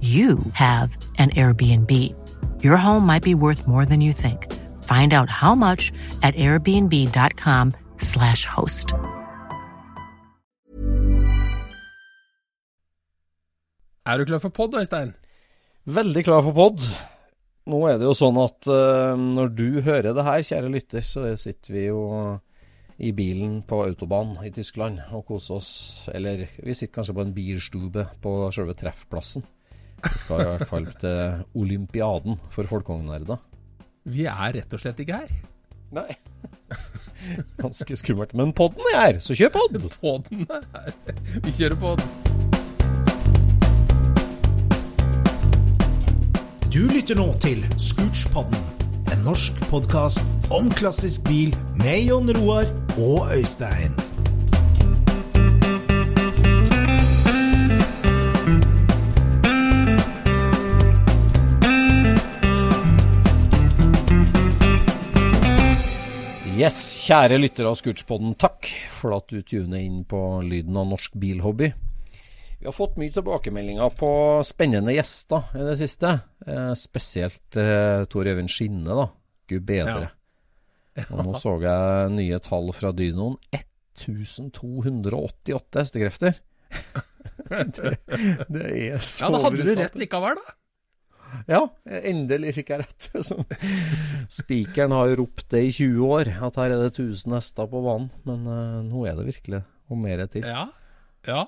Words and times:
you 0.00 0.38
have 0.54 0.96
an 1.18 1.28
Airbnb. 1.30 1.90
Your 2.62 2.78
home 2.78 3.06
might 3.06 3.22
be 3.22 3.34
worth 3.34 3.68
more 3.68 3.84
than 3.84 4.00
you 4.00 4.12
think. 4.12 4.46
Find 4.84 5.12
out 5.12 5.28
how 5.28 5.54
much 5.54 5.92
at 6.22 6.34
airbnb.com/slash 6.36 8.46
host. 8.46 8.94
Er 14.06 14.18
du 14.18 14.24
klar 14.24 14.40
for 14.40 14.48
pod, 14.48 14.74
Øystein? 14.74 15.14
Veldig 15.84 16.24
klar 16.24 16.42
for 16.42 16.52
pod. 16.52 16.80
Nå 17.70 17.80
er 17.86 18.00
det 18.00 18.08
jo 18.08 18.14
sånn 18.16 18.38
at 18.40 18.66
uh, 18.72 19.12
når 19.20 19.50
du 19.54 19.80
hører 19.84 20.14
det 20.16 20.24
her, 20.24 20.42
kjære 20.42 20.70
lytter, 20.72 21.04
så 21.04 21.36
sitter 21.38 21.74
vi 21.76 21.84
jo 21.86 22.00
i 23.00 23.12
bilen 23.16 23.62
på 23.68 23.78
autobahn 23.84 24.34
i 24.44 24.50
Tyskland 24.52 24.98
og 25.12 25.26
koser 25.28 25.60
oss. 25.60 25.70
Eller 26.12 26.46
vi 26.58 26.74
sitter 26.74 26.94
kanskje 26.98 27.16
på 27.16 27.24
en 27.24 27.34
bilstube 27.36 28.06
på 28.24 28.34
selve 28.56 28.74
treffplassen. 28.76 29.44
Vi 30.06 30.18
skal 30.22 30.42
i 30.42 30.48
hvert 30.48 30.68
fall 30.68 30.88
til 31.00 31.44
olympiaden 31.60 32.38
for 32.52 32.68
folkehognerder. 32.70 33.40
Vi 34.10 34.24
er 34.30 34.54
rett 34.56 34.74
og 34.76 34.80
slett 34.80 35.00
ikke 35.02 35.20
her. 35.22 35.32
Nei. 35.94 36.14
Ganske 37.62 37.96
skummelt. 37.98 38.34
Men 38.38 38.54
podden 38.56 38.86
er 38.94 39.00
her, 39.00 39.20
så 39.20 39.36
kjør 39.36 39.52
podd! 39.58 39.80
Podden 40.00 40.46
er 40.48 40.68
her. 40.74 40.92
Vi 41.44 41.56
kjører 41.58 41.80
podd. 41.80 42.04
Du 46.70 46.84
lytter 46.86 47.18
nå 47.18 47.26
til 47.42 47.64
Scootspodden, 47.82 48.60
en 49.10 49.24
norsk 49.26 49.58
podkast 49.72 50.22
om 50.54 50.70
klassisk 50.78 51.26
bil 51.26 51.50
med 51.82 52.06
Jon 52.06 52.30
Roar 52.38 52.70
og 52.94 53.34
Øystein. 53.34 54.09
Yes, 66.60 66.76
kjære 67.06 67.38
lyttere 67.38 67.70
av 67.70 67.76
Scootspodden, 67.78 68.34
takk 68.36 68.66
for 68.92 69.14
at 69.16 69.30
du 69.32 69.40
tuner 69.40 69.80
inn 69.80 70.02
på 70.04 70.44
lyden 70.44 70.76
av 70.76 70.90
norsk 70.90 71.14
bilhobby. 71.16 71.70
Vi 72.60 72.66
har 72.66 72.74
fått 72.76 72.98
mye 73.00 73.08
tilbakemeldinger 73.14 73.88
på 73.96 74.10
spennende 74.44 74.92
gjester 74.92 75.48
i 75.56 75.64
det 75.64 75.78
siste. 75.80 76.20
Eh, 76.44 76.76
spesielt 76.76 77.56
eh, 77.56 78.04
Tor 78.12 78.28
Øyvind 78.28 78.52
Skinne, 78.52 78.92
da. 78.92 79.08
Gud 79.48 79.64
bedre. 79.70 80.10
Ja. 80.98 81.06
Og 81.06 81.24
nå 81.30 81.32
så 81.40 81.56
jeg 81.64 82.12
nye 82.18 82.38
tall 82.44 82.68
fra 82.76 82.92
Dynoen. 82.92 83.40
1288 83.56 85.80
hestekrefter. 85.80 86.36
det, 87.48 87.96
det, 88.52 88.68
er 88.68 89.00
så 89.00 89.24
Ja, 89.24 89.32
da 89.32 89.40
hadde 89.46 89.64
du 89.64 89.72
rett 89.80 89.96
likevel, 89.96 90.36
da. 90.36 90.59
Ja, 91.50 91.64
endelig 91.86 92.54
fikk 92.58 92.72
jeg 92.74 92.84
rett. 92.84 93.10
Spikeren 94.40 94.94
har 94.94 95.10
jo 95.10 95.20
ropt 95.24 95.46
det 95.52 95.64
i 95.68 95.72
20 95.74 96.04
år, 96.06 96.32
at 96.48 96.58
her 96.60 96.74
er 96.74 96.84
det 96.84 96.92
1000 96.94 97.36
hester 97.36 97.70
på 97.70 97.82
banen. 97.84 98.10
Men 98.28 98.46
uh, 98.48 98.80
nå 98.86 99.04
er 99.08 99.18
det 99.18 99.28
virkelig 99.30 99.62
og 99.90 99.98
mer 99.98 100.22
til. 100.30 100.46
Ja, 100.46 100.68
ja. 101.26 101.44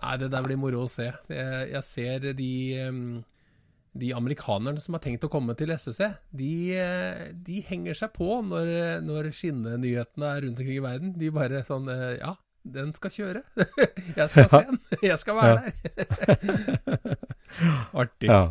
Nei, 0.00 0.14
det 0.22 0.30
der 0.32 0.44
blir 0.46 0.58
moro 0.60 0.84
å 0.86 0.90
se. 0.90 1.10
Jeg, 1.28 1.64
jeg 1.74 1.82
ser 1.84 2.30
de, 2.36 2.52
de 4.00 4.12
amerikanerne 4.16 4.80
som 4.80 4.96
har 4.96 5.02
tenkt 5.04 5.26
å 5.26 5.32
komme 5.32 5.56
til 5.58 5.74
SSC, 5.74 6.06
de, 6.36 6.52
de 7.48 7.58
henger 7.66 7.98
seg 7.98 8.14
på 8.14 8.38
når, 8.46 8.70
når 9.04 9.32
skinnenyhetene 9.36 10.30
er 10.30 10.46
rundt 10.46 10.62
omkring 10.62 10.78
i 10.78 10.86
verden. 10.86 11.12
De 11.20 11.32
bare 11.34 11.64
sånn 11.68 11.90
eh, 11.92 12.14
Ja, 12.22 12.32
den 12.64 12.94
skal 12.96 13.12
kjøre. 13.12 13.42
Jeg 14.20 14.32
skal 14.32 14.48
se 14.54 14.62
den. 14.70 14.80
Jeg 15.10 15.20
skal 15.20 15.36
være 15.36 15.60
der. 15.60 15.74
Artig. 17.92 18.30
Ja. 18.30 18.42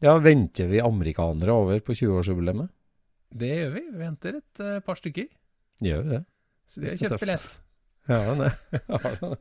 Ja, 0.00 0.14
Venter 0.18 0.64
vi 0.70 0.80
amerikanere 0.80 1.52
over 1.52 1.80
på 1.84 1.92
20-årsjubileet? 1.92 2.70
Det 3.36 3.50
gjør 3.52 3.72
vi. 3.74 3.80
Vi 3.92 4.00
venter 4.00 4.38
et 4.38 4.60
uh, 4.64 4.78
par 4.84 4.96
stykker. 4.96 5.26
Gjør 5.84 6.04
vi 6.06 6.12
det? 6.14 6.20
Så 6.70 6.80
det 6.80 6.94
er 6.96 7.18
billett. 7.20 7.48
Ja, 8.08 8.20
det, 8.38 8.50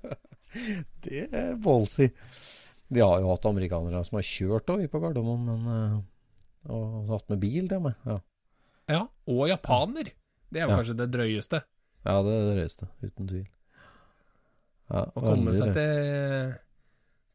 det 1.05 1.21
er 1.31 1.53
ballsy. 1.63 2.09
Vi 2.89 3.01
har 3.01 3.21
jo 3.23 3.29
hatt 3.31 3.47
amerikanere 3.47 4.01
som 4.03 4.17
har 4.19 4.25
kjørt 4.25 4.73
over 4.73 4.89
på 4.91 5.01
Gardermoen, 5.01 5.45
men 5.47 5.69
uh, 5.71 6.73
og 6.75 7.13
hatt 7.13 7.29
med 7.31 7.39
bil, 7.39 7.69
det 7.69 7.79
med. 7.81 7.95
Ja. 8.03 8.17
ja, 8.91 9.03
og 9.31 9.47
japaner. 9.47 10.11
Det 10.49 10.59
er 10.59 10.65
jo 10.65 10.73
ja. 10.73 10.79
kanskje 10.81 10.97
det 10.99 11.07
drøyeste. 11.13 11.61
Ja, 12.03 12.17
det 12.25 12.33
er 12.33 12.43
det 12.43 12.57
drøyeste, 12.57 12.89
uten 13.05 13.29
tvil. 13.31 13.45
Ja, 14.89 15.05
å 15.05 15.23
komme 15.23 15.53
seg 15.55 15.71
til, 15.77 16.51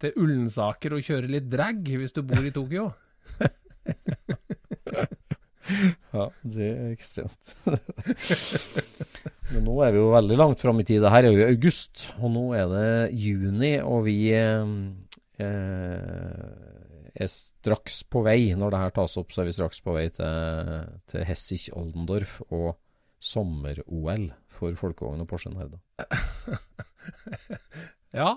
til 0.02 0.20
Ullensaker 0.20 0.98
og 0.98 1.06
kjøre 1.06 1.30
litt 1.30 1.48
drag 1.48 1.86
hvis 1.86 2.12
du 2.12 2.20
bor 2.26 2.44
i 2.44 2.52
Tokyo. 2.52 2.90
ja, 6.14 6.26
det 6.42 6.68
er 6.68 6.92
ekstremt. 6.92 7.54
Men 9.52 9.64
nå 9.66 9.74
er 9.84 9.94
vi 9.94 10.00
jo 10.00 10.12
veldig 10.14 10.38
langt 10.40 10.62
fram 10.64 10.80
i 10.80 10.86
tid. 10.88 11.02
Det 11.04 11.12
her 11.12 11.28
er 11.28 11.32
jo 11.36 11.48
august, 11.48 12.06
og 12.20 12.28
nå 12.34 12.44
er 12.58 12.66
det 12.72 12.88
juni, 13.24 13.74
og 13.84 14.04
vi 14.08 14.18
eh, 14.34 14.64
er 17.14 17.30
straks 17.30 18.02
på 18.10 18.24
vei. 18.26 18.54
Når 18.58 18.74
det 18.74 18.82
her 18.84 18.96
tas 19.00 19.18
opp, 19.20 19.34
så 19.34 19.42
er 19.42 19.50
vi 19.50 19.56
straks 19.56 19.78
på 19.84 19.96
vei 19.96 20.08
til, 20.14 20.88
til 21.10 21.26
Hessich 21.28 21.70
Oldendorf 21.74 22.40
og 22.50 22.74
sommer-OL 23.24 24.28
for 24.52 24.76
folkevogn 24.78 25.22
og 25.24 25.28
Porsche 25.30 25.52
Nerda. 25.52 25.80
ja. 28.20 28.34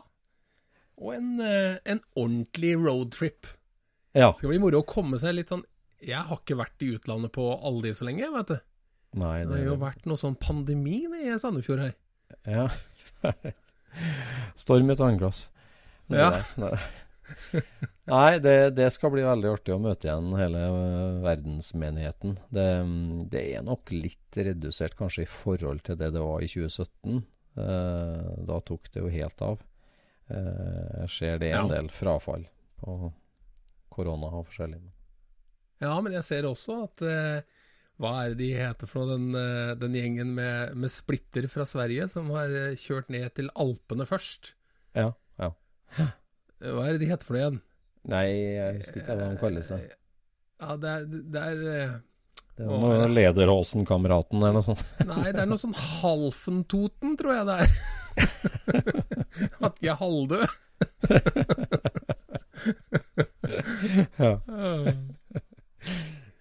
Og 0.97 1.13
en, 1.13 1.33
eh, 1.43 1.77
en 1.85 2.01
ordentlig 2.17 2.73
roadtrip. 2.79 3.49
Ja. 4.17 4.31
Det 4.31 4.41
skal 4.41 4.53
bli 4.53 4.61
moro 4.61 4.81
å 4.81 4.87
komme 4.87 5.19
seg 5.21 5.35
litt 5.37 5.51
sånn 5.53 5.61
Jeg 6.01 6.23
har 6.29 6.39
ikke 6.39 6.57
vært 6.57 6.83
i 6.85 6.91
utlandet 6.97 7.33
på 7.35 7.45
aldri 7.55 7.93
så 7.97 8.07
lenge, 8.07 8.29
vet 8.33 8.53
du. 8.53 8.57
Nei, 9.17 9.39
det, 9.43 9.49
det 9.49 9.59
har 9.61 9.67
jo 9.71 9.79
vært 9.81 10.07
noe 10.09 10.19
sånn 10.19 10.37
pandemi 10.41 11.03
i 11.05 11.37
Sandefjord 11.41 11.85
her. 11.85 11.93
Ja, 12.45 12.67
Storm 14.63 14.89
i 14.89 14.93
et 14.93 15.03
annet 15.03 15.21
glass. 15.21 15.47
Ja. 16.11 16.31
Det, 16.55 16.73
Nei, 18.07 18.39
det, 18.39 18.55
det, 18.77 18.87
skal 18.95 19.11
bli 19.11 19.23
veldig 19.25 19.49
artig 19.51 19.73
å 19.75 19.79
møte 19.83 20.07
igjen 20.07 20.29
hele 20.39 20.61
uh, 20.71 21.17
verdensmenigheten. 21.25 22.37
Det, 22.53 22.67
det, 23.31 23.43
er 23.57 23.65
nok 23.67 23.91
litt 23.95 24.37
redusert 24.37 24.95
kanskje 24.99 25.25
i 25.25 25.31
forhold 25.31 25.83
til 25.87 25.99
det 25.99 26.13
det 26.15 26.23
var 26.23 26.43
i 26.43 26.51
2017. 26.51 27.23
Uh, 27.57 28.29
da 28.47 28.61
tok 28.63 28.91
det 28.93 29.03
jo 29.03 29.11
helt 29.11 29.43
av. 29.43 29.63
Uh, 30.29 31.03
jeg 31.03 31.13
ser 31.17 31.41
det 31.43 31.51
en 31.53 31.67
ja. 31.67 31.79
del 31.79 31.91
frafall 31.91 32.45
på 32.79 33.11
korona 33.97 34.29
og 34.31 34.47
forskjellig. 34.47 34.79
Ja, 35.83 35.93
men 36.01 36.15
jeg 36.15 36.25
ser 36.25 36.47
også 36.49 36.79
at 36.87 37.03
eh, 37.05 37.45
Hva 38.01 38.13
er 38.23 38.33
det 38.33 38.39
de 38.39 38.47
heter 38.57 38.89
for 38.89 39.05
noe, 39.05 39.17
den, 39.17 39.27
eh, 39.37 39.75
den 39.77 39.97
gjengen 39.97 40.33
med, 40.37 40.73
med 40.77 40.93
splitter 40.93 41.45
fra 41.51 41.65
Sverige 41.69 42.07
som 42.09 42.31
har 42.33 42.53
eh, 42.53 42.77
kjørt 42.77 43.11
ned 43.13 43.29
til 43.37 43.51
Alpene 43.57 44.07
først? 44.09 44.53
Ja, 44.97 45.11
ja. 45.41 45.51
Hva 46.61 46.87
er 46.87 46.95
det 46.95 47.03
de 47.03 47.11
heter 47.11 47.27
for 47.27 47.37
noe 47.37 47.43
igjen? 47.43 47.61
Nei, 48.07 48.27
jeg 48.55 48.77
husker 48.79 49.01
ikke 49.01 49.15
hva 49.19 49.31
de 49.33 49.39
kaller 49.41 49.65
seg. 49.67 49.87
Ja, 50.61 50.75
det 50.81 50.89
er, 50.93 51.07
det 51.35 51.41
er 51.43 51.63
eh, 51.73 51.95
Det 52.57 52.67
var 52.69 52.81
noe. 52.81 53.09
Lederåsen-kameraten 53.13 54.41
eller 54.41 54.57
noe 54.57 54.65
sånt. 54.65 54.85
Nei, 55.11 55.29
det 55.29 55.43
er 55.43 55.49
noe 55.51 55.61
sånn 55.61 55.77
Halfentoten, 55.77 57.17
tror 57.19 57.37
jeg 57.37 57.49
det 57.49 57.57
er. 57.61 57.69
At 59.67 59.77
de 59.77 59.91
er 59.91 59.99
halvdøde. 59.99 60.49
Ja. 64.17 64.33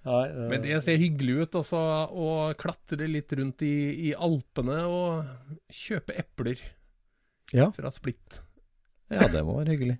Nei, 0.06 0.26
Men 0.52 0.62
det 0.62 0.78
ser 0.84 1.00
hyggelig 1.00 1.34
ut 1.42 1.56
også, 1.60 1.78
å 2.14 2.30
klatre 2.58 3.08
litt 3.10 3.32
rundt 3.34 3.62
i, 3.66 3.74
i 4.08 4.12
Alpene 4.14 4.84
og 4.86 5.72
kjøpe 5.72 6.14
epler 6.22 6.62
ja, 7.54 7.70
fra 7.74 7.90
Splitt. 7.94 8.40
ja, 9.10 9.26
det 9.26 9.42
være 9.42 9.74
hyggelig. 9.74 9.98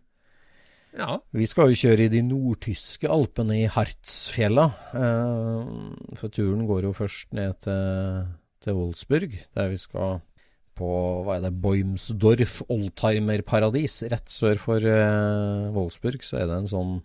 Ja, 0.97 1.19
Vi 1.35 1.45
skal 1.45 1.73
jo 1.73 1.77
kjøre 1.77 2.07
i 2.07 2.13
de 2.13 2.23
nordtyske 2.25 3.11
alpene 3.12 3.59
i 3.61 3.67
Hartsfjella. 3.69 4.65
Eh, 4.97 6.15
for 6.17 6.33
turen 6.33 6.65
går 6.71 6.87
jo 6.89 6.95
først 6.97 7.35
ned 7.37 7.59
til, 7.67 8.31
til 8.65 8.79
Wolfsburg, 8.79 9.37
der 9.59 9.69
vi 9.75 9.81
skal 9.83 10.23
på 10.76 10.88
hva 11.26 11.38
er 11.38 11.46
det, 11.46 11.52
Boimsdorf 11.64 12.58
oldtimerparadis. 12.73 14.02
Rett 14.12 14.32
sør 14.32 14.61
for 14.62 14.88
eh, 14.90 15.70
Wolfsburg 15.75 16.25
så 16.26 16.43
er 16.43 16.50
det 16.50 16.58
en 16.61 16.73
sånn 16.73 16.99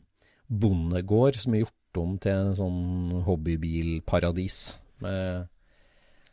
bondegård 0.51 1.39
som 1.39 1.55
er 1.55 1.65
gjort 1.65 2.01
om 2.01 2.17
til 2.21 2.35
en 2.35 2.57
sånn 2.57 3.23
hobbybilparadis. 3.27 4.59
Med 5.03 5.47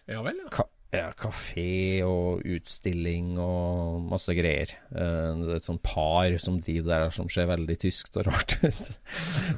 ja 0.08 0.24
vel, 0.24 0.38
ja. 0.40 0.50
ka 0.52 0.64
ja, 0.88 1.10
kafé 1.12 2.00
og 2.00 2.46
utstilling 2.48 3.34
og 3.42 4.06
masse 4.08 4.32
greier. 4.32 4.70
Eh, 4.88 5.32
det 5.42 5.50
er 5.50 5.58
et 5.58 5.66
sånt 5.66 5.82
par 5.84 6.32
som 6.40 6.56
driver 6.64 6.88
der, 6.88 7.10
som 7.12 7.28
ser 7.32 7.50
veldig 7.50 7.76
tyskt 7.82 8.16
og 8.16 8.30
rart 8.30 8.56
ut. 8.64 8.88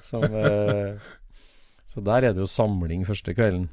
som, 0.03 0.27
eh, 0.27 1.13
så 1.87 2.03
der 2.07 2.27
er 2.27 2.35
det 2.35 2.43
jo 2.43 2.51
samling 2.51 3.07
første 3.07 3.35
kvelden. 3.37 3.69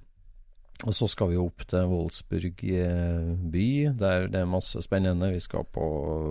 Og 0.85 0.93
så 0.93 1.07
skal 1.09 1.31
vi 1.31 1.37
opp 1.41 1.63
til 1.65 1.87
Wolfsburg 1.89 2.59
eh, 2.69 3.29
by, 3.51 3.67
der 3.97 4.27
det 4.29 4.41
er 4.43 4.49
masse 4.49 4.81
spennende. 4.85 5.31
Vi 5.33 5.39
skal 5.41 5.65
på 5.73 5.85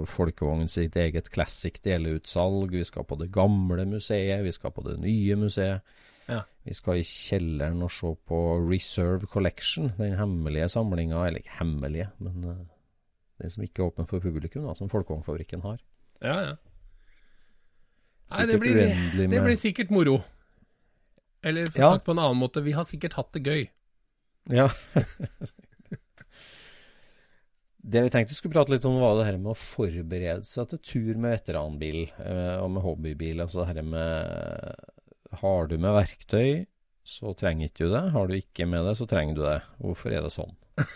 Folkevogn 0.06 0.68
sitt 0.70 0.94
eget 0.96 1.30
classic 1.34 1.80
deleutsalg. 1.82 2.70
Vi 2.70 2.84
skal 2.86 3.04
på 3.04 3.18
det 3.18 3.32
gamle 3.34 3.86
museet. 3.90 4.44
Vi 4.46 4.52
skal 4.54 4.70
på 4.76 4.84
det 4.86 5.00
nye 5.02 5.34
museet. 5.40 5.82
Ja. 6.28 6.40
Vi 6.66 6.74
skal 6.74 7.00
i 7.00 7.06
kjelleren 7.06 7.82
og 7.82 7.90
se 7.94 8.12
på 8.26 8.38
Reserve 8.70 9.26
Collection, 9.30 9.92
den 9.98 10.14
hemmelige 10.18 10.68
samlinga, 10.68 11.24
eller 11.26 11.42
ikke 11.42 11.58
hemmelige, 11.60 12.08
men 12.18 12.44
eh, 12.50 12.64
den 13.42 13.50
som 13.50 13.62
ikke 13.66 13.82
er 13.82 13.90
åpen 13.90 14.06
for 14.10 14.22
publikum, 14.22 14.64
da, 14.66 14.74
som 14.74 14.90
Folkevognfabrikken 14.90 15.62
har. 15.66 15.82
ja, 16.22 16.38
ja. 16.50 16.54
Nei, 18.26 18.46
det 18.50 18.56
blir, 18.58 18.74
det 19.30 19.38
blir 19.44 19.54
sikkert 19.54 19.90
moro. 19.94 20.16
Eller 21.46 21.68
for 21.70 21.78
Ja. 21.78 21.92
sagt 21.94 22.04
på 22.08 22.10
en 22.10 22.18
annen 22.18 22.40
måte, 22.40 22.58
vi 22.64 22.72
har 22.74 22.82
sikkert 22.84 23.12
hatt 23.14 23.32
det 23.36 23.44
gøy. 23.46 23.68
Ja. 24.52 24.68
det 27.86 28.02
vi 28.02 28.10
tenkte 28.10 28.32
vi 28.32 28.38
skulle 28.38 28.54
prate 28.54 28.74
litt 28.74 28.86
om, 28.88 29.00
var 29.02 29.18
det 29.18 29.26
her 29.28 29.38
med 29.40 29.52
å 29.54 29.58
forberede 29.58 30.46
seg 30.46 30.70
til 30.70 30.82
tur 30.82 31.14
med 31.16 31.34
veteranbil 31.36 32.04
eh, 32.22 32.56
og 32.60 32.70
med 32.76 32.84
hobbybil. 32.86 33.42
Altså 33.44 33.62
det 33.62 33.68
her 33.72 33.86
med 33.86 34.14
Har 35.42 35.70
du 35.70 35.76
med 35.78 35.96
verktøy, 35.96 36.66
så 37.06 37.34
trenger 37.38 37.70
ikke 37.70 37.86
du 37.86 37.94
det. 37.94 38.04
Har 38.14 38.26
du 38.26 38.34
ikke 38.38 38.66
med 38.70 38.86
det, 38.88 38.96
så 38.98 39.06
trenger 39.10 39.38
du 39.38 39.42
det. 39.46 39.60
Hvorfor 39.82 40.14
er 40.14 40.26
det 40.26 40.34
sånn? 40.34 40.56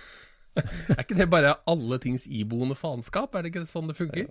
Er 0.90 1.04
ikke 1.04 1.14
det 1.14 1.28
bare 1.30 1.52
alle 1.70 1.96
tings 2.02 2.24
iboende 2.26 2.74
faenskap? 2.76 3.36
Er 3.38 3.46
det 3.46 3.52
ikke 3.52 3.68
sånn 3.70 3.86
det 3.86 3.94
funker? 3.96 4.26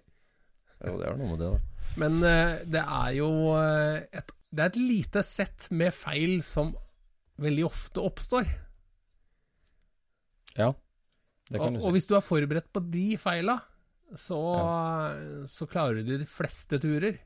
Jo, 0.83 0.97
det 0.99 1.05
er 1.07 1.15
noe 1.15 1.29
med 1.31 1.39
det, 1.39 1.47
da. 1.55 1.59
Men 1.99 2.17
eh, 2.27 2.57
det 2.69 2.81
er 2.83 3.13
jo 3.15 3.29
eh, 3.55 4.03
et, 4.19 4.33
det 4.51 4.65
er 4.65 4.73
et 4.73 4.81
lite 4.81 5.23
sett 5.25 5.69
med 5.71 5.95
feil 5.95 6.41
som 6.45 6.73
veldig 7.39 7.65
ofte 7.69 8.03
oppstår. 8.03 8.51
Ja, 10.59 10.73
det 11.49 11.57
kan 11.57 11.75
Og, 11.75 11.81
du 11.81 11.87
og 11.87 11.95
hvis 11.95 12.07
du 12.09 12.15
er 12.17 12.25
forberedt 12.25 12.69
på 12.73 12.81
de 12.93 13.05
feila, 13.21 13.57
så, 14.17 14.39
så 15.49 15.67
klarer 15.69 16.03
du 16.05 16.17
de 16.17 16.27
fleste 16.29 16.79
turer. 16.81 17.17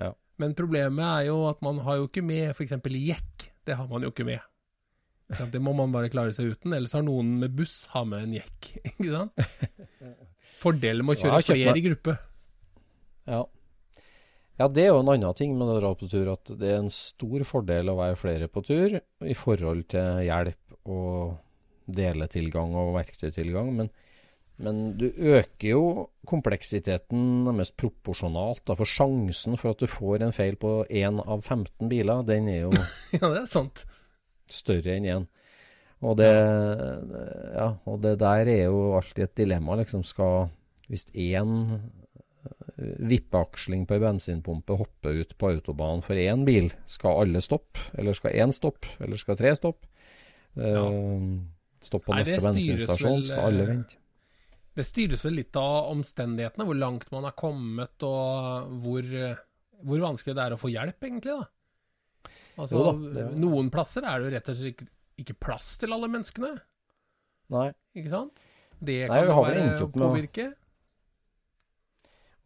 Ja. 0.00 0.12
Men 0.40 0.54
problemet 0.56 1.04
er 1.04 1.28
jo 1.28 1.42
at 1.50 1.60
man 1.64 1.80
har 1.84 2.00
jo 2.00 2.08
ikke 2.08 2.24
med 2.24 2.54
f.eks. 2.54 2.76
jekk. 2.78 3.50
Det 3.66 3.76
har 3.76 3.88
man 3.90 4.06
jo 4.06 4.12
ikke 4.12 4.26
med. 4.28 4.44
Det 5.28 5.60
må 5.60 5.74
man 5.76 5.92
bare 5.92 6.08
klare 6.08 6.32
seg 6.32 6.54
uten. 6.54 6.72
Ellers 6.72 6.94
har 6.96 7.04
noen 7.04 7.34
med 7.42 7.52
buss 7.56 7.82
har 7.92 8.06
med 8.08 8.24
en 8.24 8.38
jekk. 8.38 8.70
Ikke 8.94 9.10
sant? 9.12 9.42
Fordelen 10.58 11.04
med 11.04 11.18
å 11.18 11.20
kjøre 11.20 11.42
flere 11.44 11.74
i 11.76 11.84
gruppe. 11.84 12.14
Ja. 13.28 13.42
ja, 14.56 14.68
det 14.72 14.86
er 14.86 14.94
jo 14.94 15.02
en 15.02 15.10
annen 15.12 15.36
ting 15.36 15.52
med 15.58 15.68
å 15.68 15.76
dra 15.76 15.90
på 16.00 16.08
tur, 16.08 16.30
at 16.32 16.48
det 16.56 16.70
er 16.72 16.80
en 16.80 16.88
stor 16.92 17.44
fordel 17.44 17.92
å 17.92 17.98
være 17.98 18.16
flere 18.16 18.48
på 18.48 18.64
tur 18.64 18.96
i 18.96 19.36
forhold 19.36 19.84
til 19.92 20.24
hjelp 20.24 20.78
og 20.88 21.36
deletilgang 21.88 22.74
og 22.78 22.94
verktøytilgang. 22.98 23.72
Men, 23.76 23.90
men 24.62 24.82
du 25.00 25.08
øker 25.08 25.68
jo 25.70 25.82
kompleksiteten 26.28 27.48
mest 27.56 27.76
proporsjonalt. 27.80 28.64
Da, 28.68 28.76
for 28.78 28.88
sjansen 28.88 29.56
for 29.60 29.72
at 29.72 29.82
du 29.82 29.88
får 29.90 30.26
en 30.26 30.34
feil 30.36 30.58
på 30.60 30.82
én 30.90 31.20
av 31.24 31.42
15 31.46 31.88
biler, 31.90 32.24
den 32.28 32.48
er 32.52 32.62
jo 32.66 32.72
Ja, 33.16 33.24
det 33.24 33.42
er 33.44 33.50
sant. 33.50 33.84
større 34.50 34.96
enn 34.98 35.08
én. 35.08 35.28
Og 35.98 36.14
det, 36.20 36.30
ja, 36.30 37.72
og 37.90 37.96
det 38.04 38.18
der 38.20 38.46
er 38.46 38.68
jo 38.68 38.92
alltid 38.94 39.24
et 39.24 39.38
dilemma, 39.40 39.74
liksom. 39.80 40.04
Skal 40.06 40.46
Hvis 40.86 41.08
én 41.10 41.56
eh, 41.74 42.92
vippeaksling 43.10 43.82
på 43.84 43.96
ei 43.96 44.02
bensinpumpe 44.04 44.76
hopper 44.78 45.18
ut 45.24 45.34
på 45.36 45.50
autobanen 45.50 46.04
for 46.06 46.14
én 46.16 46.46
bil, 46.46 46.70
skal 46.86 47.24
alle 47.24 47.42
stoppe? 47.44 47.82
Eller 47.98 48.14
skal 48.14 48.38
én 48.38 48.54
stoppe? 48.54 48.88
Eller 49.02 49.18
skal 49.20 49.36
tre 49.40 49.52
stoppe? 49.58 49.90
Eh, 50.56 50.78
stopp 51.84 52.04
på 52.06 52.14
Nei, 52.14 52.22
neste 52.24 52.40
bensinstasjon, 52.44 53.24
skal 53.28 53.44
alle 53.50 53.64
eh, 53.64 53.70
vente? 53.72 53.98
Det 54.78 54.84
styres 54.86 55.24
vel 55.26 55.34
litt 55.40 55.56
av 55.58 55.88
omstendighetene, 55.92 56.64
hvor 56.68 56.78
langt 56.78 57.08
man 57.10 57.24
har 57.26 57.34
kommet, 57.38 58.02
og 58.06 58.74
hvor, 58.84 59.08
hvor 59.82 60.04
vanskelig 60.04 60.36
det 60.38 60.44
er 60.44 60.54
å 60.54 60.60
få 60.60 60.70
hjelp, 60.70 61.02
egentlig. 61.08 61.34
da. 61.34 62.30
Altså, 62.58 62.84
da, 62.84 62.92
det 63.14 63.24
er- 63.24 63.34
Noen 63.42 63.70
plasser 63.74 64.06
er 64.06 64.18
det 64.18 64.28
jo 64.28 64.34
rett 64.36 64.48
og 64.52 64.56
slett 64.60 64.74
ikke, 64.76 64.88
ikke 65.24 65.38
plass 65.48 65.76
til 65.78 65.92
alle 65.94 66.08
menneskene, 66.10 66.52
Nei. 67.54 67.68
ikke 67.98 68.10
sant? 68.12 68.38
Det 68.78 69.00
kan 69.08 69.16
Nei, 69.16 69.24
jo 69.26 69.42
være 69.42 69.62
å 69.82 69.90
påvirke. 69.90 70.46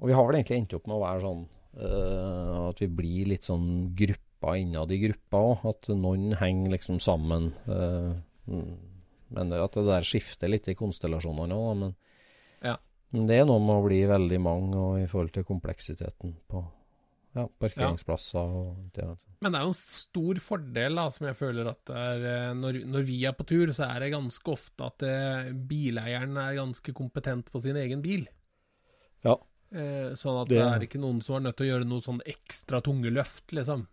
Og 0.00 0.08
vi 0.08 0.14
har 0.16 0.26
vel 0.26 0.38
egentlig 0.40 0.56
endt 0.62 0.74
opp 0.78 0.86
med 0.88 0.96
å 0.96 1.02
være 1.04 1.22
sånn 1.22 1.42
uh, 1.78 2.68
at 2.70 2.80
vi 2.82 2.88
blir 2.90 3.28
litt 3.30 3.44
sånn 3.46 3.66
grupper 3.98 4.56
innad 4.58 4.90
i 4.90 4.98
gruppa 5.04 5.42
òg. 5.52 5.66
At 5.70 5.90
noen 5.94 6.32
henger 6.40 6.72
liksom 6.74 6.98
sammen. 7.02 7.52
eh, 7.70 8.08
mm, 8.50 8.72
men 9.34 9.52
at 9.56 9.72
det 9.78 9.84
der 9.88 10.06
skifter 10.06 10.48
litt 10.52 10.68
i 10.68 10.74
konstellasjonene 10.78 11.56
òg, 11.56 11.74
men, 11.80 11.94
Ja. 12.62 12.76
men 13.12 13.26
det 13.26 13.40
er 13.40 13.44
noe 13.48 13.60
med 13.60 13.76
å 13.80 13.86
bli 13.86 14.02
veldig 14.06 14.40
mange 14.40 14.76
og 14.76 15.00
i 15.02 15.06
forhold 15.10 15.32
til 15.32 15.44
kompleksiteten 15.44 16.36
på 16.48 16.62
ja, 17.34 17.46
parkeringsplasser 17.48 18.38
og 18.38 18.90
det. 18.92 19.06
Men 19.40 19.52
det 19.54 19.58
er 19.60 19.64
jo 19.64 19.72
en 19.72 19.78
stor 19.80 20.34
fordel, 20.44 20.94
da, 21.00 21.06
som 21.08 21.26
jeg 21.26 21.36
føler 21.38 21.70
at 21.70 21.88
er 21.96 22.26
eh, 22.28 22.50
når, 22.54 22.82
når 22.92 23.06
vi 23.08 23.24
er 23.24 23.32
på 23.32 23.46
tur, 23.48 23.72
så 23.72 23.86
er 23.88 24.00
det 24.04 24.10
ganske 24.12 24.52
ofte 24.52 24.84
at 24.84 24.98
det, 25.00 25.54
bileieren 25.70 26.36
er 26.36 26.58
ganske 26.60 26.92
kompetent 26.92 27.48
på 27.50 27.62
sin 27.64 27.76
egen 27.80 28.02
bil. 28.04 28.26
Ja. 29.24 29.38
Eh, 29.72 30.12
sånn 30.12 30.42
at 30.42 30.48
Det- 30.52 30.58
det 30.58 30.66
er 30.68 30.84
ikke 30.86 31.00
noen 31.00 31.22
som 31.24 31.36
er 31.36 31.48
nødt 31.48 31.56
til 31.56 31.66
å 31.70 31.72
gjøre 31.78 31.88
noe 31.88 32.00
sånn 32.04 32.20
ekstra 32.28 32.82
tunge 32.84 33.08
løft, 33.10 33.46
liksom. 33.56 33.86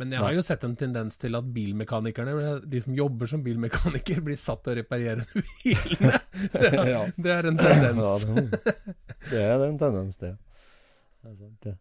Men 0.00 0.14
jeg 0.14 0.22
har 0.24 0.32
jo 0.32 0.42
sett 0.46 0.62
en 0.64 0.74
tendens 0.80 1.18
til 1.20 1.36
at 1.36 1.48
bilmekanikerne, 1.52 2.32
de 2.64 2.80
som 2.80 2.94
jobber 2.96 3.28
som 3.28 3.42
bilmekaniker, 3.44 4.22
blir 4.24 4.38
satt 4.40 4.62
til 4.64 4.72
å 4.72 4.76
reparere 4.80 5.26
bilene. 5.34 6.20
Det 6.52 6.70
er, 6.70 6.88
Ja. 6.88 7.02
det 7.16 7.32
er 7.34 7.48
en 7.50 7.58
tendens. 7.60 8.24
det, 8.24 8.84
det 9.28 9.42
er 9.44 9.64
en 9.66 9.76
tendens, 9.80 10.16
det. 10.22 10.30
det, 11.22 11.34
sant, 11.36 11.58
det. 11.66 11.74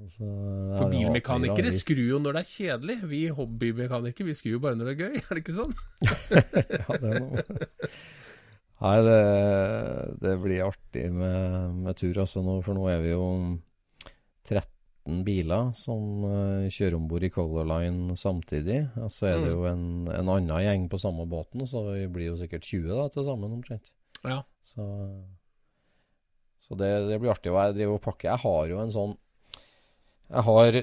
Altså, 0.00 0.24
For 0.24 0.86
er 0.88 0.92
bilmekanikere 0.94 1.70
skrur 1.76 2.02
jo 2.08 2.18
når 2.24 2.38
det 2.38 2.42
er 2.42 2.50
kjedelig. 2.50 2.96
Vi 3.10 3.20
hobbymekanikere 3.36 4.30
vi 4.30 4.34
skrur 4.38 4.56
jo 4.56 4.62
bare 4.64 4.78
når 4.80 4.90
det 4.90 4.94
er 4.96 5.00
gøy, 5.04 5.20
er 5.20 5.30
det 5.38 5.42
ikke 5.44 5.56
sånn? 5.60 5.74
ja, 6.80 6.86
det 6.96 7.10
er 7.12 7.20
noe. 7.20 7.44
Nei, 8.80 8.94
det, 9.04 9.16
det 10.24 10.34
blir 10.40 10.62
artig 10.64 11.06
med, 11.12 11.74
med 11.84 11.98
tur, 12.00 12.14
altså, 12.24 12.40
nå, 12.42 12.58
for 12.64 12.78
nå 12.78 12.86
er 12.88 13.02
vi 13.04 13.12
jo 13.12 13.26
13 14.48 14.64
biler 15.24 15.70
som 15.78 16.24
uh, 16.26 16.66
kjører 16.70 16.96
om 16.98 17.06
bord 17.10 17.24
i 17.24 17.30
Color 17.32 17.66
Line 17.70 18.16
samtidig. 18.20 18.82
Og 19.00 19.10
så 19.10 19.30
er 19.30 19.38
det 19.40 19.50
Mm. 19.50 19.56
jo 19.56 19.64
en, 19.70 19.84
en 20.12 20.28
annen 20.36 20.64
gjeng 20.66 20.88
på 20.92 21.00
samme 21.00 21.26
båten, 21.26 21.66
så 21.66 21.82
vi 21.94 22.06
blir 22.12 22.30
jo 22.30 22.36
sikkert 22.38 22.68
20 22.68 22.92
da, 22.92 23.08
til 23.08 23.24
sammen 23.26 23.56
omtrent. 23.58 23.92
Ja. 24.22 24.42
Så, 24.62 24.84
så 26.60 26.76
det, 26.78 26.90
det 27.08 27.18
blir 27.22 27.32
artig. 27.32 27.50
å 27.50 27.58
jeg 27.64 27.78
driver 27.80 27.96
og 27.98 28.04
pakker. 28.04 28.30
Jeg 28.34 28.42
har 28.44 28.72
jo 28.74 28.80
en 28.84 28.92
sånn 28.94 29.14
Jeg 30.30 30.44
har 30.46 30.80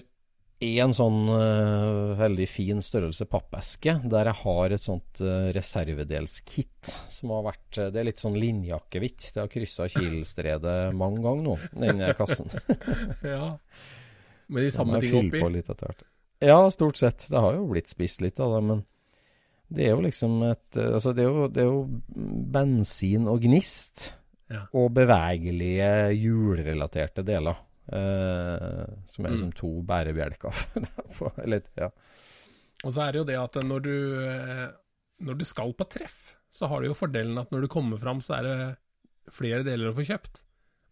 én 0.58 0.88
en 0.88 0.94
sånn 0.98 1.20
uh, 1.30 2.16
veldig 2.18 2.48
fin 2.50 2.80
størrelse 2.82 3.28
pappeske, 3.30 3.94
der 4.10 4.32
jeg 4.32 4.40
har 4.42 4.74
et 4.74 4.82
sånt 4.82 5.22
uh, 5.22 5.52
reservedelskit 5.54 6.90
som 7.14 7.30
har 7.36 7.44
vært 7.52 7.78
Det 7.94 8.02
er 8.02 8.08
litt 8.10 8.24
sånn 8.24 8.40
linjeakevitt. 8.42 9.30
Det 9.36 9.44
har 9.44 9.52
kryssa 9.54 9.86
Kielstredet 9.94 10.96
mange 10.98 11.22
ganger 11.22 11.46
nå, 11.46 11.56
den 11.78 12.02
kassen. 12.18 12.50
ja. 13.36 13.54
Med 14.48 14.68
de 14.68 14.74
samme 14.74 15.02
tingene 15.04 15.32
oppi? 15.32 15.42
På 15.44 15.50
litt 15.54 15.70
etter 15.70 15.90
hvert. 15.90 16.06
Ja, 16.48 16.60
stort 16.72 17.00
sett. 17.00 17.26
Det 17.32 17.42
har 17.42 17.58
jo 17.58 17.66
blitt 17.72 17.90
spist 17.90 18.22
litt 18.22 18.40
av 18.44 18.54
det, 18.56 18.62
men 18.68 18.84
det 19.74 19.88
er 19.88 19.96
jo 19.96 20.04
liksom 20.06 20.38
et 20.48 20.78
Altså, 20.80 21.12
det 21.16 21.26
er 21.26 21.32
jo, 21.34 21.48
det 21.52 21.64
er 21.64 21.70
jo 21.72 21.82
bensin 22.56 23.28
og 23.28 23.42
gnist. 23.44 24.12
Ja. 24.48 24.64
Og 24.80 24.92
bevegelige 24.96 25.90
hjulrelaterte 26.16 27.26
deler. 27.28 27.58
Eh, 27.88 28.88
som 29.08 29.26
er 29.26 29.34
liksom 29.34 29.52
mm. 29.54 29.58
to 29.60 29.72
bærebjelker. 29.88 30.64
Eller, 31.44 31.64
ja. 31.84 31.90
Og 32.84 32.94
så 32.94 33.06
er 33.06 33.14
det 33.14 33.22
jo 33.22 33.28
det 33.28 33.38
at 33.40 33.60
når 33.68 33.86
du, 33.86 33.96
eh, 34.28 34.66
når 35.28 35.40
du 35.40 35.46
skal 35.48 35.74
på 35.76 35.88
treff, 35.92 36.36
så 36.52 36.70
har 36.72 36.82
du 36.82 36.90
jo 36.90 36.98
fordelen 36.98 37.40
at 37.40 37.52
når 37.52 37.66
du 37.66 37.72
kommer 37.72 38.00
fram, 38.00 38.22
så 38.24 38.38
er 38.40 38.48
det 38.48 38.58
flere 39.34 39.64
deler 39.68 39.92
å 39.92 39.96
få 39.98 40.06
kjøpt. 40.08 40.44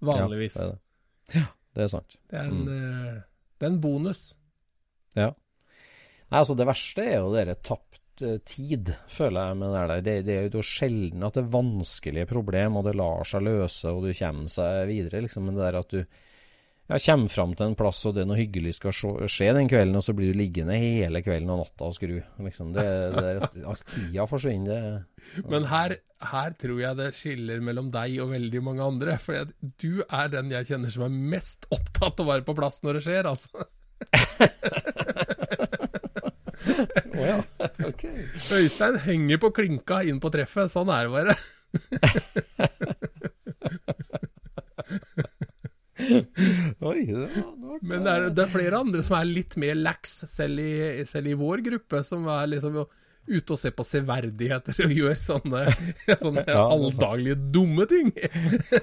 Vanligvis. 0.06 0.58
Ja, 0.60 0.66
det 0.66 0.72
er, 0.72 0.76
det. 0.76 1.40
Ja, 1.40 1.48
det 1.76 1.86
er 1.86 1.92
sant. 1.92 2.18
Det 2.32 2.40
er 2.40 2.52
en, 2.52 2.64
mm. 2.68 3.22
Det 3.56 3.68
er 3.68 3.72
en 3.74 3.82
bonus. 3.84 4.24
Ja. 5.16 5.30
Nei, 6.30 6.40
altså 6.42 6.56
det 6.58 6.68
verste 6.68 7.06
er 7.06 7.20
jo 7.20 7.34
dere 7.36 7.56
tapt 7.64 8.02
tid, 8.48 8.94
føler 9.12 9.50
jeg 9.50 9.58
med 9.60 9.74
det 9.74 9.80
der. 10.06 10.22
Det 10.26 10.36
er 10.36 10.46
jo 10.48 10.64
sjelden 10.64 11.26
at 11.28 11.36
det 11.36 11.44
er 11.44 11.56
vanskelige 11.56 12.30
problem, 12.30 12.78
og 12.80 12.88
det 12.88 12.96
lar 12.96 13.28
seg 13.28 13.44
løse, 13.44 13.92
og 13.92 14.06
du 14.06 14.14
kommer 14.16 14.52
seg 14.52 14.86
videre, 14.88 15.24
liksom. 15.26 15.50
Men 15.50 15.60
det 15.60 15.66
der 15.66 15.80
at 15.82 15.92
du 15.92 16.02
ja, 16.86 17.00
kommer 17.02 17.32
fram 17.34 17.54
til 17.58 17.66
en 17.66 17.78
plass 17.78 18.04
og 18.06 18.14
det 18.14 18.22
er 18.24 18.28
noe 18.30 18.38
hyggelig 18.38 18.76
skal 18.78 18.94
skje 18.94 19.54
den 19.58 19.70
kvelden, 19.72 19.98
og 19.98 20.04
så 20.06 20.14
blir 20.18 20.34
du 20.34 20.38
liggende 20.38 20.78
hele 20.78 21.24
kvelden 21.26 21.50
og 21.56 21.64
natta 21.64 21.88
og 21.90 21.96
skru. 21.98 22.20
Liksom, 22.46 22.76
det, 22.76 22.86
det, 23.16 23.64
alt 23.66 23.86
tida 23.90 24.28
forsvinner. 24.30 24.84
Det, 25.26 25.46
Men 25.52 25.66
her, 25.72 25.98
her, 26.30 26.54
tror 26.62 26.84
jeg 26.84 27.00
det 27.00 27.10
skiller 27.18 27.64
mellom 27.66 27.90
deg 27.94 28.20
og 28.22 28.36
veldig 28.36 28.62
mange 28.68 28.86
andre. 28.86 29.18
For 29.22 29.50
du 29.82 30.04
er 30.06 30.30
den 30.34 30.54
jeg 30.54 30.70
kjenner 30.70 30.94
som 30.94 31.08
er 31.08 31.18
mest 31.36 31.66
opptatt 31.74 32.22
av 32.22 32.28
å 32.28 32.32
være 32.36 32.46
på 32.46 32.58
plass 32.58 32.82
når 32.86 33.00
det 33.00 33.06
skjer, 33.08 33.34
altså. 33.34 33.66
Oh, 37.16 37.22
ja. 37.24 37.38
Ok. 37.88 38.02
Øystein 38.52 38.98
henger 39.00 39.40
på 39.40 39.52
klinka 39.56 40.02
inn 40.08 40.20
på 40.20 40.32
treffet. 40.34 40.72
Sånn 40.74 40.92
er 40.92 41.08
det 41.08 41.14
bare. 41.14 41.36
Oi, 46.90 47.06
det 47.08 47.30
var, 47.36 47.80
Men 47.82 48.06
det 48.06 48.14
er, 48.14 48.30
det 48.36 48.46
er, 48.46 48.52
flere 48.52 48.84
andre 48.84 49.04
som 49.06 49.18
er 49.20 49.30
litt 49.30 49.58
mer 49.62 49.78
lax, 49.78 50.22
selv 50.32 50.62
i, 50.62 51.04
selv 51.10 51.32
i 51.32 51.40
vår 51.40 51.66
gruppe, 51.66 52.04
som 52.08 52.28
er 52.32 52.54
liksom 52.54 52.86
ute 53.26 53.56
og 53.56 53.58
ser 53.58 53.74
på 53.74 53.86
severdigheter 53.86 54.84
og 54.86 54.92
gjør 54.94 55.16
sånne, 55.18 55.64
sånne 56.24 56.44
ja, 56.46 56.62
alldaglige 56.62 57.38
dumme 57.54 57.88
ting. 57.90 58.12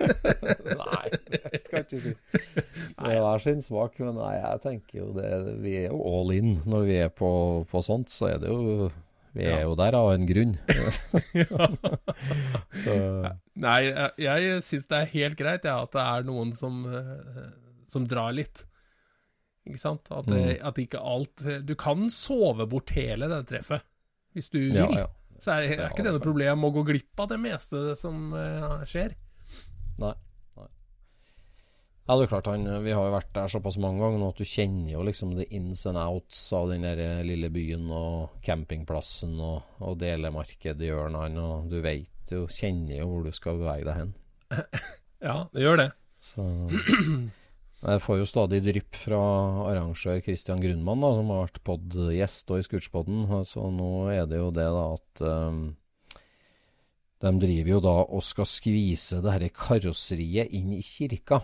nei, 0.83 1.05
det 1.31 1.63
skal 1.63 1.79
jeg 1.79 1.87
ikke 1.87 2.03
si. 2.03 2.15
Det 2.43 3.15
er 3.15 3.45
sin 3.45 3.63
smak, 3.63 4.01
men 4.03 4.19
nei, 4.19 4.35
jeg 4.41 4.63
tenker 4.67 4.99
jo 4.99 5.09
det 5.17 5.31
Vi 5.63 5.77
er 5.85 5.89
jo 5.91 6.03
all 6.11 6.35
in 6.35 6.57
når 6.67 6.87
vi 6.89 6.99
er 7.05 7.15
på, 7.15 7.31
på 7.71 7.85
sånt, 7.87 8.11
så 8.15 8.33
er 8.33 8.43
det 8.43 8.51
jo 8.51 8.91
vi 9.33 9.47
er 9.47 9.63
ja. 9.63 9.65
jo 9.65 9.77
der 9.79 9.95
av 9.97 10.11
en 10.13 10.27
grunn. 10.29 10.59
Nei, 13.65 13.79
jeg, 14.21 14.59
syns 14.67 14.91
det 14.91 14.99
er 14.99 15.15
helt 15.15 15.39
greit 15.41 15.65
ja, 15.69 15.79
at 15.87 15.95
det 15.95 16.05
er 16.05 16.27
noen 16.29 16.53
som, 16.57 16.83
eh, 16.89 17.47
som 17.93 18.05
drar 18.09 18.35
litt. 18.37 18.67
Ikke 19.65 19.81
sant? 19.81 20.11
At, 20.11 20.29
det, 20.29 20.43
mm. 20.43 20.67
at, 20.69 20.79
ikke 20.83 20.99
alt 20.99 21.45
Du 21.65 21.75
kan 21.79 22.11
sove 22.11 22.67
bort 22.69 22.91
hele 22.97 23.29
det 23.31 23.45
treffet, 23.49 23.85
hvis 24.37 24.51
du 24.53 24.59
vil. 24.67 24.99
Ja. 24.99 25.07
Så 25.43 25.57
er, 25.57 25.73
er 25.79 25.89
ikke 25.89 26.05
det 26.07 26.15
noe 26.15 26.23
problem 26.23 26.69
å 26.69 26.73
gå 26.75 26.85
glipp 26.87 27.23
av 27.23 27.33
det 27.33 27.39
meste 27.43 27.97
som 27.99 28.31
uh, 28.35 28.85
skjer. 28.87 29.17
Nei. 30.03 30.15
Ja, 32.03 32.17
det 32.19 32.25
er 32.25 32.31
klart, 32.33 32.49
han, 32.51 32.67
Vi 32.83 32.95
har 32.95 33.07
jo 33.07 33.15
vært 33.15 33.31
der 33.37 33.51
såpass 33.51 33.77
mange 33.81 34.03
ganger 34.03 34.19
nå 34.19 34.31
at 34.33 34.41
du 34.43 34.49
kjenner 34.49 34.91
jo 34.91 35.05
liksom 35.07 35.37
the 35.39 35.47
ins 35.55 35.85
and 35.87 36.01
outs 36.01 36.41
av 36.57 36.73
den 36.73 36.83
der 36.83 36.99
eh, 36.99 37.21
lille 37.27 37.51
byen 37.55 37.87
og 37.95 38.41
campingplassen 38.43 39.37
og, 39.39 39.77
og 39.79 40.01
delemarkedhjørnene. 40.01 41.45
Og 41.47 41.71
du 41.71 41.79
vet 41.85 42.35
jo, 42.35 42.49
kjenner 42.51 42.99
jo 42.99 43.07
hvor 43.11 43.29
du 43.29 43.31
skal 43.35 43.63
bevege 43.63 43.87
deg 43.89 44.03
hen. 44.03 44.13
Ja, 45.23 45.45
det 45.55 45.63
gjør 45.63 45.79
det. 45.79 45.93
Så 46.19 46.43
Jeg 47.83 48.01
får 48.03 48.19
jo 48.21 48.27
stadig 48.27 48.59
drypp 48.63 48.95
fra 48.95 49.21
arrangør 49.67 50.21
Christian 50.23 50.61
Grunnmann, 50.63 51.03
da, 51.03 51.09
som 51.15 51.31
har 51.31 51.45
vært 51.49 51.63
podgjest 51.67 52.51
i 52.55 52.61
Scootspodden. 52.63 53.25
Så 53.47 53.67
nå 53.75 53.89
er 54.11 54.29
det 54.31 54.39
jo 54.39 54.53
det 54.55 54.67
da 54.71 54.85
at 54.95 55.23
um, 55.27 55.65
de 57.23 57.33
driver 57.43 57.73
jo 57.73 57.81
da 57.83 57.97
og 58.05 58.23
skal 58.27 58.47
skvise 58.51 59.19
det 59.19 59.35
dette 59.35 59.51
karosseriet 59.59 60.55
inn 60.55 60.71
i 60.75 60.83
kirka. 60.87 61.41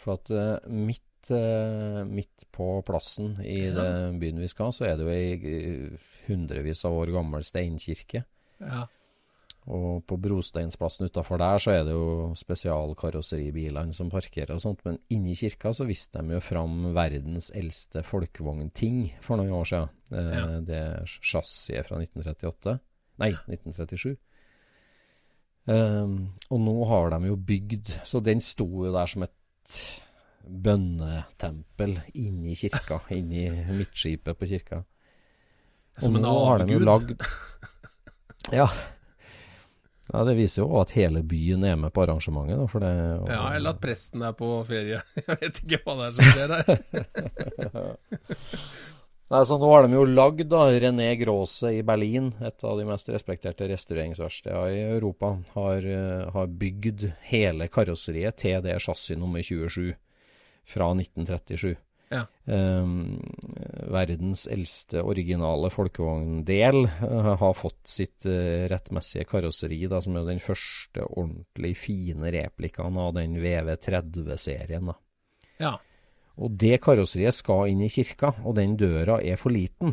For 0.00 0.16
at 0.16 0.30
uh, 0.32 0.70
midt, 0.72 1.30
uh, 1.32 2.02
midt, 2.08 2.46
på 2.50 2.80
plassen 2.86 3.36
i 3.44 3.60
ja. 3.66 3.74
den 3.76 4.18
byen 4.20 4.40
vi 4.42 4.48
skal, 4.50 4.72
så 4.74 4.88
er 4.88 4.96
det 4.98 5.06
jo 5.06 5.12
ei 5.14 5.98
hundrevis 6.26 6.82
av 6.88 6.96
år 6.98 7.12
gammel 7.14 7.44
steinkirke. 7.46 8.24
Ja. 8.60 8.86
Og 9.70 10.00
på 10.08 10.16
brosteinsplassen 10.18 11.06
utafor 11.10 11.38
der 11.40 11.60
så 11.60 11.74
er 11.74 11.84
det 11.84 11.92
jo 11.92 12.30
spesialkarosseribilene 12.38 13.94
som 13.94 14.10
parkerer 14.10 14.56
og 14.56 14.62
sånt, 14.64 14.80
men 14.86 14.96
inni 15.12 15.36
kirka 15.38 15.74
så 15.76 15.84
viste 15.88 16.22
de 16.22 16.38
jo 16.38 16.40
fram 16.42 16.90
verdens 16.96 17.50
eldste 17.54 18.02
folkevognting 18.06 19.02
for 19.22 19.38
noen 19.38 19.52
år 19.60 19.68
siden. 19.68 19.92
Eh, 20.10 20.32
ja. 20.38 20.46
Det 20.64 20.82
chassiset 21.06 21.86
fra 21.86 22.00
1938. 22.00 22.78
Nei, 23.20 23.34
1937. 23.52 24.16
Um, 25.70 26.32
og 26.48 26.62
nå 26.64 26.72
har 26.88 27.10
de 27.12 27.28
jo 27.28 27.34
bygd 27.36 27.90
Så 28.08 28.22
den 28.24 28.40
sto 28.40 28.64
jo 28.64 28.88
der 28.94 29.10
som 29.12 29.26
et 29.26 29.34
bønnetempel 30.50 31.98
inni 32.18 32.54
kirka, 32.58 33.00
inni 33.14 33.48
midtskipet 33.70 34.38
på 34.38 34.48
kirka. 34.50 34.82
Som 36.00 36.16
en 36.16 36.24
avgud? 36.24 36.82
Lagd... 36.86 37.14
Ja. 38.50 38.64
ja. 40.08 40.22
Det 40.24 40.32
viser 40.34 40.62
jo 40.64 40.78
at 40.80 40.94
hele 40.96 41.20
byen 41.22 41.62
er 41.68 41.76
med 41.78 41.92
på 41.94 42.02
arrangementet. 42.02 42.56
Da, 42.56 42.66
for 42.72 42.82
det, 42.82 42.92
og... 43.20 43.28
Ja, 43.30 43.42
eller 43.58 43.76
at 43.76 43.82
presten 43.82 44.24
er 44.26 44.32
på 44.34 44.48
ferie. 44.66 45.02
Jeg 45.28 45.36
vet 45.44 45.60
ikke 45.60 45.82
hva 45.84 45.96
det 45.98 46.06
er 46.08 46.12
som 46.16 46.24
skjer 46.32 46.48
der. 46.56 46.64
Nei, 49.30 49.44
så 49.46 49.60
Nå 49.62 49.68
har 49.70 49.86
de 49.86 49.94
jo 49.94 50.06
lagd 50.10 50.48
da, 50.50 50.64
René 50.82 51.12
Gråse 51.20 51.70
i 51.76 51.84
Berlin, 51.86 52.32
et 52.42 52.64
av 52.66 52.80
de 52.80 52.86
mest 52.88 53.12
respekterte 53.14 53.68
restaureringsverkstedene 53.70 54.72
i 54.74 54.80
Europa, 54.96 55.36
har, 55.54 55.86
eh, 55.86 56.24
har, 56.34 56.48
bygd 56.50 57.04
hele 57.28 57.68
karosseriet 57.70 58.40
til 58.42 58.58
det 58.64 58.80
chassis 58.82 59.18
nummer 59.18 59.38
27 59.38 59.94
fra 60.66 60.88
1937. 60.96 61.76
Ja. 62.10 62.24
Um, 62.44 63.20
verdens 63.94 64.48
eldste 64.50 65.04
originale 65.06 65.70
folkevogndel 65.70 66.88
uh, 66.88 67.28
har 67.38 67.54
fått 67.54 67.86
sitt 67.86 68.26
uh, 68.26 68.66
rettmessige 68.66 69.28
karosseri, 69.30 69.78
da, 69.86 70.00
som 70.02 70.18
er 70.18 70.26
den 70.26 70.42
første 70.42 71.06
ordentlig 71.06 71.76
fine 71.78 72.34
replikaen 72.34 72.98
av 72.98 73.14
den 73.14 73.38
VV30-serien. 73.38 74.90
Ja. 75.62 75.76
Og 76.40 76.52
det 76.60 76.78
karosseriet 76.84 77.36
skal 77.36 77.68
inn 77.72 77.82
i 77.84 77.90
kirka, 77.92 78.32
og 78.44 78.56
den 78.56 78.76
døra 78.80 79.18
er 79.20 79.40
for 79.40 79.52
liten. 79.52 79.92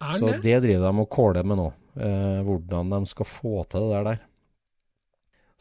Er 0.00 0.16
så 0.18 0.30
det? 0.32 0.40
driver 0.44 0.86
de 0.86 0.92
og 1.04 1.10
kåler 1.12 1.46
med 1.46 1.60
nå. 1.60 1.66
Eh, 1.94 2.40
hvordan 2.46 2.94
de 2.96 3.00
skal 3.06 3.28
få 3.28 3.64
til 3.70 3.90
det 3.92 4.00
der. 4.08 4.22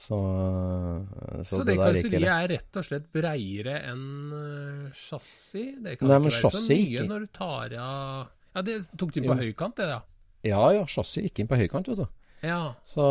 Så, 0.03 0.17
eh, 0.17 1.43
så, 1.43 1.59
så 1.59 1.59
det, 1.61 1.75
det 1.75 1.77
karosseriet 1.81 2.23
er, 2.23 2.31
er 2.31 2.49
rett 2.55 2.79
og 2.79 2.87
slett 2.87 3.05
breiere 3.13 3.75
enn 3.91 4.07
uh, 4.33 4.87
chassis? 4.97 5.75
Det 5.83 5.99
kan 5.99 6.09
Nei, 6.09 6.17
ikke 6.17 6.31
være 6.31 6.39
så 6.41 6.63
mye 6.65 6.87
ikke. 6.87 7.05
når 7.11 7.27
du 7.27 7.29
tar 7.37 7.77
av 7.77 8.31
Ja, 8.53 8.65
det 8.65 8.79
tok 8.97 9.13
de 9.13 9.23
på 9.25 9.37
høykant, 9.37 9.77
det 9.77 9.87
da? 9.91 10.01
Ja 10.43 10.65
ja, 10.75 10.83
chassis 10.89 11.27
gikk 11.27 11.43
inn 11.43 11.51
på 11.51 11.59
høykant, 11.61 11.91
vet 11.93 12.03
du. 12.03 12.22
Ja. 12.43 12.75
Så, 12.83 13.03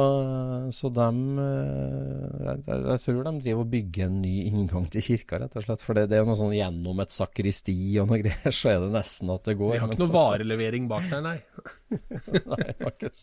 så 0.76 0.90
de 0.92 1.06
eh, 1.40 2.32
jeg, 2.44 2.58
jeg, 2.68 3.00
tror 3.00 3.22
de 3.24 3.32
driver 3.40 3.62
og 3.62 3.70
bygger 3.72 4.10
en 4.10 4.18
ny 4.20 4.32
inngang 4.50 4.88
til 4.92 5.04
kirka, 5.06 5.38
rett 5.40 5.56
og 5.56 5.64
slett. 5.64 5.84
For 5.86 5.96
det, 5.96 6.04
det 6.10 6.18
er 6.18 6.26
noe 6.28 6.36
sånn 6.36 6.52
gjennom 6.52 7.00
et 7.00 7.14
sakristi 7.14 7.76
og 8.02 8.10
noe 8.10 8.20
greier, 8.24 8.52
så 8.52 8.74
er 8.74 8.84
det 8.84 8.90
nesten 8.92 9.32
at 9.32 9.48
det 9.48 9.56
går. 9.56 9.72
Så 9.72 9.78
de 9.78 9.82
har 9.84 9.94
ikke 9.94 10.04
noe 10.04 10.12
varelevering 10.12 10.88
bak 10.90 11.08
der, 11.08 11.24
nei? 11.24 11.38
nei, 12.52 12.66
akkurat. 12.76 13.22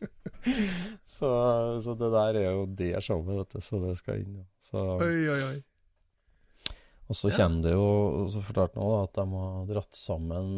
Så, 1.06 1.30
så 1.86 1.98
det 2.00 2.10
der 2.16 2.42
er 2.42 2.48
jo 2.48 2.66
det 2.82 2.94
showet, 3.06 3.36
vet 3.44 3.60
du. 3.60 3.66
Så 3.70 3.84
det 3.84 3.98
skal 4.02 4.24
inn. 4.24 4.40
Så, 4.66 4.86
oi, 4.98 5.14
oi, 5.30 5.42
oi. 5.52 5.60
Og 7.10 7.18
så 7.18 7.30
kommer 7.34 7.66
det 7.66 7.74
jo, 7.74 7.86
så 8.30 8.42
fortalte 8.46 8.82
nå 8.82 8.90
da, 8.96 9.06
at 9.06 9.16
de 9.18 9.30
har 9.34 9.70
dratt 9.70 9.98
sammen 9.98 10.50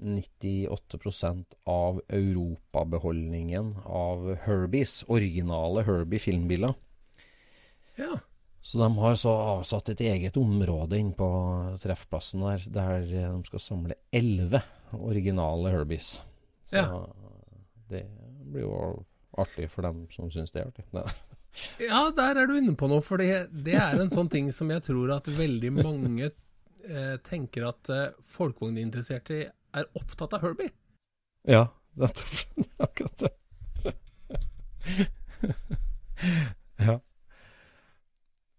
98% 0.00 1.44
av 1.70 2.00
europabeholdningen 2.08 3.74
av 3.84 4.34
Herbies, 4.46 5.04
originale 5.08 5.82
Herbie 5.86 6.18
filmbiler. 6.22 6.74
Ja. 7.96 8.18
Så 8.60 8.78
de 8.78 8.88
har 8.98 9.14
så 9.16 9.30
avsatt 9.56 9.88
et 9.94 10.00
eget 10.04 10.36
område 10.36 10.98
inn 11.00 11.12
på 11.16 11.28
treffplassen 11.80 12.42
der, 12.44 12.64
der 12.74 13.06
de 13.08 13.44
skal 13.48 13.62
samle 13.64 13.96
elleve 14.12 14.60
originale 14.98 15.72
Herbies. 15.72 16.18
Så 16.68 16.76
Ja. 16.76 17.06
det 17.88 18.04
blir 18.44 18.66
jo 18.66 19.04
artig 19.38 19.70
for 19.70 19.82
dem 19.82 20.06
som 20.10 20.30
syns 20.30 20.52
det 20.52 20.62
er 20.62 20.68
artig. 20.68 20.84
Nei. 20.92 21.06
Ja, 21.82 22.10
der 22.14 22.36
er 22.38 22.46
du 22.46 22.52
inne 22.58 22.76
på 22.78 22.86
noe, 22.86 23.00
for 23.02 23.18
det, 23.18 23.48
det 23.50 23.74
er 23.74 23.98
en 23.98 24.10
sånn 24.12 24.28
ting 24.30 24.52
som 24.54 24.70
jeg 24.70 24.84
tror 24.86 25.10
at 25.16 25.26
veldig 25.26 25.72
mange 25.74 26.28
eh, 26.30 27.16
tenker 27.26 27.66
at 27.72 27.90
eh, 27.90 28.12
folkevogninteresserte 28.36 29.40
er 29.76 29.88
opptatt 29.98 30.34
av 30.36 30.44
Herbie. 30.44 30.72
Ja, 31.48 31.66
nettopp. 32.00 32.34
Akkurat 32.86 33.24
det. 33.24 33.32
ja. 36.86 36.98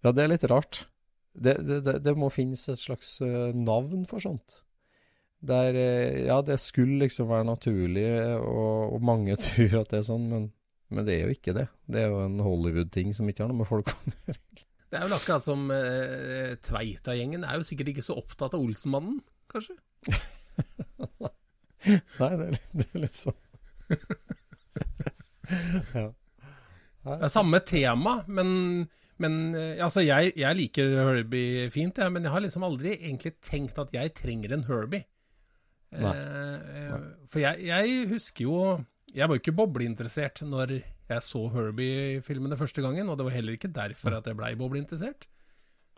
Ja, 0.01 0.11
det 0.11 0.23
er 0.23 0.31
litt 0.31 0.47
rart. 0.49 0.85
Det, 1.31 1.55
det, 1.63 1.79
det, 1.85 1.99
det 2.03 2.13
må 2.19 2.31
finnes 2.33 2.63
et 2.71 2.81
slags 2.81 3.15
eh, 3.23 3.53
navn 3.55 4.03
for 4.09 4.23
sånt. 4.23 4.61
Der, 5.41 5.77
eh, 5.77 6.25
ja, 6.27 6.41
det 6.45 6.59
skulle 6.61 6.99
liksom 7.05 7.29
være 7.31 7.47
naturlig, 7.47 8.07
og, 8.41 8.97
og 8.97 9.05
mange 9.05 9.37
tror 9.45 9.81
at 9.81 9.93
det 9.93 10.01
er 10.01 10.09
sånn, 10.09 10.27
men, 10.31 10.49
men 10.93 11.07
det 11.07 11.17
er 11.17 11.29
jo 11.29 11.37
ikke 11.37 11.55
det. 11.57 11.67
Det 11.85 12.03
er 12.03 12.11
jo 12.11 12.25
en 12.25 12.41
Hollywood-ting 12.45 13.15
som 13.17 13.29
ikke 13.29 13.45
har 13.45 13.53
noe 13.53 13.61
med 13.61 13.69
folk 13.69 13.93
å 13.93 13.97
gjøre. 14.09 14.39
Det 14.91 14.99
er 14.99 15.05
vel 15.05 15.15
akkurat 15.15 15.43
som 15.45 15.69
eh, 15.71 16.57
Tveita-gjengen 16.67 17.45
er 17.47 17.55
jo 17.55 17.63
sikkert 17.63 17.93
ikke 17.93 18.03
så 18.03 18.17
opptatt 18.19 18.57
av 18.57 18.63
Olsenmannen, 18.65 19.21
kanskje? 19.53 19.77
Nei, 22.21 22.31
det 22.37 22.45
er, 22.45 22.51
litt- 22.55 22.73
det 22.77 22.87
er 22.93 23.01
litt 23.05 23.17
sånn. 23.17 23.39
ja. 25.95 26.07
Det 27.01 27.15
er 27.25 27.31
samme 27.33 27.57
tema, 27.65 28.19
men, 28.29 28.49
men 29.21 29.37
eh, 29.57 29.79
altså 29.81 30.03
jeg, 30.05 30.35
jeg 30.37 30.57
liker 30.59 30.91
Herbie 31.01 31.65
fint, 31.73 31.97
jeg, 31.97 32.13
men 32.13 32.27
jeg 32.27 32.33
har 32.35 32.43
liksom 32.45 32.65
aldri 32.67 32.93
egentlig 32.99 33.33
tenkt 33.43 33.79
at 33.81 33.93
jeg 33.95 34.13
trenger 34.19 34.53
en 34.53 34.67
Herbie. 34.69 35.07
Nei. 35.97 36.13
Eh, 36.13 36.57
eh, 36.85 37.07
for 37.27 37.41
jeg, 37.43 37.65
jeg 37.67 38.05
husker 38.07 38.45
jo 38.45 38.59
Jeg 39.11 39.27
var 39.27 39.35
jo 39.35 39.41
ikke 39.41 39.51
bobleinteressert 39.57 40.39
når 40.47 40.71
jeg 40.77 41.23
så 41.25 41.41
Herbie-filmene 41.51 42.55
første 42.55 42.79
gangen, 42.85 43.09
og 43.11 43.17
det 43.19 43.25
var 43.27 43.33
heller 43.35 43.57
ikke 43.57 43.73
derfor 43.75 44.15
at 44.21 44.29
jeg 44.29 44.37
blei 44.39 44.53
bobleinteressert. 44.55 45.25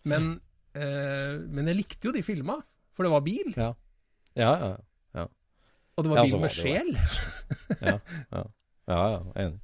Men, 0.10 0.40
eh, 0.74 1.36
men 1.46 1.70
jeg 1.70 1.78
likte 1.78 2.10
jo 2.10 2.14
de 2.16 2.24
filma, 2.26 2.56
for 2.96 3.06
det 3.06 3.12
var 3.14 3.22
bil, 3.28 3.52
Ja. 3.60 3.70
Ja, 4.40 4.54
ja. 4.60 4.72
ja. 5.16 5.28
og 5.98 6.04
det 6.06 6.12
var 6.12 6.18
Ja, 6.18 6.26
bil 6.30 6.40
med 6.42 6.52
sjel. 6.56 6.90
Ja, 7.84 8.00
ja. 8.32 8.44
ja, 8.88 9.04
ja 9.14 9.22
enig. 9.46 9.60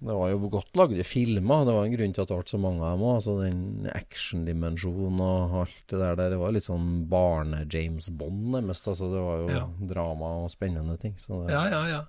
Det 0.00 0.14
var 0.16 0.30
jo 0.32 0.48
godt 0.48 0.76
lagde 0.80 1.04
filmer. 1.04 1.66
Det 1.68 1.72
var 1.76 1.84
en 1.84 1.92
grunn 1.92 2.14
til 2.16 2.22
at 2.24 2.30
det 2.30 2.36
ble 2.38 2.48
så 2.48 2.58
mange 2.62 2.80
av 2.80 2.94
dem 2.96 3.02
òg. 3.04 3.16
Altså 3.18 3.34
den 3.42 3.88
actiondimensjonen 3.92 5.20
og 5.20 5.56
alt 5.60 5.82
det 5.92 5.98
der. 6.00 6.14
Det 6.32 6.38
var 6.40 6.54
litt 6.56 6.64
sånn 6.64 6.86
barne-James 7.10 8.08
Bond, 8.16 8.46
nærmest. 8.54 8.88
Altså, 8.88 9.10
det 9.12 9.20
var 9.26 9.42
jo 9.42 9.50
Ja. 9.58 9.66
drama 9.92 10.30
og 10.46 10.48
spennende 10.54 10.96
ting. 11.02 11.18
Så 11.20 11.42
det, 11.44 11.52
Ja, 11.52 11.66
ja, 11.68 11.82
ja. 11.90 12.00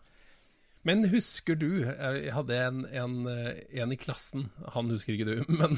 Men 0.83 1.03
husker 1.11 1.55
du 1.59 1.83
Jeg 1.83 2.31
hadde 2.33 2.55
en, 2.57 2.85
en, 2.89 3.27
eh, 3.27 3.59
en 3.83 3.91
i 3.91 3.97
klassen, 3.99 4.47
han 4.73 4.89
husker 4.89 5.13
ikke 5.13 5.27
du, 5.27 5.43
men, 5.59 5.77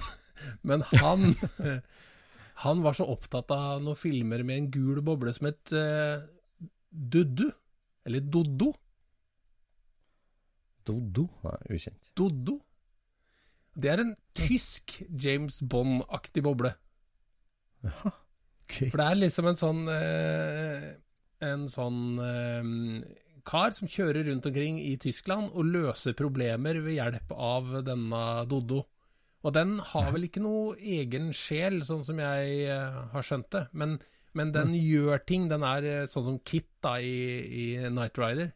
men 0.62 0.82
han 0.94 1.36
Han 2.62 2.84
var 2.86 2.94
så 2.98 3.08
opptatt 3.10 3.52
av 3.52 3.82
noen 3.82 3.98
filmer 3.98 4.44
med 4.46 4.60
en 4.60 4.72
gul 4.74 5.02
boble 5.06 5.34
som 5.34 5.50
het 5.50 5.74
uh, 5.74 6.22
Duddu. 6.90 7.48
Eller 8.06 8.22
Doddo. 8.22 8.74
Dodo? 10.86 11.30
Nei, 11.48 11.60
ukjent. 11.78 12.12
Doddo. 12.20 12.60
Det 13.74 13.90
er 13.90 14.04
en 14.04 14.12
tysk 14.38 15.00
James 15.10 15.62
Bond-aktig 15.66 16.44
boble. 16.46 16.76
Ja, 17.84 18.14
Ok. 18.64 18.90
For 18.90 19.02
det 19.02 19.06
er 19.06 19.20
liksom 19.20 19.50
en 19.50 19.60
sånn 19.60 19.82
uh, 19.92 20.86
En 21.44 21.66
sånn 21.72 22.00
uh, 22.16 22.70
kar 23.44 23.76
som 23.76 23.90
kjører 23.92 24.30
rundt 24.30 24.46
omkring 24.48 24.78
i 24.80 24.96
Tyskland 25.02 25.52
og 25.52 25.68
løser 25.68 26.16
problemer 26.16 26.80
ved 26.80 26.96
hjelp 26.96 27.34
av 27.36 27.74
denne 27.84 28.22
Doddo. 28.48 28.86
Og 29.44 29.54
den 29.56 29.76
har 29.92 30.12
vel 30.16 30.30
ikke 30.30 30.44
noe 30.44 30.78
egen 30.80 31.34
sjel, 31.36 31.82
sånn 31.84 32.04
som 32.08 32.20
jeg 32.22 32.64
eh, 32.72 33.00
har 33.12 33.28
skjønt 33.28 33.50
det. 33.52 33.66
Men, 33.76 33.98
men 34.38 34.54
den 34.56 34.72
gjør 34.78 35.20
ting. 35.28 35.50
Den 35.52 35.66
er 35.68 35.88
eh, 35.90 36.08
sånn 36.10 36.28
som 36.30 36.42
Kit 36.48 36.70
da 36.84 36.96
i, 37.04 37.44
i 37.44 37.66
Night 37.92 38.20
Rider. 38.22 38.54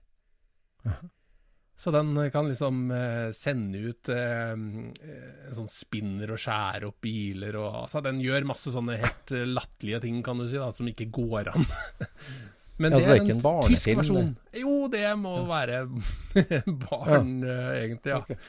Så 1.78 1.92
den 1.94 2.16
kan 2.34 2.48
liksom 2.50 2.92
eh, 2.92 3.30
sende 3.38 3.78
ut 3.92 4.10
eh, 4.10 4.54
eh, 4.58 5.50
sånn 5.54 5.70
spinner 5.70 6.32
og 6.34 6.40
skjære 6.42 6.88
opp 6.90 7.04
biler 7.06 7.58
og 7.62 7.84
altså, 7.84 8.02
Den 8.02 8.22
gjør 8.24 8.48
masse 8.50 8.74
sånne 8.74 8.96
helt 8.98 9.34
eh, 9.38 9.46
latterlige 9.46 10.00
ting, 10.08 10.24
kan 10.26 10.42
du 10.42 10.48
si, 10.48 10.58
da, 10.58 10.72
som 10.74 10.90
ikke 10.90 11.12
går 11.14 11.52
an. 11.54 11.68
Men 12.82 12.94
Ja, 12.94 13.02
så 13.02 13.12
det 13.12 13.14
er 13.14 13.36
en 13.36 13.46
en 13.46 13.70
tysk 13.70 13.92
versjon. 13.98 14.34
Jo, 14.58 14.74
det 14.94 15.06
må 15.22 15.36
være 15.50 15.84
barn, 16.88 17.32
ja. 17.46 17.62
egentlig, 17.78 18.16
ja. 18.16 18.42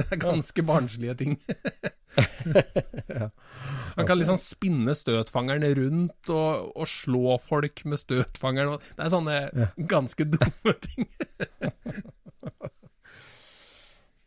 Det 0.00 0.06
er 0.16 0.20
ganske 0.22 0.64
barnslige 0.66 1.14
ting. 1.20 1.36
Han 3.96 4.06
kan 4.06 4.18
liksom 4.18 4.38
spinne 4.40 4.94
støtfangeren 4.96 5.66
rundt 5.76 6.30
og, 6.32 6.70
og 6.74 6.88
slå 6.90 7.36
folk 7.42 7.84
med 7.90 8.00
støtfangeren. 8.02 8.78
Det 8.96 9.04
er 9.06 9.12
sånne 9.12 9.36
ganske 9.90 10.26
dumme 10.32 10.76
ting. 10.86 11.08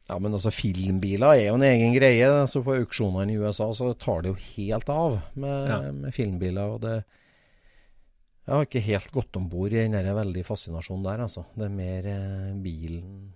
Ja, 0.10 0.18
men 0.20 0.34
altså 0.36 0.52
filmbiler 0.52 1.32
er 1.32 1.46
jo 1.48 1.54
en 1.56 1.64
egen 1.64 1.94
greie. 1.96 2.28
Så 2.52 2.60
på 2.66 2.74
auksjonene 2.76 3.32
i 3.32 3.38
USA 3.40 3.70
så 3.74 3.94
tar 3.96 4.26
det 4.26 4.34
jo 4.34 4.42
helt 4.50 4.90
av 4.92 5.14
med, 5.40 5.70
Ja. 5.72 5.78
med 5.96 6.12
filmbiler. 6.14 6.74
Og 6.76 6.82
det 6.84 6.98
Jeg 8.44 8.52
har 8.54 8.66
ikke 8.68 8.82
helt 8.84 9.12
gått 9.16 9.38
om 9.40 9.46
bord 9.48 9.72
i 9.72 9.78
den 9.80 9.96
der 9.96 10.12
veldig 10.14 10.44
fascinasjonen 10.44 11.06
der, 11.08 11.22
altså. 11.24 11.46
Det 11.56 11.64
er 11.64 11.70
mer 11.78 12.06
eh, 12.12 12.50
bilen, 12.60 13.34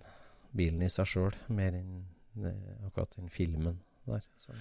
bilen 0.52 0.82
i 0.84 0.90
seg 0.92 1.08
sjøl, 1.08 1.32
mer 1.48 1.72
enn 1.78 2.04
akkurat 2.86 3.16
den 3.16 3.32
filmen 3.32 3.80
der. 4.08 4.24
Som, 4.42 4.60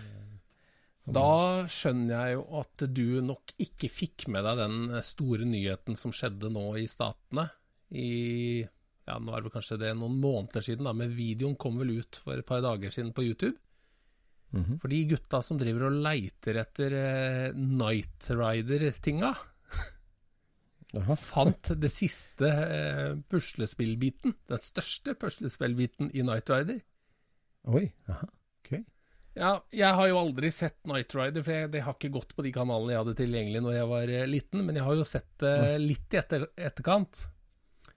som 1.04 1.18
Da 1.18 1.28
skjønner 1.72 2.14
jeg 2.16 2.38
jo 2.38 2.48
at 2.62 2.88
du 3.00 3.06
nok 3.26 3.54
ikke 3.64 3.92
fikk 3.92 4.28
med 4.34 4.48
deg 4.48 4.64
den 4.64 4.98
store 5.06 5.48
nyheten 5.48 6.00
som 6.00 6.16
skjedde 6.16 6.52
nå 6.54 6.66
i 6.82 6.88
Statene. 6.92 7.50
I 7.96 8.10
ja, 9.08 9.16
nå 9.24 9.32
er 9.32 9.46
det 9.46 9.54
kanskje 9.54 9.80
det 9.80 9.94
noen 9.96 10.18
måneder 10.20 10.66
siden, 10.66 10.88
da, 10.88 10.94
men 10.98 11.16
videoen 11.16 11.56
kom 11.60 11.78
vel 11.80 11.96
ut 12.02 12.20
for 12.20 12.36
et 12.36 12.48
par 12.48 12.64
dager 12.66 12.92
siden 12.92 13.14
på 13.16 13.24
YouTube. 13.30 13.56
mhm. 14.52 14.80
For 14.82 14.92
de 14.92 15.04
gutta 15.14 15.42
som 15.44 15.60
driver 15.60 15.88
og 15.88 16.02
leiter 16.04 16.60
etter 16.60 16.98
eh, 16.98 17.56
Night 17.56 18.28
Rider-tinga, 18.28 19.32
fant 21.32 21.72
det 21.80 21.92
siste 21.92 22.52
eh, 22.52 23.16
puslespillbiten. 23.32 24.36
Den 24.52 24.64
største 24.64 25.16
puslespillbiten 25.20 26.12
i 26.14 26.28
Night 26.28 26.52
Rider. 26.52 26.84
Oi. 27.68 27.86
aha, 28.10 28.28
Ok. 28.64 28.72
Ja, 29.38 29.52
jeg 29.76 29.94
har 29.94 30.08
jo 30.10 30.18
aldri 30.18 30.50
sett 30.52 30.80
Night 30.90 31.14
Rider, 31.14 31.44
for 31.46 31.54
jeg, 31.54 31.70
det 31.76 31.84
har 31.86 31.94
ikke 31.98 32.10
gått 32.16 32.32
på 32.34 32.42
de 32.46 32.52
kanalene 32.56 32.94
jeg 32.96 33.02
hadde 33.04 33.18
tilgjengelig 33.20 33.62
når 33.62 33.76
jeg 33.76 33.90
var 33.92 34.12
eh, 34.16 34.24
liten, 34.30 34.64
men 34.66 34.80
jeg 34.80 34.86
har 34.88 34.96
jo 34.98 35.06
sett 35.06 35.30
det 35.44 35.52
litt 35.84 36.16
i 36.16 36.20
etter, 36.22 36.48
etterkant. 36.58 37.26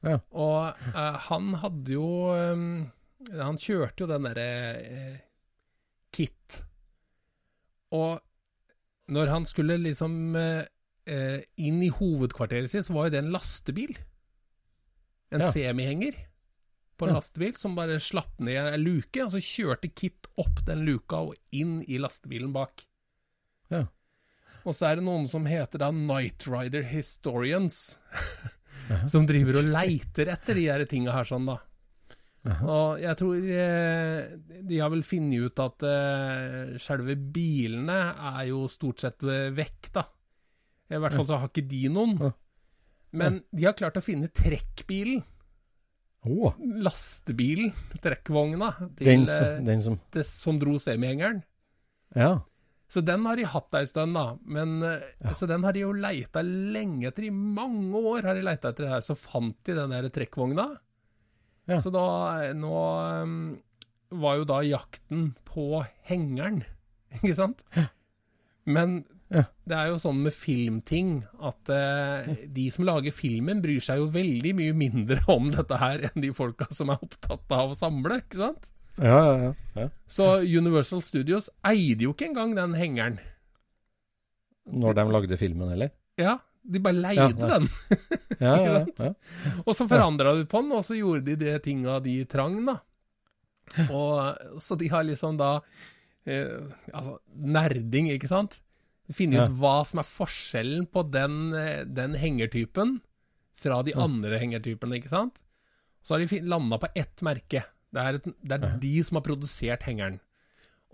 Ja. 0.04 0.18
Og 0.32 0.76
uh, 0.94 1.16
han 1.28 1.50
hadde 1.60 1.92
jo 1.92 2.06
um, 2.32 2.86
Han 3.36 3.58
kjørte 3.60 4.00
jo 4.00 4.06
den 4.08 4.24
derre 4.24 4.46
uh, 4.80 5.18
Kit. 6.16 6.60
Og 7.92 8.20
når 9.12 9.28
han 9.32 9.44
skulle 9.48 9.76
liksom 9.82 10.14
inn 11.10 11.78
i 11.82 11.88
hovedkvarteret 11.90 12.70
sitt, 12.70 12.86
så 12.86 12.94
var 12.94 13.08
jo 13.08 13.12
det 13.16 13.20
en 13.24 13.32
lastebil. 13.34 13.96
En 15.34 15.42
Ja. 15.42 15.48
semihenger 15.50 16.16
på 17.00 17.06
en 17.08 17.14
Ja. 17.14 17.20
lastebil 17.20 17.56
som 17.56 17.74
bare 17.78 17.96
slapp 18.02 18.36
ned 18.44 18.58
en 18.74 18.84
luke, 18.84 19.24
og 19.24 19.32
så 19.32 19.40
kjørte 19.40 19.88
Kit 19.96 20.28
opp 20.40 20.60
den 20.68 20.84
luka 20.86 21.22
og 21.30 21.34
inn 21.56 21.80
i 21.88 21.96
lastebilen 22.02 22.52
bak. 22.54 22.84
Ja. 23.72 23.86
Og 24.68 24.76
så 24.76 24.90
er 24.90 24.96
det 25.00 25.06
noen 25.06 25.26
som 25.30 25.46
heter 25.48 25.80
da 25.80 25.88
Night 25.90 26.44
Rider 26.46 26.84
Historians, 26.84 27.96
som 29.12 29.24
driver 29.28 29.62
og 29.62 29.70
leiter 29.72 30.28
etter 30.28 30.58
de 30.58 30.66
her 30.68 30.84
tinga 30.90 31.14
her 31.16 31.24
sånn, 31.28 31.48
da. 31.48 31.58
Og 32.64 33.00
jeg 33.02 33.16
tror 33.20 33.36
eh, 33.52 34.30
de 34.64 34.78
har 34.80 34.88
vel 34.92 35.02
funnet 35.04 35.42
ut 35.44 35.60
at 35.60 35.84
eh, 35.84 36.70
selve 36.80 37.12
bilene 37.36 37.98
er 38.16 38.46
jo 38.48 38.62
stort 38.72 39.02
sett 39.04 39.20
eh, 39.28 39.50
vekk, 39.52 39.90
da. 39.92 40.06
I 40.90 40.96
hvert 41.00 41.14
fall 41.18 41.28
så 41.28 41.36
har 41.42 41.50
ikke 41.52 41.68
de 41.68 41.82
noen. 41.92 42.16
Men 43.12 43.42
de 43.52 43.66
har 43.68 43.76
klart 43.78 43.98
å 44.00 44.02
finne 44.02 44.30
trekkbilen. 44.32 45.20
Å, 46.20 46.52
Lastebilen, 46.84 47.72
trekkvogna, 48.04 48.74
til, 48.98 49.06
den, 49.06 49.24
eh, 49.24 49.32
som, 49.32 49.64
den 49.64 49.82
som 49.84 49.98
det, 50.12 50.24
som 50.28 50.58
dro 50.60 50.74
semigjengeren. 50.80 51.40
Ja. 52.16 52.42
Så 52.90 53.00
den 53.06 53.24
har 53.24 53.38
de 53.38 53.46
hatt 53.48 53.76
ei 53.78 53.86
stund, 53.88 54.16
da. 54.18 54.34
Men, 54.42 54.80
ja. 54.82 55.32
Så 55.38 55.46
den 55.48 55.64
har 55.64 55.76
de 55.76 55.84
jo 55.84 55.94
leita 55.94 56.42
lenge 56.42 57.08
etter. 57.08 57.28
I 57.28 57.32
mange 57.32 58.02
år 58.02 58.26
har 58.26 58.36
de 58.36 58.42
leita 58.44 58.72
etter 58.72 58.88
det 58.88 58.92
her. 58.96 59.04
Så 59.06 59.14
fant 59.16 59.54
de 59.64 59.76
den 59.78 59.94
der 59.94 60.08
trekkvogna. 60.12 60.66
Ja. 61.70 61.78
Så 61.80 61.92
da 61.94 62.04
Nå 62.56 62.74
um, 63.22 63.36
var 64.20 64.40
jo 64.40 64.48
da 64.48 64.58
jakten 64.66 65.30
på 65.46 65.84
hengeren 66.10 66.64
ikke 67.20 67.36
sant? 67.38 67.62
Men 68.66 69.04
Ja. 69.30 69.44
det 69.62 69.76
er 69.78 69.92
jo 69.92 69.98
sånn 70.02 70.24
med 70.24 70.34
filmting 70.34 71.10
at 71.46 71.70
eh, 71.70 72.30
de 72.50 72.64
som 72.74 72.82
lager 72.88 73.14
filmen, 73.14 73.60
bryr 73.62 73.78
seg 73.84 74.00
jo 74.02 74.08
veldig 74.10 74.54
mye 74.58 74.74
mindre 74.74 75.22
om 75.36 75.52
dette 75.54 75.78
her 75.78 76.02
enn 76.10 76.24
de 76.24 76.32
folka 76.34 76.66
som 76.74 76.90
er 76.90 77.02
opptatt 77.04 77.54
av 77.54 77.74
å 77.74 77.78
samle, 77.78 78.18
ikke 78.24 78.40
sant? 78.40 78.70
Ja, 79.00 79.20
ja, 79.38 79.52
ja. 79.78 79.88
Så 80.10 80.26
Universal 80.42 81.02
Studios 81.06 81.48
eide 81.64 82.04
jo 82.08 82.12
ikke 82.12 82.26
engang 82.28 82.56
den 82.58 82.74
hengeren. 82.76 83.20
Når 84.70 84.98
de 84.98 85.04
lagde 85.14 85.38
filmen, 85.40 85.70
eller? 85.72 85.94
Ja, 86.20 86.36
de 86.62 86.82
bare 86.82 86.98
leide 86.98 87.30
ja. 87.30 87.54
den. 87.54 87.68
Ja, 88.40 88.54
ja, 88.60 88.82
ja. 88.84 89.12
Og 89.66 89.72
så 89.76 89.86
forandra 89.88 90.34
de 90.36 90.44
på 90.48 90.60
den, 90.62 90.74
og 90.76 90.84
så 90.84 90.98
gjorde 90.98 91.30
de 91.30 91.38
det 91.40 91.56
tinga 91.64 91.98
de 92.04 92.18
trang, 92.28 92.58
da. 92.66 92.80
Og 93.86 94.58
Så 94.62 94.74
de 94.74 94.88
har 94.90 95.04
liksom 95.06 95.36
da 95.38 95.60
eh, 96.26 96.58
Altså, 96.90 97.20
nerding, 97.30 98.08
ikke 98.16 98.30
sant? 98.30 98.58
Finne 99.14 99.42
ut 99.42 99.54
hva 99.58 99.80
som 99.88 100.02
er 100.02 100.06
forskjellen 100.08 100.86
på 100.92 101.04
den, 101.10 101.38
eh, 101.56 101.84
den 101.86 102.16
hengertypen 102.18 102.98
fra 103.58 103.80
de 103.86 103.94
andre 103.98 104.38
hengertypene, 104.40 105.00
ikke 105.00 105.12
sant? 105.12 105.40
Så 106.06 106.14
har 106.14 106.24
de 106.24 106.40
landa 106.48 106.78
på 106.80 106.88
ett 106.96 107.22
merke. 107.26 107.64
Det 107.90 108.02
er, 108.02 108.18
et, 108.20 108.28
det 108.46 108.56
er 108.56 108.76
de 108.80 108.92
som 109.04 109.18
har 109.18 109.26
produsert 109.26 109.84
hengeren. 109.88 110.20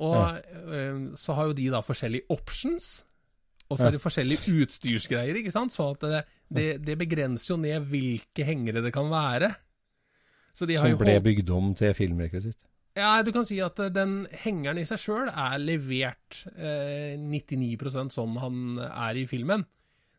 Og 0.03 0.17
eh, 0.17 1.03
så 1.17 1.37
har 1.37 1.51
jo 1.51 1.57
de 1.57 1.69
da 1.73 1.83
forskjellige 1.85 2.29
options, 2.33 2.89
og 3.67 3.79
så 3.79 3.89
er 3.89 3.97
det 3.97 4.03
forskjellige 4.03 4.53
utstyrsgreier, 4.63 5.41
ikke 5.41 5.55
sant? 5.55 5.75
Så 5.75 5.89
det, 6.03 6.23
det, 6.55 6.67
det 6.87 6.99
begrenser 7.01 7.55
jo 7.55 7.61
ned 7.61 7.89
hvilke 7.91 8.47
hengere 8.47 8.83
det 8.85 8.93
kan 8.95 9.09
være. 9.11 9.51
Så 10.57 10.69
de 10.69 10.79
har 10.79 10.89
Som 10.89 11.01
ble 11.03 11.19
bygd 11.25 11.51
om 11.53 11.73
til 11.77 11.93
filmrekvisitt. 11.97 12.59
Ja, 12.97 13.11
du 13.23 13.29
kan 13.35 13.45
si 13.45 13.59
at 13.61 13.79
eh, 13.85 13.91
den 13.93 14.23
hengeren 14.45 14.81
i 14.81 14.87
seg 14.89 15.01
sjøl 15.03 15.29
er 15.29 15.57
levert 15.61 16.43
eh, 16.57 17.15
99% 17.21 18.15
sånn 18.17 18.39
han 18.41 18.79
er 18.89 19.19
i 19.21 19.27
filmen. 19.29 19.67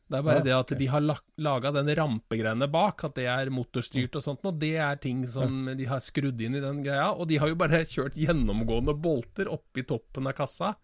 Det 0.07 0.19
er 0.19 0.23
bare 0.23 0.39
Ja, 0.39 0.43
det 0.45 0.53
at 0.55 0.69
okay. 0.71 0.77
de 0.79 0.85
har 0.93 1.03
laga 1.43 1.71
den 1.75 1.89
rampegreiene 1.99 2.69
bak, 2.71 3.01
at 3.09 3.17
det 3.17 3.25
er 3.27 3.49
motorstyrt 3.51 4.15
og 4.15 4.23
sånt, 4.23 4.45
og 4.47 4.55
det 4.61 4.75
er 4.79 5.01
ting 5.03 5.25
som 5.27 5.65
de 5.75 5.87
har 5.89 5.99
skrudd 6.05 6.39
inn 6.39 6.55
i 6.55 6.61
den 6.63 6.79
greia. 6.85 7.09
Og 7.11 7.27
de 7.27 7.41
har 7.41 7.51
jo 7.51 7.57
bare 7.59 7.81
kjørt 7.95 8.15
gjennomgående 8.15 8.95
bolter 8.95 9.49
oppi 9.51 9.83
toppen 9.89 10.29
av 10.31 10.37
kassa 10.37 10.75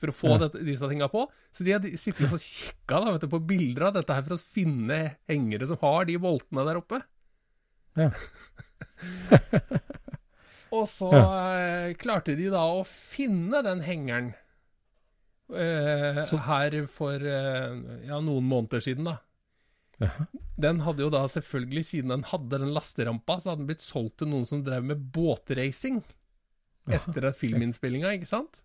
for 0.00 0.08
å 0.10 0.16
få 0.16 0.30
Ja. 0.32 0.38
dette, 0.46 0.62
disse 0.64 0.88
tinga 0.88 1.10
på. 1.12 1.26
Så 1.52 1.66
de 1.66 1.74
har 1.76 1.84
sittet 2.00 2.32
og 2.32 2.40
kikka 2.40 3.02
da, 3.04 3.18
du, 3.20 3.28
på 3.30 3.42
bilder 3.52 3.90
av 3.90 3.98
dette 3.98 4.16
her 4.16 4.24
for 4.24 4.38
å 4.38 4.40
finne 4.40 5.02
hengere 5.30 5.68
som 5.68 5.78
har 5.84 6.08
de 6.08 6.16
boltene 6.22 6.64
der 6.70 6.80
oppe. 6.80 7.02
Ja. 7.98 8.08
Og 10.72 10.86
så 10.88 11.10
ja. 11.12 11.26
klarte 12.00 12.36
de 12.38 12.48
da 12.52 12.62
å 12.72 12.84
finne 12.88 13.60
den 13.66 13.82
hengeren 13.84 14.30
eh, 15.52 16.22
her 16.46 16.76
for 16.88 17.20
eh, 17.20 17.74
ja, 18.08 18.20
noen 18.24 18.48
måneder 18.48 18.84
siden, 18.84 19.10
da. 19.10 19.18
Den 20.58 20.80
hadde 20.82 21.04
jo 21.04 21.12
da 21.12 21.22
selvfølgelig, 21.30 21.84
siden 21.86 22.14
den 22.14 22.24
hadde 22.30 22.58
den 22.58 22.72
lasterampa, 22.74 23.38
så 23.38 23.52
hadde 23.52 23.62
den 23.62 23.70
blitt 23.70 23.84
solgt 23.84 24.18
til 24.22 24.32
noen 24.32 24.48
som 24.48 24.64
drev 24.66 24.84
med 24.88 25.04
båtracing 25.14 26.00
etter 26.90 27.28
at 27.28 27.38
filminnspillinga, 27.38 28.10
ikke 28.16 28.30
sant? 28.30 28.62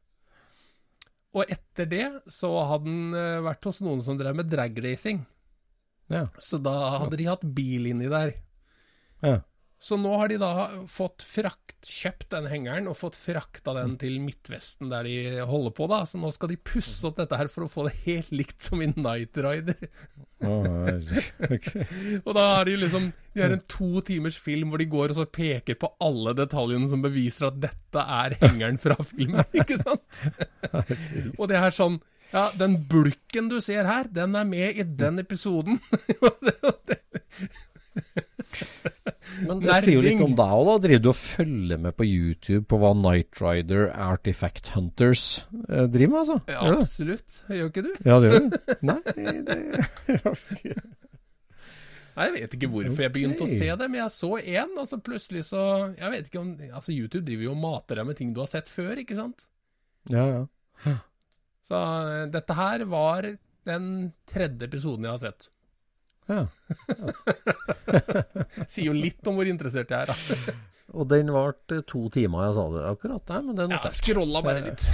Og 1.37 1.51
etter 1.53 1.89
det 1.91 2.05
så 2.33 2.49
hadde 2.71 2.89
den 2.89 3.17
eh, 3.17 3.43
vært 3.45 3.67
hos 3.69 3.81
noen 3.85 4.01
som 4.05 4.17
drev 4.17 4.39
med 4.39 4.49
dragracing. 4.49 5.21
Ja. 6.09 6.23
Så 6.41 6.57
da 6.63 6.73
hadde 7.03 7.19
de 7.19 7.27
hatt 7.27 7.43
bil 7.43 7.89
inni 7.91 8.07
der. 8.09 8.33
Ja. 9.21 9.37
Så 9.79 9.93
nå 10.01 10.09
har 10.17 10.31
de 10.31 10.39
da 10.41 10.51
fått 10.89 11.21
frakt, 11.21 11.85
kjøpt 11.85 12.31
den 12.31 12.47
hengeren 12.49 12.87
og 12.89 12.97
fått 12.97 13.17
frakta 13.19 13.75
den 13.77 13.93
til 14.01 14.15
Midtvesten, 14.23 14.89
der 14.89 15.05
de 15.05 15.43
holder 15.45 15.73
på, 15.77 15.85
da. 15.91 15.99
Så 16.09 16.17
nå 16.17 16.31
skal 16.33 16.49
de 16.49 16.57
pusse 16.57 17.05
opp 17.05 17.19
dette 17.19 17.37
her 17.37 17.49
for 17.53 17.67
å 17.67 17.69
få 17.69 17.85
det 17.85 17.93
helt 18.07 18.31
likt 18.33 18.65
som 18.65 18.81
i 18.81 18.89
Night 18.95 19.37
Rider. 19.37 19.77
Oh, 20.41 20.65
okay. 21.45 21.85
Og 22.25 22.33
da 22.37 22.43
har 22.55 22.67
de 22.69 22.75
liksom 22.77 23.07
De 23.33 23.41
har 23.41 23.53
en 23.55 23.63
to 23.65 24.03
timers 24.05 24.35
film 24.37 24.69
hvor 24.69 24.77
de 24.81 24.85
går 24.85 25.09
og 25.09 25.17
så 25.17 25.25
peker 25.25 25.77
på 25.81 25.89
alle 26.05 26.35
detaljene 26.37 26.89
som 26.91 27.01
beviser 27.01 27.47
at 27.47 27.57
dette 27.61 28.03
er 28.21 28.35
hengeren 28.43 28.77
fra 28.81 28.97
filmen, 29.01 29.45
ikke 29.61 29.79
sant? 29.81 30.21
Og 31.37 31.45
det 31.49 31.57
er 31.57 31.73
sånn 31.73 31.99
Ja, 32.33 32.49
den 32.57 32.79
bulken 32.89 33.49
du 33.53 33.59
ser 33.65 33.89
her, 33.89 34.09
den 34.13 34.35
er 34.37 34.45
med 34.45 34.77
i 34.77 34.85
den 34.85 35.21
episoden. 35.21 35.79
Men 39.47 39.59
det 39.61 39.77
sier 39.83 39.97
jo 39.97 40.03
litt 40.05 40.21
om 40.23 40.35
deg 40.37 40.53
òg, 40.57 40.63
da. 40.69 40.75
Driver 40.85 41.03
du 41.03 41.09
og 41.11 41.17
følger 41.19 41.81
med 41.83 41.95
på 41.97 42.07
YouTube 42.07 42.63
på 42.71 42.79
hva 42.81 42.93
Night 42.97 43.41
Rider 43.41 43.89
Artifact 43.91 44.71
Hunters 44.75 45.25
eh, 45.67 45.85
driver 45.91 46.13
med, 46.13 46.19
altså? 46.23 46.37
Ja, 46.49 46.61
absolutt. 46.73 47.41
Gjør 47.51 47.71
ikke 47.71 47.85
du? 47.85 47.91
Ja, 48.07 48.19
det 48.23 48.31
gjør 48.31 48.47
du. 48.47 48.57
Nei, 48.89 48.99
det 49.13 49.57
Nei, 52.17 52.25
Jeg 52.25 52.33
vet 52.33 52.55
ikke 52.57 52.69
hvorfor 52.73 53.03
jeg 53.05 53.13
begynte 53.13 53.45
å 53.45 53.51
se 53.51 53.67
det, 53.67 53.89
men 53.91 53.99
jeg 54.01 54.15
så 54.15 54.31
én, 54.41 54.71
og 54.73 54.87
så 54.89 54.97
plutselig 55.05 55.43
så 55.51 55.63
Jeg 55.91 56.13
vet 56.15 56.31
ikke 56.31 56.41
om 56.41 56.55
Altså, 56.71 56.95
YouTube 56.95 57.27
driver 57.27 57.45
jo 57.45 57.53
og 57.53 57.61
mater 57.61 57.99
deg 57.99 58.07
med 58.09 58.17
ting 58.17 58.31
du 58.33 58.41
har 58.41 58.49
sett 58.49 58.71
før, 58.71 58.97
ikke 59.03 59.17
sant? 59.19 59.45
Ja, 60.09 60.23
ja. 60.31 60.95
Så 61.67 61.77
eh, 61.77 62.23
dette 62.31 62.55
her 62.57 62.87
var 62.89 63.27
den 63.67 63.87
tredje 64.29 64.69
episoden 64.69 65.05
jeg 65.05 65.13
har 65.13 65.23
sett. 65.27 65.49
Ja. 66.27 66.43
Sier 68.67 68.89
jo 68.89 68.95
litt 68.95 69.27
om 69.29 69.37
hvor 69.39 69.47
interessert 69.49 69.91
jeg 69.93 70.07
er, 70.07 70.11
da. 70.11 70.55
Og 70.97 71.07
den 71.11 71.29
varte 71.35 71.81
to 71.87 72.05
timer, 72.13 72.45
jeg 72.47 72.55
sa 72.57 72.63
det 72.71 72.83
akkurat. 72.93 73.23
Nei, 73.33 73.41
men 73.43 73.57
det 73.57 73.65
er 73.65 73.71
Ja, 73.73 73.79
notert. 73.81 73.97
scrolla 73.97 74.41
bare 74.45 74.61
litt. 74.63 74.85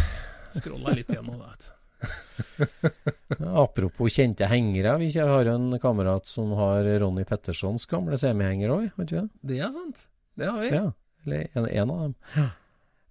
Scrolla 0.58 0.94
litt 0.98 1.12
gjennom 1.14 1.38
det. 1.44 1.70
Apropos 3.64 4.12
kjente 4.18 4.48
hengere. 4.50 4.96
Vi 5.00 5.12
har 5.20 5.46
jo 5.48 5.54
en 5.54 5.78
kamerat 5.80 6.26
som 6.28 6.52
har 6.58 6.84
Ronny 7.04 7.24
Pettersons 7.30 7.86
gamle 7.90 8.18
semihenger 8.20 8.74
òg, 8.74 8.90
vet 8.98 9.12
du 9.12 9.16
det? 9.20 9.28
Det 9.54 9.60
er 9.64 9.72
sant. 9.76 10.02
Det 10.38 10.50
har 10.50 10.60
vi. 10.66 10.72
Ja, 10.74 10.88
eller 11.28 11.48
en, 11.62 11.70
en 11.70 11.94
av 11.94 12.04
dem. 12.08 12.50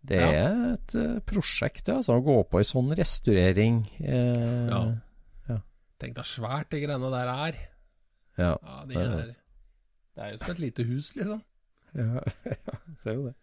Det 0.03 0.19
er 0.19 0.57
et 0.75 0.95
eh, 0.99 1.19
prosjekt, 1.31 1.87
altså. 1.95 2.17
Å 2.19 2.25
gå 2.27 2.35
på 2.51 2.59
ei 2.59 2.67
sånn 2.67 2.91
restaurering. 2.99 3.85
Eh, 4.03 4.67
Ja. 4.67 4.83
ja. 5.53 5.61
Tenk 6.03 6.17
deg 6.19 6.27
svært 6.27 6.73
de 6.75 6.81
greiene 6.83 7.13
der 7.15 7.31
er. 7.31 7.61
Ja, 8.39 8.57
Ja, 8.63 8.85
de 8.89 8.95
det 8.95 9.03
er 9.03 9.33
Det 10.17 10.25
er 10.25 10.31
jo 10.33 10.39
som 10.39 10.51
et 10.55 10.59
lite 10.59 10.85
hus, 10.89 11.15
liksom. 11.17 11.43
ja, 11.95 12.23
ja, 12.45 12.79
det 13.03 13.07
er 13.07 13.15
jo 13.15 13.27
det. 13.29 13.35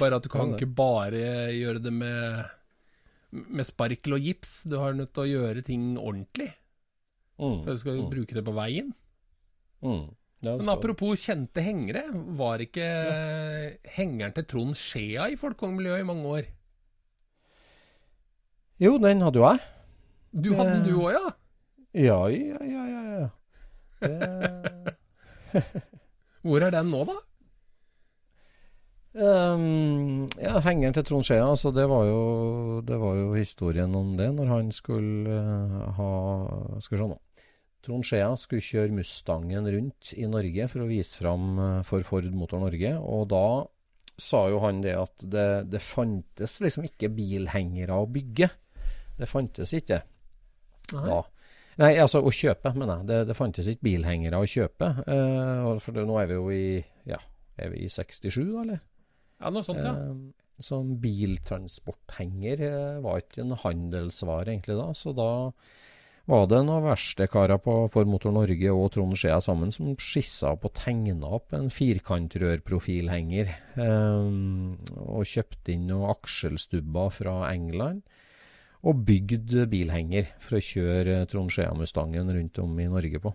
Bare 0.00 0.16
at 0.16 0.22
du 0.24 0.28
kan 0.32 0.50
Ja, 0.50 0.56
ikke 0.56 0.74
bare 0.74 1.24
gjøre 1.54 1.82
det 1.82 1.92
med 1.92 2.44
med 3.36 3.66
sparkel 3.66 4.14
og 4.16 4.20
gips. 4.22 4.62
Du 4.64 4.78
har 4.78 4.94
nødt 4.94 5.12
til 5.12 5.24
å 5.24 5.28
gjøre 5.28 5.62
ting 5.66 5.96
ordentlig. 5.98 6.52
Mm, 7.36 7.64
For 7.64 7.72
du 7.74 7.80
skal 7.80 7.98
mm, 8.00 8.10
bruke 8.10 8.34
det 8.38 8.44
på 8.46 8.54
veien. 8.56 8.94
mm. 9.82 10.06
Ja, 10.44 10.52
det 10.52 10.58
Men 10.60 10.68
apropos 10.68 11.18
kjente 11.26 11.62
hengere, 11.64 12.04
var 12.36 12.60
ikke 12.62 12.84
hengeren 13.96 14.34
til 14.36 14.44
Trond 14.44 14.76
Skjea 14.76 15.30
i 15.32 15.36
folkekongemiljøet 15.40 16.04
i 16.04 16.06
mange 16.06 16.26
år? 16.28 16.48
Jo, 18.78 18.98
den 19.00 19.24
hadde 19.24 19.40
jo 19.40 19.46
jeg. 19.48 19.62
Du 20.36 20.50
hadde 20.54 20.74
den 20.76 20.84
du 20.84 21.00
òg, 21.00 21.12
ja? 21.16 21.30
Ja, 21.96 22.18
ja, 22.28 22.60
ja, 22.60 22.84
ja. 22.92 23.02
ja. 23.22 23.28
Hvor 26.46 26.62
er 26.62 26.74
den 26.74 26.92
nå, 26.92 27.02
da? 27.08 27.16
Um, 29.16 30.26
ja, 30.36 30.58
hengeren 30.60 30.92
til 30.92 31.06
Trond 31.08 31.24
Skjea, 31.24 31.46
altså 31.48 31.70
det 31.72 31.86
var, 31.88 32.04
jo, 32.04 32.82
det 32.84 32.98
var 33.00 33.14
jo 33.16 33.30
historien 33.32 33.94
om 33.96 34.10
det 34.18 34.26
når 34.36 34.50
han 34.50 34.68
skulle 34.76 35.32
uh, 35.32 35.86
ha 35.96 36.10
Skal 36.84 36.98
vi 36.98 37.00
se 37.00 37.06
nå. 37.14 37.16
Trond 37.86 38.04
Skjea 38.04 38.34
skulle 38.36 38.66
kjøre 38.66 38.92
Mustangen 38.98 39.70
rundt 39.72 40.12
i 40.18 40.28
Norge 40.28 40.66
for 40.68 40.84
å 40.84 40.90
vise 40.90 41.20
fram 41.20 41.58
eh, 41.62 41.82
for 41.86 42.02
Ford 42.02 42.26
Motor 42.34 42.64
Norge, 42.64 42.96
og 42.98 43.28
da 43.30 43.62
sa 44.18 44.40
jo 44.50 44.58
han 44.64 44.80
det 44.82 44.96
at 44.98 45.22
det, 45.22 45.46
det 45.70 45.78
fantes 45.84 46.56
liksom 46.64 46.88
ikke 46.88 47.12
bilhengere 47.14 47.94
å 47.94 48.08
bygge. 48.10 48.48
Det 49.20 49.28
fantes 49.30 49.70
ikke 49.76 50.00
da. 50.90 51.20
Nei, 51.76 51.92
altså 52.00 52.22
å 52.24 52.32
kjøpe, 52.32 52.72
mener 52.76 53.02
jeg. 53.02 53.08
Det, 53.10 53.20
det 53.28 53.36
fantes 53.36 53.68
ikke 53.68 53.84
bilhengere 53.90 54.40
å 54.40 54.48
kjøpe. 54.48 54.88
Eh, 55.04 55.70
for 55.84 55.96
det, 55.96 56.06
nå 56.08 56.16
er 56.22 56.30
vi 56.30 56.38
jo 56.38 56.46
i 56.54 56.66
ja, 57.08 57.20
er 57.60 57.72
vi 57.74 57.84
i 57.84 57.90
67, 57.92 58.40
da, 58.40 58.62
eller? 58.64 58.82
Ja, 59.40 59.52
noe 59.52 59.64
sånt, 59.66 59.84
ja. 59.84 59.92
Eh, 59.92 60.44
Sånn 60.56 60.94
biltransporthenger 61.02 62.62
eh, 62.64 63.00
var 63.04 63.20
ikke 63.20 63.42
en 63.42 63.52
handelsvare 63.60 64.54
egentlig 64.54 64.78
da, 64.78 64.86
så 64.96 65.12
da 65.12 65.28
var 66.26 66.46
det 66.50 66.62
noen 66.64 66.86
verkstedkarer 66.88 67.60
på 67.62 67.74
For 67.92 68.08
Motor 68.08 68.32
Norge 68.34 68.72
og 68.72 68.88
Trond 68.94 69.14
Skjea 69.20 69.36
sammen 69.44 69.70
som 69.74 69.92
skissa 70.00 70.54
opp 70.56 70.64
og 70.66 70.72
tegna 70.80 71.28
opp 71.36 71.52
en 71.54 71.68
firkantrørprofilhenger, 71.70 73.52
eh, 73.84 74.32
og 75.04 75.28
kjøpte 75.28 75.76
inn 75.76 75.84
noen 75.92 76.08
akselstubber 76.16 77.12
fra 77.14 77.36
England, 77.52 78.02
og 78.86 79.00
bygd 79.08 79.54
bilhenger 79.72 80.28
for 80.42 80.58
å 80.58 80.62
kjøre 80.62 81.18
Trond 81.30 81.50
Skjea-Mustangen 81.50 82.30
rundt 82.36 82.58
om 82.62 82.76
i 82.80 82.86
Norge 82.92 83.20
på. 83.22 83.34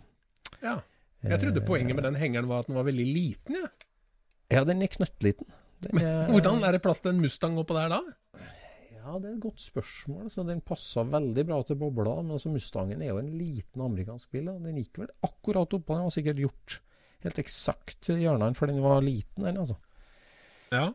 ja. 0.63 0.79
Jeg 1.21 1.37
trodde 1.37 1.61
poenget 1.61 1.93
med 1.93 2.03
den 2.07 2.15
hengeren 2.17 2.47
var 2.49 2.63
at 2.63 2.67
den 2.71 2.73
var 2.79 2.85
veldig 2.87 3.03
liten, 3.05 3.53
jeg. 3.59 3.67
Ja. 4.49 4.55
Ja, 4.57 4.63
den 4.65 4.81
er 4.81 4.87
knøttliten. 4.89 5.45
Den 5.85 5.99
er- 6.01 6.27
Hvordan 6.31 6.63
er 6.65 6.71
det 6.73 6.81
plass 6.81 6.99
til 7.01 7.11
en 7.13 7.21
Mustang 7.21 7.59
oppå 7.61 7.75
der 7.77 7.89
da? 7.93 7.99
Ja, 8.95 9.19
det 9.19 9.29
er 9.29 9.35
et 9.35 9.39
godt 9.43 9.61
spørsmål. 9.61 10.31
Så 10.33 10.43
den 10.47 10.61
passa 10.61 11.03
veldig 11.03 11.45
bra 11.45 11.61
til 11.63 11.75
bobla. 11.77 12.15
Men 12.23 12.31
altså, 12.39 12.49
Mustangen 12.51 13.01
er 13.01 13.09
jo 13.13 13.19
en 13.19 13.29
liten 13.37 13.81
amerikansk 13.85 14.31
bil. 14.31 14.45
Da. 14.49 14.57
Den 14.65 14.75
gikk 14.81 14.97
vel 14.97 15.07
akkurat 15.23 15.69
oppå. 15.77 15.93
Den 15.95 16.03
var 16.09 16.15
sikkert 16.17 16.41
gjort 16.41 16.79
helt 17.23 17.39
eksakt 17.45 18.09
i 18.09 18.17
hjørnene, 18.25 18.55
for 18.57 18.65
den 18.67 18.81
var 18.81 18.99
liten, 19.05 19.43
den, 19.45 19.57
altså. 19.61 19.77
Ja. 20.71 20.91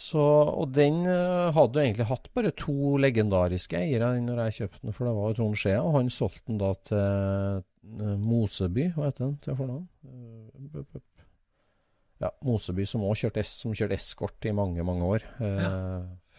Så, 0.00 0.22
og 0.22 0.72
den 0.74 1.02
uh, 1.04 1.52
hadde 1.54 1.78
jo 1.78 1.84
egentlig 1.84 2.08
hatt 2.08 2.28
bare 2.36 2.52
to 2.56 2.96
legendariske 3.02 3.76
eiere 3.76 4.14
når 4.24 4.44
jeg 4.46 4.56
kjøpte 4.58 4.80
den, 4.86 4.94
for 4.96 5.08
det 5.08 5.14
var 5.18 5.30
jo 5.30 5.38
Trond 5.38 5.58
Skjea, 5.60 5.82
og 5.82 5.96
han 5.98 6.12
solgte 6.12 6.44
den 6.48 6.60
da 6.62 6.70
til 6.88 7.62
uh, 8.00 8.14
Moseby, 8.22 8.88
hva 8.96 9.10
heter 9.10 9.26
den 9.26 9.36
til 9.44 9.58
fornavn? 9.58 9.84
Uh, 10.06 11.02
ja, 12.22 12.32
Moseby, 12.46 12.86
som 12.88 13.04
òg 13.04 13.20
kjørte, 13.20 13.44
som 13.46 13.76
kjørte 13.76 13.98
eskort 13.98 14.48
i 14.48 14.54
mange, 14.56 14.86
mange 14.86 15.12
år. 15.18 15.28
Ja. 15.42 15.72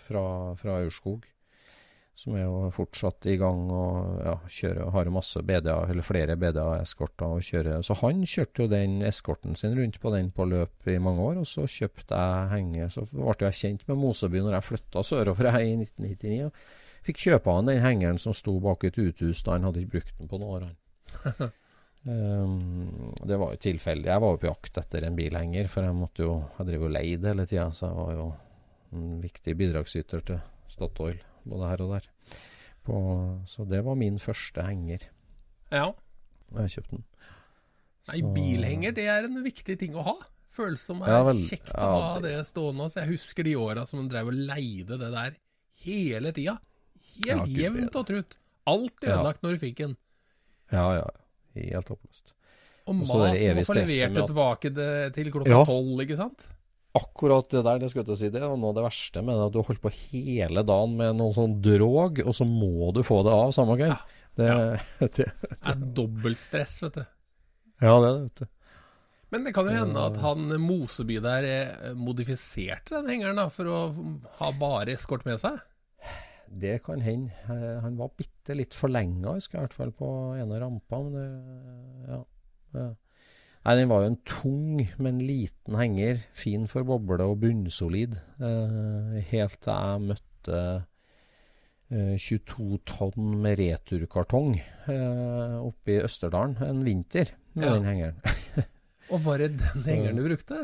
Fra, 0.04 0.24
fra 0.60 0.82
Aurskog 0.82 1.24
som 2.13 2.36
er 2.38 2.43
jo 2.45 2.67
fortsatt 2.73 3.26
i 3.32 3.36
gang 3.41 3.63
og 3.73 4.19
ja, 4.21 4.36
kjører, 4.45 4.91
har 4.93 5.10
masse 5.13 5.41
BDA, 5.41 5.80
eller 5.89 6.06
flere 6.06 6.36
BDA-eskorter 6.38 7.39
å 7.39 7.41
kjøre. 7.41 7.80
Så 7.86 7.97
han 8.04 8.21
kjørte 8.30 8.63
jo 8.63 8.69
den 8.69 8.99
eskorten 9.08 9.58
sin 9.58 9.73
rundt 9.80 9.97
på 10.02 10.12
den 10.13 10.30
på 10.36 10.45
løp 10.49 10.91
i 10.93 10.99
mange 11.02 11.26
år, 11.26 11.41
og 11.41 11.49
så 11.49 11.65
kjøpte 11.65 12.19
jeg 12.19 12.52
henge. 12.54 12.91
Så 12.93 13.08
ble 13.10 13.34
jeg 13.47 13.60
kjent 13.63 13.88
med 13.89 13.99
Moseby 14.04 14.45
når 14.45 14.60
jeg 14.60 14.67
flytta 14.69 15.06
sørover 15.10 15.49
i 15.58 15.73
1999. 15.80 16.38
og 16.52 17.04
Fikk 17.04 17.19
kjøpe 17.26 17.58
han 17.58 17.67
den 17.67 17.82
hengeren 17.84 18.21
som 18.21 18.38
sto 18.38 18.54
bak 18.63 18.86
et 18.88 19.02
uthus 19.02 19.41
da 19.43 19.58
han 19.58 19.65
hadde 19.67 19.82
ikke 19.82 19.97
brukt 19.97 20.15
den 20.21 20.30
på 20.32 20.39
noen 20.39 20.69
år. 20.69 21.49
um, 22.06 23.12
det 23.28 23.41
var 23.41 23.58
jo 23.58 23.62
tilfeldig. 23.65 24.13
Jeg 24.13 24.23
var 24.23 24.38
jo 24.38 24.43
på 24.45 24.52
jakt 24.52 24.82
etter 24.86 25.10
en 25.10 25.17
bilhenger, 25.17 25.67
for 25.67 25.89
jeg 25.89 25.97
måtte 25.97 26.30
jo 26.30 26.39
Jeg 26.60 26.69
drev 26.69 26.88
jo 26.88 26.93
leid 26.93 27.30
hele 27.34 27.49
tida, 27.49 27.67
så 27.73 27.89
jeg 27.89 27.99
var 27.99 28.17
jo 28.21 28.32
en 28.93 29.13
viktig 29.26 29.58
bidragsyter 29.58 30.28
til 30.30 30.43
Statoil 30.69 31.23
både 31.49 31.71
her 31.71 31.84
og 31.86 31.95
der. 31.95 32.10
På, 32.84 32.97
så 33.47 33.63
det 33.69 33.79
var 33.86 33.95
min 33.99 34.19
første 34.19 34.65
henger. 34.65 35.08
Ja. 35.71 35.88
Jeg 36.60 36.75
kjøpte 36.75 36.97
den. 36.97 37.06
Nei, 38.12 38.19
bilhenger 38.36 38.95
det 38.95 39.08
er 39.08 39.29
en 39.29 39.39
viktig 39.45 39.77
ting 39.79 39.95
å 39.95 40.03
ha. 40.06 40.15
Føles 40.53 40.84
som 40.86 40.99
det 41.01 41.10
er 41.10 41.15
ja, 41.15 41.23
vel, 41.25 41.39
kjekt 41.47 41.71
ja, 41.71 41.88
å 41.88 42.01
ha 42.03 42.21
det 42.21 42.36
stående. 42.49 42.89
Så 42.91 43.01
jeg 43.01 43.13
husker 43.15 43.47
de 43.47 43.56
åra 43.58 43.88
som 43.89 44.03
de 44.03 44.12
drev 44.12 44.29
og 44.29 44.38
leide 44.51 44.99
det 45.01 45.10
der 45.15 45.38
hele 45.86 46.34
tida. 46.36 46.58
Helt 47.15 47.47
ja, 47.49 47.63
jevnt 47.63 47.97
og 47.99 48.08
trutt. 48.10 48.38
Alt 48.69 49.06
ødelagt 49.06 49.43
når 49.45 49.56
du 49.56 49.63
fikk 49.63 49.79
den. 49.82 49.95
Ja, 50.73 50.86
ja. 50.99 51.08
Helt 51.56 51.89
håpløst. 51.93 52.34
Og 52.84 52.97
mas 52.99 53.12
om 53.13 53.23
å 53.23 53.63
få 53.63 53.77
levert 53.77 54.17
det 54.17 54.27
tilbake 54.27 54.71
til 55.15 55.32
klokka 55.32 55.63
tolv, 55.69 56.03
ikke 56.03 56.19
sant? 56.19 56.47
Akkurat 56.97 57.49
det 57.49 57.63
der, 57.65 57.79
det 57.82 57.89
skulle 57.89 58.06
jeg 58.13 58.19
si, 58.21 58.32
det 58.34 58.41
er 58.41 58.51
noe 58.53 58.71
av 58.71 58.77
det 58.77 58.86
verste 58.86 59.23
med 59.25 59.38
det. 59.38 59.47
At 59.47 59.53
du 59.56 59.60
har 59.62 59.69
holdt 59.69 59.84
på 59.84 59.93
hele 59.97 60.63
dagen 60.67 60.97
med 60.99 61.17
noe 61.17 61.34
sånn 61.36 61.58
drog, 61.65 62.21
og 62.23 62.36
så 62.38 62.47
må 62.47 62.91
du 62.95 63.01
få 63.06 63.21
det 63.25 63.34
av 63.34 63.53
samme 63.56 63.77
kveld. 63.79 63.95
Ja. 63.95 64.19
Det, 64.34 64.49
ja. 64.49 64.58
det, 65.03 65.10
det, 65.13 65.29
er 65.73 65.86
dobbeltstress, 65.97 66.79
vet 66.86 66.99
du. 67.01 67.06
Ja, 67.84 67.97
det 67.97 68.08
er 68.08 68.13
det, 68.13 68.25
vet 68.27 68.43
du. 68.43 68.49
Men 69.34 69.47
det 69.47 69.56
kan 69.56 69.65
jo 69.65 69.73
hende 69.73 70.01
at 70.12 70.17
han 70.21 70.51
Moseby 70.62 71.17
der 71.25 71.45
eh, 71.49 71.93
modifiserte 71.97 72.99
den 72.99 73.10
hengeren 73.10 73.39
da, 73.41 73.47
for 73.49 73.65
å 73.65 73.79
ha 74.38 74.51
bare 74.60 74.93
eskort 74.93 75.25
med 75.25 75.41
seg? 75.41 75.58
Det 76.53 76.75
kan 76.86 77.01
hende. 77.01 77.34
Eh, 77.49 77.79
han 77.82 77.97
var 77.97 78.13
bitte 78.19 78.53
litt 78.53 78.77
forlenga, 78.77 79.34
husker 79.39 79.58
jeg 79.58 79.63
i 79.63 79.65
hvert 79.65 79.79
fall, 79.79 79.95
på 79.97 80.12
ene 80.38 80.62
rampa. 80.62 81.01
Men 81.01 81.17
det, 81.17 81.25
ja. 82.13 82.21
Nei, 83.63 83.76
den 83.80 83.88
var 83.88 84.04
jo 84.04 84.10
en 84.12 84.19
tung, 84.28 84.82
men 84.99 85.21
liten 85.23 85.78
henger. 85.80 86.19
Fin 86.36 86.65
for 86.67 86.84
boble 86.88 87.23
og 87.23 87.38
bunnsolid. 87.45 88.17
Eh, 88.43 89.21
helt 89.30 89.60
til 89.63 89.71
jeg 89.71 90.02
møtte 90.10 90.60
eh, 91.88 92.17
22 92.19 92.82
tonn 92.89 93.30
med 93.45 93.56
returkartong 93.62 94.58
eh, 94.60 95.56
oppe 95.62 95.95
i 95.95 96.02
Østerdalen 96.04 96.58
en 96.65 96.84
vinter 96.84 97.32
med 97.56 97.69
ja. 97.69 97.76
den 97.78 97.88
hengeren. 97.88 98.65
og 99.13 99.23
var 99.30 99.39
det 99.39 99.54
den 99.56 99.88
hengeren 99.88 100.19
du 100.19 100.28
brukte? 100.28 100.60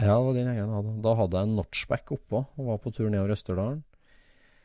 Ja, 0.00 0.14
det 0.14 0.22
var 0.28 0.38
den 0.38 0.52
hengeren 0.52 0.70
jeg 0.70 0.78
hadde. 0.78 0.94
Da 1.08 1.16
hadde 1.18 1.40
jeg 1.40 1.50
en 1.50 1.58
notchback 1.58 2.14
oppå 2.14 2.44
og 2.46 2.70
var 2.70 2.80
på 2.84 2.94
tur 2.94 3.10
nedover 3.10 3.34
Østerdalen. 3.34 3.82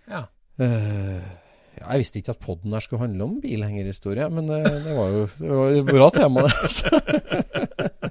Ja. 0.05 0.27
Eh, 0.61 1.33
jeg 1.75 2.01
visste 2.01 2.19
ikke 2.21 2.33
at 2.35 2.41
poden 2.43 2.73
her 2.75 2.83
skulle 2.83 3.03
handle 3.03 3.23
om 3.27 3.41
bilhengerhistorie, 3.43 4.29
men 4.31 4.47
det, 4.49 4.61
det, 4.85 4.93
var 4.95 5.07
jo 5.11 5.23
det 5.39 5.49
var 5.51 5.67
et 5.75 5.85
bra 5.89 6.07
tema, 6.15 6.45
det. 6.47 6.53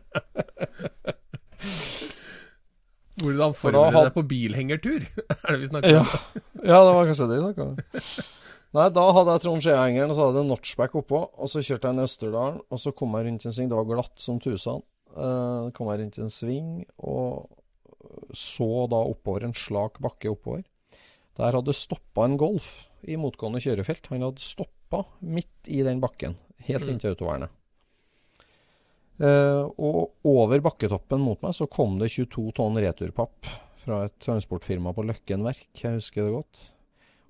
Hvordan 3.24 3.54
forbereder 3.56 3.94
du 3.94 3.98
deg 4.04 4.14
på 4.14 4.24
bilhengertur? 4.28 5.00
er 5.44 5.48
det 5.54 5.60
vi 5.62 5.70
snakker 5.70 6.00
om? 6.02 6.08
ja, 6.60 6.78
det 6.78 6.92
var 6.92 7.08
kanskje 7.08 7.28
det 7.30 7.36
vi 7.38 7.44
snakka 7.46 7.62
om. 7.64 7.74
Nei, 8.74 8.88
da 8.90 9.04
hadde 9.14 9.34
jeg 9.36 9.42
Trond 9.44 9.62
Skjea-hengeren, 9.62 10.10
og 10.10 10.16
så 10.16 10.24
hadde 10.26 10.40
jeg 10.42 10.50
notchback 10.50 10.96
oppå. 10.98 11.20
Og 11.38 11.46
så 11.50 11.62
kjørte 11.62 11.86
jeg 11.88 11.96
ned 11.96 12.08
Østerdalen, 12.08 12.56
og 12.66 12.78
så 12.82 12.90
kom 12.98 13.14
jeg 13.14 13.28
rundt 13.28 13.46
en 13.46 13.54
sving. 13.54 13.68
Det 13.70 13.78
var 13.78 13.86
glatt 13.86 14.18
som 14.20 14.40
tusen. 14.42 14.82
Uh, 15.14 15.70
kom 15.76 15.86
jeg 15.92 16.00
rundt 16.02 16.18
en 16.18 16.32
sving, 16.34 16.70
og 17.06 17.46
så 18.34 18.70
da 18.90 18.98
oppover 19.12 19.46
en 19.46 19.54
slak 19.54 20.02
bakke 20.02 20.32
oppover. 20.32 20.64
Der 21.38 21.54
hadde 21.54 21.74
stoppa 21.74 22.26
en 22.26 22.36
Golf 22.38 22.72
i 23.10 23.18
motgående 23.20 23.62
kjørefelt. 23.62 24.08
Han 24.12 24.24
hadde 24.28 24.44
stoppa 24.44 25.04
midt 25.20 25.70
i 25.72 25.82
den 25.86 26.00
bakken, 26.02 26.38
helt 26.68 26.86
mm. 26.86 26.94
inntil 26.94 27.14
autovernet. 27.14 27.52
Uh, 29.14 29.70
og 29.78 30.26
over 30.26 30.58
bakketoppen 30.64 31.22
mot 31.22 31.38
meg 31.44 31.54
så 31.54 31.68
kom 31.70 32.00
det 32.00 32.10
22 32.10 32.48
tonn 32.58 32.80
returpapp 32.82 33.46
fra 33.84 34.00
et 34.08 34.16
transportfirma 34.24 34.90
på 34.96 35.04
Løkken 35.06 35.44
Verk, 35.46 35.68
jeg 35.78 36.00
husker 36.00 36.26
det 36.26 36.34
godt. 36.34 36.62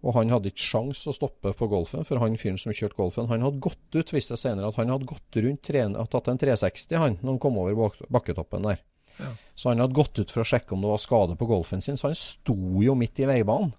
Og 0.04 0.16
han 0.18 0.32
hadde 0.32 0.50
ikke 0.50 0.64
sjans 0.64 1.00
å 1.08 1.14
stoppe 1.16 1.54
på 1.56 1.68
Golfen, 1.68 2.04
for 2.04 2.20
han 2.20 2.36
fyren 2.40 2.60
som 2.60 2.74
kjørte 2.76 2.98
Golfen, 2.98 3.28
han 3.30 3.44
hadde 3.44 3.62
gått 3.64 3.96
ut, 3.96 4.12
viste 4.12 4.36
det 4.36 4.42
senere, 4.42 4.68
at 4.68 4.80
han 4.80 4.92
hadde 4.92 5.08
gått 5.08 5.38
rundt, 5.40 5.62
tre, 5.64 5.84
tatt 6.12 6.28
en 6.28 6.40
360 6.40 7.00
han, 7.00 7.16
når 7.22 7.34
han 7.34 7.40
kom 7.42 7.60
over 7.60 7.96
bakketoppen 8.12 8.68
der. 8.68 8.82
Ja. 9.16 9.30
Så 9.54 9.70
han 9.70 9.80
hadde 9.80 9.96
gått 9.96 10.18
ut 10.18 10.32
for 10.32 10.44
å 10.44 10.48
sjekke 10.48 10.76
om 10.76 10.84
det 10.84 10.92
var 10.92 11.00
skade 11.02 11.38
på 11.40 11.48
Golfen 11.48 11.84
sin, 11.84 11.96
så 12.00 12.10
han 12.10 12.18
sto 12.18 12.56
jo 12.84 12.96
midt 12.98 13.22
i 13.22 13.28
veibanen. 13.30 13.72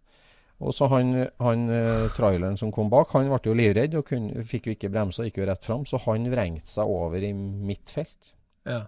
Og 0.63 0.71
så 0.71 0.87
han, 0.87 1.11
han 1.43 1.67
eh, 1.73 2.07
traileren 2.15 2.57
som 2.57 2.71
kom 2.71 2.89
bak, 2.91 3.11
han 3.11 3.27
ble 3.27 3.39
jo 3.43 3.55
livredd 3.57 3.97
og 3.99 4.07
kunne, 4.07 4.43
fikk 4.47 4.69
jo 4.69 4.75
ikke 4.77 4.91
bremsa, 4.93 5.25
gikk 5.27 5.41
jo 5.41 5.47
rett 5.49 5.67
fram. 5.67 5.83
Så 5.89 5.99
han 6.05 6.29
vrengte 6.31 6.71
seg 6.71 6.91
over 6.91 7.23
i 7.23 7.33
mitt 7.35 7.91
felt. 7.91 8.35
Ja. 8.63 8.85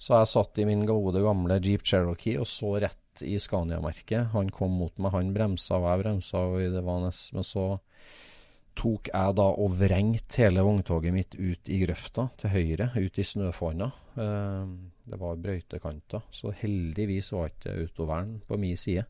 Så 0.00 0.18
jeg 0.18 0.30
satt 0.32 0.60
i 0.60 0.68
min 0.68 0.86
gode, 0.88 1.22
gamle 1.24 1.60
Jeep 1.62 1.84
Cherokee 1.86 2.40
og 2.40 2.48
så 2.48 2.74
rett 2.82 3.24
i 3.24 3.36
Scania-merket. 3.38 4.32
Han 4.32 4.50
kom 4.52 4.74
mot 4.80 4.96
meg, 4.98 5.14
han 5.14 5.34
bremsa 5.36 5.78
og 5.78 5.88
jeg 5.90 6.02
bremsa, 6.02 6.44
og 6.50 6.74
det 6.74 6.84
var 6.84 7.04
nesten 7.04 7.38
Men 7.38 7.46
så 7.46 7.66
tok 8.74 9.08
jeg 9.12 9.36
da 9.38 9.46
og 9.62 9.76
vrengte 9.78 10.42
hele 10.42 10.64
vogntoget 10.66 11.14
mitt 11.14 11.36
ut 11.38 11.70
i 11.70 11.78
grøfta 11.84 12.26
til 12.40 12.54
høyre, 12.56 12.88
ut 12.96 13.20
i 13.20 13.26
snøfonna. 13.26 13.90
Eh, 14.18 14.72
det 15.04 15.20
var 15.20 15.40
brøytekanter, 15.44 16.24
så 16.34 16.50
heldigvis 16.58 17.30
var 17.36 17.52
ikke 17.52 17.76
autovern 17.84 18.38
på 18.48 18.58
min 18.58 18.80
side. 18.80 19.06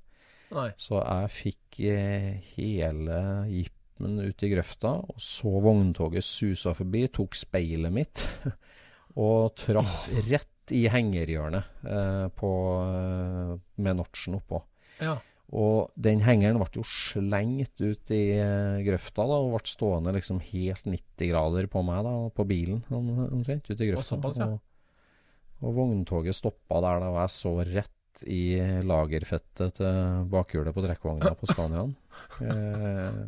Nei. 0.54 0.70
Så 0.78 1.00
jeg 1.00 1.34
fikk 1.34 1.80
eh, 1.90 2.30
hele 2.54 3.18
jippen 3.50 4.20
ut 4.22 4.46
i 4.46 4.50
grøfta, 4.52 4.96
og 5.02 5.20
så 5.22 5.52
vogntoget 5.64 6.26
susa 6.26 6.74
forbi, 6.76 7.06
tok 7.14 7.36
speilet 7.38 7.94
mitt 7.94 8.24
og 9.26 9.54
traff 9.58 10.08
oh. 10.10 10.24
rett 10.30 10.74
i 10.74 10.86
hengerhjørnet 10.88 11.84
eh, 11.84 12.26
på, 12.38 12.50
eh, 12.88 13.54
med 13.84 14.00
notchen 14.00 14.38
oppå. 14.38 14.62
Ja. 15.02 15.18
Og 15.54 15.92
den 16.00 16.22
hengeren 16.24 16.58
ble 16.58 16.80
jo 16.80 16.84
slengt 16.88 17.82
ut 17.82 18.12
i 18.14 18.22
eh, 18.38 18.80
grøfta 18.86 19.26
da, 19.28 19.40
og 19.42 19.58
ble 19.58 19.68
stående 19.68 20.14
liksom 20.16 20.40
helt 20.52 20.86
90 20.88 21.30
grader 21.30 21.68
på 21.70 21.82
meg, 21.86 22.00
da, 22.06 22.14
på 22.34 22.46
bilen 22.48 22.80
omtrent, 22.90 23.68
ut 23.68 23.76
i 23.76 23.90
grøfta. 23.90 24.16
Og, 24.16 24.24
såpass, 24.24 24.40
ja. 24.40 24.48
og, 24.48 25.66
og 25.68 25.76
vogntoget 25.76 26.38
stoppa 26.38 26.80
der 26.86 27.04
da, 27.04 27.12
og 27.12 27.20
jeg 27.22 27.34
så 27.36 27.54
rett 27.74 27.93
i 28.30 28.56
lagerfettet 28.86 29.80
til 29.80 30.28
bakhjulet 30.30 30.76
på 30.76 30.84
trekkvogna 30.84 31.34
på 31.38 31.48
Scaniaen. 31.50 31.96
Eh, 32.44 33.24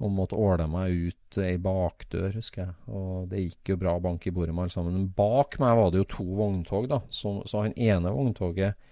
og 0.00 0.12
måtte 0.16 0.38
åle 0.40 0.64
meg 0.70 0.94
ut 1.10 1.38
ei 1.44 1.58
bakdør, 1.60 2.32
husker 2.38 2.62
jeg. 2.64 2.76
Og 2.88 3.26
det 3.30 3.42
gikk 3.42 3.74
jo 3.74 3.80
bra 3.82 3.98
bank 4.00 4.24
i 4.26 4.32
bordet 4.32 4.54
med 4.56 4.64
alle 4.64 4.74
sammen. 4.74 4.96
Men 4.96 5.10
bak 5.16 5.58
meg 5.60 5.76
var 5.76 5.92
det 5.92 6.00
jo 6.00 6.08
to 6.16 6.24
vogntog, 6.38 6.88
da. 6.88 7.02
Så, 7.12 7.34
så 7.50 7.66
han 7.66 7.76
ene 7.76 8.14
vogntoget 8.14 8.88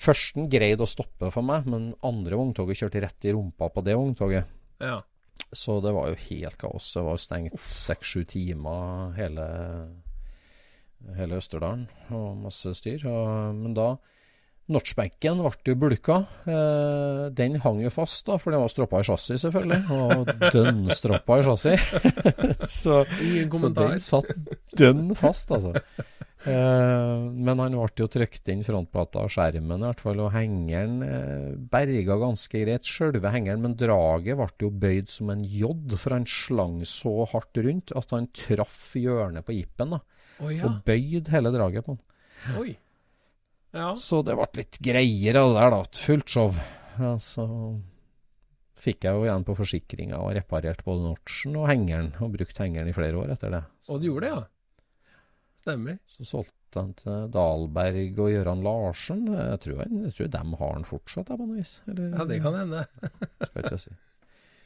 Førsten 0.00 0.46
greide 0.48 0.80
å 0.80 0.88
stoppe 0.88 1.28
for 1.28 1.44
meg, 1.44 1.66
men 1.68 1.90
andre 2.08 2.38
vogntoget 2.40 2.78
kjørte 2.78 3.02
rett 3.04 3.26
i 3.28 3.34
rumpa 3.36 3.66
på 3.68 3.82
det 3.84 3.98
vogntoget. 3.98 4.48
Ja. 4.80 5.02
Så 5.52 5.76
det 5.84 5.92
var 5.92 6.08
jo 6.08 6.16
helt 6.22 6.56
kaos. 6.56 6.86
Det 6.94 7.02
var 7.04 7.18
jo 7.18 7.20
stengt 7.20 7.58
seks-sju 7.60 8.22
timer 8.30 9.12
hele, 9.18 9.44
hele 11.18 11.36
Østerdalen 11.36 11.84
og 12.16 12.40
masse 12.46 12.72
styr. 12.78 13.04
Og, 13.12 13.52
men 13.58 13.76
da 13.76 13.90
Notchbenken 14.70 15.40
ble 15.42 15.72
jo 15.72 15.76
bulka. 15.80 16.20
Eh, 16.46 17.24
den 17.34 17.58
hang 17.64 17.80
jo 17.82 17.90
fast, 17.94 18.22
da, 18.28 18.38
for 18.38 18.54
den 18.54 18.62
var 18.62 18.70
stroppa 18.70 19.02
i 19.02 19.06
chassis, 19.08 19.42
selvfølgelig. 19.42 19.80
Og 19.96 20.30
dønnstroppa 20.54 21.40
i 21.40 21.46
chassis. 21.48 21.90
så, 22.78 23.02
så, 23.04 23.72
den 23.74 24.00
satt 24.02 24.30
dønn 24.78 25.10
fast, 25.18 25.50
altså. 25.56 25.74
Eh, 26.48 27.22
men 27.36 27.60
han 27.60 27.74
ble 27.76 28.00
jo 28.00 28.06
trykt 28.08 28.48
inn 28.48 28.62
frontplata 28.64 29.26
og 29.26 29.32
skjermen, 29.34 29.82
i 29.82 29.88
hvert 29.90 30.04
fall, 30.04 30.22
og 30.24 30.30
hengeren 30.32 31.02
eh, 31.04 31.48
berga 31.72 32.16
ganske 32.22 32.62
greit. 32.62 32.88
Sjølve 32.88 33.32
hengeren, 33.34 33.64
men 33.64 33.76
draget 33.80 34.38
ble 34.38 34.48
jo 34.64 34.70
bøyd 34.70 35.10
som 35.12 35.32
en 35.34 35.42
J, 35.44 35.74
for 35.96 36.16
han 36.16 36.28
slang 36.30 36.78
så 36.88 37.26
hardt 37.32 37.60
rundt 37.60 37.92
at 37.98 38.14
han 38.16 38.30
traff 38.36 38.94
hjørnet 38.96 39.44
på 39.48 39.58
jippen. 39.58 39.98
da, 39.98 40.00
Å 40.40 40.54
ja. 40.54 40.70
Og 40.70 40.86
bøyd 40.86 41.28
hele 41.34 41.52
draget 41.58 41.84
på 41.88 41.98
den. 41.98 42.06
Oi. 42.60 42.78
Ja. 43.76 43.92
Så 43.98 44.22
det 44.26 44.34
ble 44.38 44.46
litt 44.58 44.78
greier 44.82 45.38
av 45.40 45.52
det 45.52 45.60
der, 45.60 45.74
da. 45.76 46.04
Fullt 46.06 46.32
show. 46.32 46.54
Ja, 47.00 47.14
så 47.22 47.46
fikk 48.80 49.04
jeg 49.04 49.16
jo 49.16 49.26
igjen 49.26 49.44
på 49.44 49.54
forsikringa 49.58 50.18
og 50.24 50.32
reparert 50.38 50.80
både 50.86 51.04
notchen 51.10 51.58
og 51.60 51.68
hengeren, 51.68 52.14
og 52.20 52.32
brukt 52.34 52.58
hengeren 52.62 52.88
i 52.90 52.96
flere 52.96 53.20
år 53.20 53.34
etter 53.34 53.52
det. 53.52 53.62
Og 53.92 54.00
du 54.00 54.08
gjorde 54.08 54.26
det, 54.26 54.32
ja? 54.34 54.42
Stemmer. 55.60 55.98
Så 56.08 56.24
solgte 56.24 56.80
han 56.80 56.94
til 56.96 57.26
Dahlberg 57.34 58.20
og 58.24 58.30
Gøran 58.32 58.62
Larsen. 58.64 59.26
Jeg 59.28 59.58
tror, 59.60 59.82
jeg, 59.82 59.98
jeg 60.06 60.14
tror 60.16 60.30
de 60.32 60.44
har 60.62 60.72
han 60.78 60.86
fortsatt, 60.88 61.28
på 61.28 61.36
noe 61.36 61.58
vis. 61.58 61.74
Eller, 61.90 62.14
Ja, 62.16 62.24
det 62.30 62.38
kan 62.40 62.56
hende. 62.56 62.86
skal 63.44 63.60
ikke 63.66 63.74
jeg 63.76 63.82
si. 63.84 63.96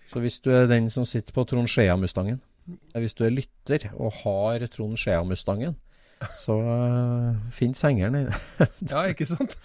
Så 0.06 0.20
hvis 0.22 0.38
du 0.44 0.50
er 0.54 0.68
den 0.70 0.86
som 0.92 1.06
sitter 1.08 1.34
på 1.34 1.46
Trond 1.50 1.70
Skjea-mustangen, 1.72 2.38
hvis 2.94 3.16
du 3.18 3.24
er 3.26 3.34
lytter 3.34 3.88
og 3.96 4.14
har 4.22 4.62
Trond 4.72 4.96
Skjea-mustangen, 5.00 5.74
så 6.38 6.58
uh, 6.60 7.40
fins 7.54 7.82
hengeren 7.86 8.20
i 8.20 8.24
det. 8.28 8.38
Ja, 8.92 9.04
ikke 9.10 9.26
sant? 9.28 9.56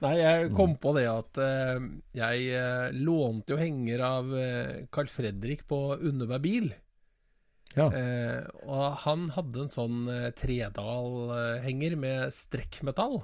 Nei, 0.00 0.14
jeg 0.16 0.52
kom 0.56 0.78
på 0.80 0.94
det 0.96 1.06
at 1.10 1.40
uh, 1.42 1.80
jeg 2.16 2.46
uh, 2.56 2.88
lånte 2.96 3.54
jo 3.54 3.60
henger 3.60 4.04
av 4.06 4.30
uh, 4.32 4.78
Carl 4.92 5.10
Fredrik 5.12 5.66
på 5.68 5.82
Underberg 5.98 6.46
bil. 6.46 6.70
Ja. 7.78 7.86
Eh, 7.94 8.46
og 8.66 9.02
han 9.04 9.28
hadde 9.36 9.64
en 9.64 9.70
sånn 9.70 9.98
eh, 10.10 10.30
Tredal-henger 10.34 11.96
med 12.00 12.34
strekkmetall. 12.34 13.20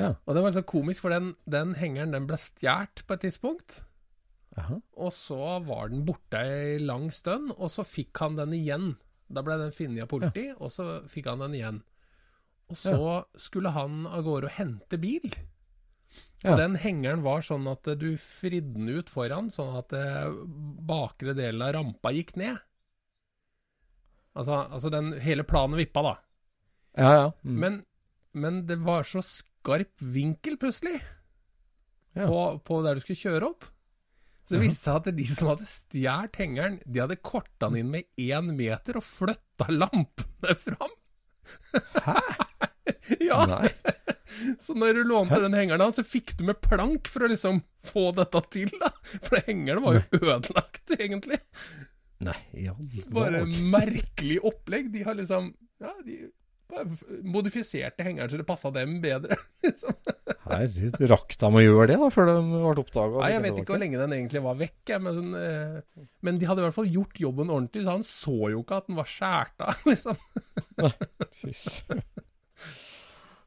ja. 0.00 0.14
Og 0.26 0.34
det 0.36 0.42
var 0.44 0.54
så 0.56 0.64
komisk, 0.66 1.04
for 1.04 1.14
den, 1.14 1.34
den 1.46 1.76
hengeren 1.78 2.14
den 2.14 2.26
ble 2.28 2.38
stjålet 2.40 3.04
på 3.06 3.16
et 3.16 3.26
tidspunkt. 3.28 3.80
Aha. 4.56 4.80
Og 4.96 5.12
så 5.12 5.58
var 5.66 5.92
den 5.92 6.06
borte 6.08 6.40
ei 6.40 6.78
lang 6.80 7.10
stund, 7.14 7.52
og 7.56 7.70
så 7.72 7.84
fikk 7.86 8.24
han 8.24 8.38
den 8.40 8.56
igjen. 8.56 8.94
Da 9.28 9.42
ble 9.42 9.56
den 9.58 9.72
funnet 9.74 10.04
av 10.04 10.10
politi, 10.12 10.48
og 10.54 10.70
så 10.70 11.00
fikk 11.10 11.26
han 11.32 11.42
den 11.42 11.54
igjen. 11.58 11.82
Og 12.70 12.78
så 12.78 12.98
skulle 13.38 13.70
han 13.74 14.04
av 14.06 14.22
gårde 14.26 14.48
og 14.50 14.54
hente 14.58 14.98
bil. 15.02 15.26
Ja. 16.42 16.52
Og 16.52 16.60
den 16.60 16.76
hengeren 16.78 17.24
var 17.24 17.42
sånn 17.42 17.66
at 17.70 17.86
du 17.98 18.08
fridde 18.22 18.76
den 18.76 18.88
ut 18.90 19.10
foran, 19.10 19.50
sånn 19.50 19.72
at 19.78 19.92
eh, 19.98 20.30
bakre 20.86 21.34
delen 21.34 21.62
av 21.66 21.74
rampa 21.74 22.12
gikk 22.14 22.36
ned. 22.38 22.58
Altså, 24.36 24.60
altså 24.68 24.90
den 24.92 25.14
hele 25.24 25.46
planen 25.48 25.78
vippa, 25.80 26.02
da. 26.04 26.14
Ja, 26.96 27.12
ja. 27.16 27.28
Mm. 27.42 27.56
Men, 27.62 27.78
men 28.36 28.60
det 28.68 28.78
var 28.84 29.06
så 29.08 29.22
skarp 29.24 29.94
vinkel 30.00 30.58
plutselig 30.60 30.98
Ja. 32.16 32.26
på, 32.28 32.42
på 32.64 32.78
der 32.84 32.96
du 32.96 33.02
skulle 33.04 33.20
kjøre 33.20 33.50
opp. 33.50 33.66
Så 34.46 34.54
det 34.54 34.62
viste 34.62 34.86
seg 34.86 35.00
at 35.00 35.16
de 35.16 35.24
som 35.26 35.48
hadde 35.50 35.66
stjålet 35.66 36.38
hengeren, 36.38 36.76
de 36.86 37.02
hadde 37.02 37.18
korta 37.18 37.66
den 37.66 37.80
inn 37.80 37.88
med 37.90 38.20
én 38.22 38.52
meter 38.54 39.00
og 39.00 39.06
flytta 39.06 39.66
lampene 39.74 40.54
fram. 40.60 40.94
Hæ? 42.06 42.14
ja, 43.28 43.40
Nei. 43.50 43.70
så 44.62 44.76
når 44.78 45.00
du 45.00 45.10
lånte 45.10 45.40
den 45.42 45.56
hengeren 45.58 45.82
hans, 45.82 45.98
så 45.98 46.06
fikk 46.06 46.36
du 46.38 46.44
med 46.46 46.60
plank 46.62 47.10
for 47.10 47.26
å 47.26 47.30
liksom 47.32 47.60
få 47.86 48.08
dette 48.16 48.42
til, 48.54 48.70
da. 48.78 48.92
For 49.18 49.42
hengeren 49.48 49.82
var 49.82 49.98
jo 49.98 50.22
ødelagt, 50.22 50.94
egentlig. 50.94 51.40
Nei, 52.26 52.38
ja, 52.62 52.72
Bare 53.12 53.42
merkelig 53.44 54.38
opplegg. 54.46 54.88
De 54.94 55.02
har 55.04 55.18
liksom 55.18 55.50
Ja, 55.82 55.92
de 56.06 56.30
modifiserte 57.22 58.04
hengeren 58.06 58.30
så 58.30 58.38
det 58.40 58.46
passa 58.48 58.70
dem 58.74 58.98
bedre. 59.02 59.38
liksom. 59.66 59.96
Herregud, 60.46 60.98
rakk 61.10 61.36
de 61.40 61.50
å 61.50 61.62
gjøre 61.62 61.88
det 61.92 61.98
da, 62.02 62.10
før 62.14 62.30
de 62.30 62.36
ble 62.50 62.84
oppdaga? 62.84 63.20
Nei, 63.22 63.30
Jeg 63.34 63.44
vet 63.44 63.60
ikke 63.62 63.74
hvor 63.74 63.82
lenge 63.82 64.00
den 64.02 64.16
egentlig 64.16 64.42
var 64.46 64.58
vekk, 64.60 64.94
men, 65.04 65.20
sånn, 65.20 65.36
eh, 65.40 66.06
men 66.26 66.40
de 66.40 66.48
hadde 66.50 66.62
i 66.62 66.66
hvert 66.66 66.78
fall 66.78 66.90
gjort 66.98 67.22
jobben 67.26 67.52
ordentlig, 67.54 67.84
så 67.86 67.96
han 67.96 68.06
så 68.06 68.36
jo 68.54 68.64
ikke 68.64 68.80
at 68.82 68.90
den 68.90 68.98
var 68.98 69.10
skåret 69.10 69.66
av, 69.66 69.86
liksom. 69.92 70.18
Nei. 70.82 70.92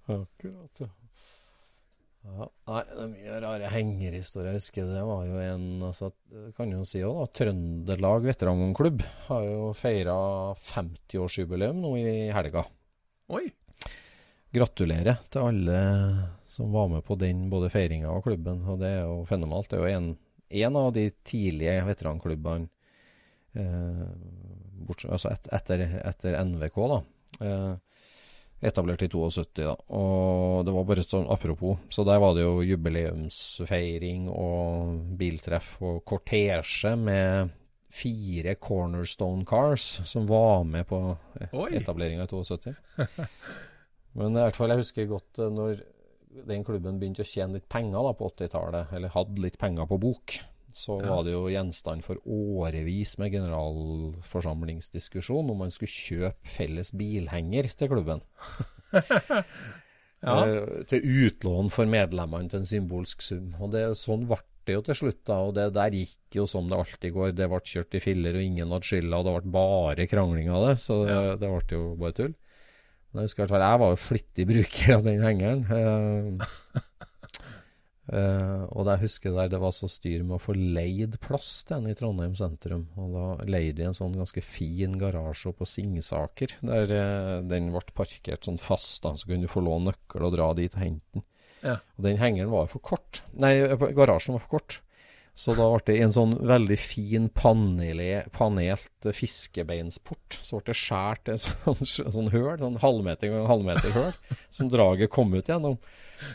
Akkurat, 0.10 0.82
ja. 0.82 0.90
Ja, 2.30 2.46
nei, 2.68 2.82
det 2.84 3.00
er 3.02 3.12
mye 3.14 3.38
rare 3.42 3.70
hengerhistorier. 3.72 4.52
Jeg 4.52 4.60
husker 4.60 4.90
det 4.90 5.04
var 5.08 5.22
jo 5.26 5.38
en 5.40 5.86
altså, 5.88 6.10
kan 6.58 6.74
jo 6.76 6.84
si 6.86 7.00
også, 7.02 7.16
da, 7.16 7.30
Trøndelag 7.40 8.28
veteranklubb 8.28 9.06
har 9.30 9.46
jo 9.48 9.70
feira 9.78 10.18
50-årsjubileum 10.68 11.80
nå 11.82 11.94
i 12.02 12.12
helga. 12.36 12.66
Oi. 13.30 13.46
Gratulerer 14.50 15.20
til 15.30 15.46
alle 15.46 15.80
som 16.50 16.72
var 16.74 16.88
med 16.90 17.04
på 17.06 17.14
den, 17.22 17.44
både 17.52 17.70
feiringa 17.70 18.10
og 18.10 18.24
klubben. 18.26 18.64
og 18.66 18.80
Det 18.82 18.90
er 18.90 19.04
jo 19.04 19.20
fenomenalt. 19.30 19.70
Det 19.70 19.78
er 19.78 19.84
jo 19.84 19.98
en, 20.00 20.08
en 20.64 20.80
av 20.80 20.90
de 20.96 21.06
tidlige 21.22 21.76
veteranklubbene 21.86 22.66
eh, 23.54 24.08
bortsett, 24.88 25.14
altså 25.14 25.36
et, 25.36 25.52
etter, 25.60 25.86
etter 26.02 26.40
NVK, 26.42 26.82
da. 26.90 27.00
Eh, 27.46 27.76
etablert 28.72 29.06
i 29.06 29.12
72, 29.14 29.62
da. 29.62 29.78
Og 29.94 30.66
det 30.66 30.74
var 30.74 30.90
bare 30.90 31.06
sånn 31.06 31.30
apropos. 31.30 31.86
Så 31.94 32.04
der 32.08 32.18
var 32.20 32.34
det 32.34 32.48
jo 32.48 32.66
jubileumsfeiring 32.66 34.26
og 34.34 34.98
biltreff 35.22 35.76
og 35.86 36.02
kortesje 36.10 36.98
med 36.98 37.54
fire 37.90 38.54
Cornerstone 38.62 39.46
Cars 39.50 40.02
som 40.06 40.28
var 40.30 40.64
med 40.70 40.86
på 40.90 41.00
etableringa 41.74 42.24
i 42.24 42.28
72. 42.32 42.74
Men 44.20 44.36
i 44.36 44.40
hvert 44.44 44.56
fall, 44.58 44.70
jeg 44.74 44.82
husker 44.84 45.06
godt 45.10 45.40
eh, 45.42 45.50
når 45.54 45.82
den 46.50 46.64
klubben 46.66 47.00
begynte 47.02 47.24
å 47.26 47.30
tjene 47.30 47.54
litt 47.58 47.70
penger 47.72 48.02
da 48.06 48.12
på 48.18 48.28
80-tallet, 48.30 48.86
eller 48.94 49.10
hadde 49.16 49.42
litt 49.42 49.58
penger 49.62 49.86
på 49.90 49.98
bok, 50.02 50.28
så 50.74 51.00
Ja. 51.02 51.08
var 51.16 51.24
det 51.26 51.32
jo 51.34 51.48
gjenstand 51.50 52.04
for 52.06 52.16
årevis 52.30 53.16
med 53.18 53.32
generalforsamlingsdiskusjon 53.34 55.50
om 55.50 55.58
man 55.64 55.72
skulle 55.74 55.90
kjøpe 55.90 56.46
felles 56.58 56.92
bilhenger 56.94 57.64
til 57.76 57.88
klubben. 57.96 58.22
Ja. 60.20 60.34
Eh, 60.44 60.82
til 60.84 61.00
utlån 61.30 61.70
for 61.72 61.88
medlemmene 61.88 62.50
til 62.52 62.60
en 62.60 62.66
symbolsk 62.68 63.22
sum. 63.24 63.54
Og 63.64 63.70
det, 63.72 63.86
sånn 63.96 64.26
ble 64.28 64.36
det 64.70 64.76
jo 64.78 64.84
til 64.88 64.98
slutt, 65.02 65.22
da. 65.28 65.40
Og 65.50 65.56
det 65.58 65.68
der 65.76 65.96
gikk 65.98 66.38
jo 66.40 66.46
som 66.50 66.70
det 66.70 66.78
alltid 66.78 67.16
går. 67.16 67.34
Det 67.38 67.50
ble 67.52 67.60
kjørt 67.74 67.98
i 67.98 68.04
filler, 68.04 68.38
og 68.38 68.46
ingen 68.46 68.76
hadde 68.76 68.90
skylda, 68.94 69.20
og 69.20 69.26
det 69.28 69.34
ble 69.40 69.56
bare 69.58 70.08
krangling 70.12 70.52
av 70.54 70.68
det. 70.70 70.76
Så 70.86 71.02
det, 71.04 71.18
Ja. 71.18 71.36
det 71.42 71.50
ble 71.50 71.80
jo 71.80 71.90
bare 72.00 72.18
tull. 72.22 72.36
Men 73.10 73.24
jeg 73.24 73.32
husker 73.32 73.42
i 73.42 73.44
hvert 73.48 73.56
fall 73.56 73.66
jeg 73.66 73.80
var 73.82 73.90
jo 73.90 74.00
flittig 74.06 74.44
bruker 74.46 74.92
av 75.00 75.06
den 75.08 75.24
hengeren. 75.26 75.64
Uh, 75.66 76.46
uh, 78.14 78.64
og 78.74 78.86
det 78.86 78.96
jeg 78.96 79.04
husker 79.08 79.34
der 79.34 79.50
det 79.54 79.60
var 79.62 79.74
så 79.74 79.90
styr 79.90 80.22
med 80.26 80.36
å 80.38 80.42
få 80.44 80.54
leid 80.58 81.18
plass 81.24 81.50
til 81.66 81.80
en 81.80 81.90
i 81.90 81.96
Trondheim 81.98 82.36
sentrum. 82.38 82.86
Og 83.02 83.16
da 83.18 83.26
leide 83.50 83.80
de 83.82 83.88
en 83.90 83.98
sånn 83.98 84.14
ganske 84.18 84.44
fin 84.46 84.94
garasje 85.02 85.56
på 85.58 85.68
Singsaker, 85.70 86.54
der 86.62 86.94
uh, 86.94 87.34
den 87.50 87.72
ble 87.74 87.82
parkert 87.98 88.46
sånn 88.46 88.62
fast. 88.62 89.02
da, 89.08 89.16
Så 89.18 89.30
kunne 89.30 89.50
du 89.50 89.52
få 89.52 89.66
låne 89.66 89.90
nøkkel 89.90 90.30
og 90.30 90.38
dra 90.38 90.52
dit 90.58 90.78
og 90.78 90.84
hente 90.86 91.18
den. 91.18 91.26
Og 91.64 92.06
den 92.06 92.20
hengeren 92.22 92.54
var 92.54 92.70
for 92.72 92.84
kort. 92.84 93.24
Nei, 93.34 93.56
garasjen 93.98 94.38
var 94.38 94.46
for 94.46 94.60
kort. 94.60 94.80
Så 95.40 95.54
da 95.56 95.70
ble 95.72 95.80
det 95.88 96.02
en 96.04 96.12
sånn 96.12 96.34
veldig 96.50 96.76
fin 96.82 97.30
panele, 97.32 98.26
panelt 98.36 99.08
fiskebeinsport. 99.16 100.36
Så 100.36 100.60
ble 100.60 100.74
det 100.74 100.76
skåret 100.76 101.32
en 101.32 101.40
sånn, 101.40 101.80
sånn 102.18 102.32
høl, 102.34 102.58
sånn 102.60 102.76
halvmeter 102.82 103.32
ganger 103.32 103.48
halvmeter 103.48 103.96
høl, 103.96 104.38
som 104.52 104.72
draget 104.74 105.14
kom 105.16 105.32
ut 105.38 105.48
gjennom. 105.48 105.78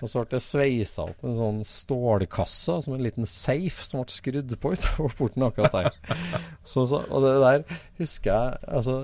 Og 0.01 0.09
så 0.09 0.23
ble 0.23 0.39
det 0.39 0.41
sveisa 0.41 1.05
opp 1.11 1.21
en 1.21 1.37
sånn 1.37 1.61
stålkasse, 1.69 2.79
som 2.87 2.97
en 2.97 3.05
liten 3.05 3.29
safe, 3.29 3.85
som 3.85 4.01
ble 4.01 4.15
skrudd 4.15 4.57
på 4.63 4.73
utover 4.73 5.19
porten 5.21 5.49
akkurat 5.51 5.77
der. 5.77 6.19
Så, 6.65 6.87
så, 6.89 7.03
og 7.05 7.27
det 7.27 7.35
der 7.45 7.81
husker 8.01 8.31
jeg 8.33 8.73
altså 8.79 8.99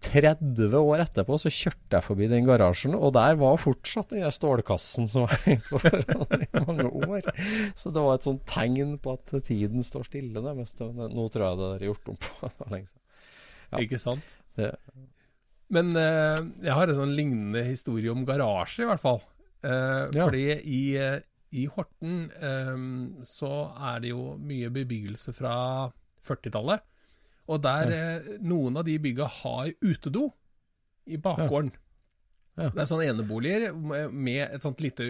30 0.00 0.72
år 0.80 1.02
etterpå 1.04 1.36
så 1.42 1.50
kjørte 1.52 1.98
jeg 1.98 2.04
forbi 2.06 2.28
den 2.30 2.46
garasjen, 2.48 2.94
og 2.96 3.12
der 3.16 3.34
var 3.40 3.58
fortsatt 3.60 4.14
den 4.14 4.22
der 4.24 4.32
stålkassen 4.32 5.08
som 5.10 5.26
var 5.26 5.42
hengt 5.44 5.66
på 5.68 5.80
foran 5.82 6.44
i 6.46 6.48
mange 6.64 6.86
år. 6.88 7.28
Så 7.76 7.92
det 7.92 8.00
var 8.06 8.16
et 8.16 8.24
sånt 8.26 8.46
tegn 8.48 8.94
på 9.04 9.12
at 9.18 9.34
tiden 9.44 9.84
står 9.84 10.08
stille, 10.08 10.40
nærmest. 10.40 10.80
Nå 10.80 11.26
tror 11.34 11.44
jeg 11.46 11.60
det 11.60 11.70
er 11.76 11.86
gjort 11.90 12.12
om 12.14 12.20
på 12.24 12.48
for 12.48 12.72
lenge 12.72 12.88
siden. 12.88 13.04
Ja. 13.70 13.82
Ikke 13.84 14.00
sant? 14.02 14.38
Det, 14.58 14.72
Men 15.70 15.92
eh, 16.00 16.40
jeg 16.64 16.74
har 16.74 16.90
en 16.90 16.98
sånn 17.02 17.12
lignende 17.14 17.62
historie 17.68 18.10
om 18.10 18.24
garasje, 18.26 18.82
i 18.86 18.88
hvert 18.90 19.04
fall. 19.04 19.20
Eh, 19.62 20.08
Ja. 20.16 20.24
Fordi 20.24 20.46
i, 20.64 20.80
eh, 20.98 21.20
i 21.52 21.66
Horten 21.70 22.24
eh, 22.40 22.72
så 23.28 23.52
er 23.92 24.00
det 24.02 24.14
jo 24.14 24.32
mye 24.40 24.72
bebyggelse 24.74 25.36
fra 25.36 25.52
40-tallet. 26.26 26.82
Og 27.50 27.62
der 27.64 27.92
ja. 27.94 28.38
noen 28.46 28.78
av 28.78 28.86
de 28.86 28.96
bygga 29.02 29.26
har 29.40 29.72
utedo 29.82 30.28
i 31.10 31.18
bakgården. 31.18 31.72
Ja. 32.54 32.68
Det 32.70 32.82
er 32.82 32.88
sånne 32.90 33.08
eneboliger 33.10 33.72
med- 33.74 34.54
et 34.54 34.62
sånt 34.62 34.82
lite 34.84 35.06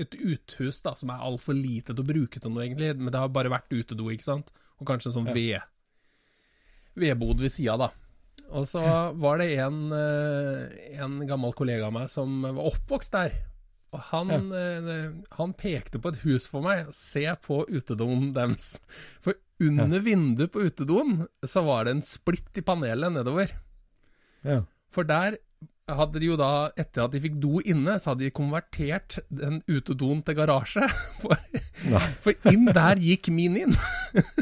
et 0.00 0.14
uthus 0.16 0.80
da, 0.80 0.94
som 0.96 1.10
er 1.12 1.24
altfor 1.26 1.56
lite 1.56 1.92
til 1.92 2.02
å 2.02 2.08
bruke 2.08 2.40
til 2.40 2.52
noe, 2.52 2.64
egentlig. 2.64 2.94
Men 2.96 3.12
det 3.12 3.20
har 3.20 3.32
bare 3.32 3.52
vært 3.52 3.74
utedo, 3.74 4.08
ikke 4.12 4.24
sant. 4.24 4.52
Og 4.80 4.88
kanskje 4.88 5.10
en 5.10 5.18
sånn 5.18 5.34
ved 5.34 5.60
vedbod 7.00 7.42
ved 7.44 7.52
sida, 7.52 7.76
da. 7.80 7.90
Og 8.56 8.66
så 8.66 8.82
var 9.20 9.38
det 9.38 9.52
en, 9.62 9.92
eh, 9.92 10.96
en 11.04 11.20
gammel 11.28 11.52
kollega 11.52 11.86
av 11.86 11.94
meg 11.94 12.08
som 12.10 12.42
var 12.42 12.72
oppvokst 12.72 13.12
der. 13.12 13.36
Og 13.92 14.00
han, 14.10 14.30
ja. 14.30 14.96
han 15.36 15.52
pekte 15.58 15.98
på 15.98 16.12
et 16.12 16.20
hus 16.24 16.46
for 16.48 16.62
meg. 16.62 16.92
Se 16.94 17.24
på 17.42 17.64
utedoen 17.68 18.32
deres. 18.36 18.76
For 19.20 19.34
under 19.60 20.02
vinduet 20.04 20.52
på 20.52 20.64
utedoen 20.66 21.24
så 21.46 21.64
var 21.66 21.86
det 21.86 21.96
en 21.96 22.04
splitt 22.04 22.60
i 22.60 22.64
panelet 22.64 23.12
nedover. 23.14 23.52
Ja. 24.46 24.62
For 24.90 25.06
der 25.06 25.38
hadde 25.90 26.20
de 26.22 26.28
jo 26.30 26.36
da, 26.38 26.70
etter 26.78 27.04
at 27.04 27.14
de 27.14 27.20
fikk 27.22 27.36
do 27.42 27.60
inne, 27.66 27.96
så 28.00 28.12
hadde 28.12 28.22
de 28.26 28.32
konvertert 28.34 29.18
den 29.26 29.60
utedoen 29.70 30.22
til 30.26 30.36
garasje. 30.38 30.86
For, 31.20 32.04
for 32.20 32.50
inn 32.50 32.68
der 32.68 33.00
gikk 33.00 33.30
minien. 33.32 33.72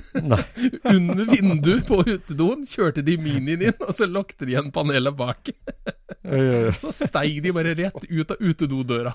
Under 0.93 1.25
vinduet 1.29 1.87
på 1.89 2.01
utedoen 2.03 2.65
kjørte 2.69 3.05
de 3.07 3.15
minien 3.21 3.63
inn, 3.63 3.85
og 3.85 3.95
så 3.97 4.09
lukket 4.11 4.43
de 4.43 4.55
igjen 4.55 4.73
panelet 4.75 5.17
bak. 5.17 5.53
Så 6.81 6.93
steig 6.93 7.39
de 7.45 7.55
bare 7.55 7.77
rett 7.79 8.09
ut 8.09 8.35
av 8.35 8.43
utedodøra. 8.43 9.15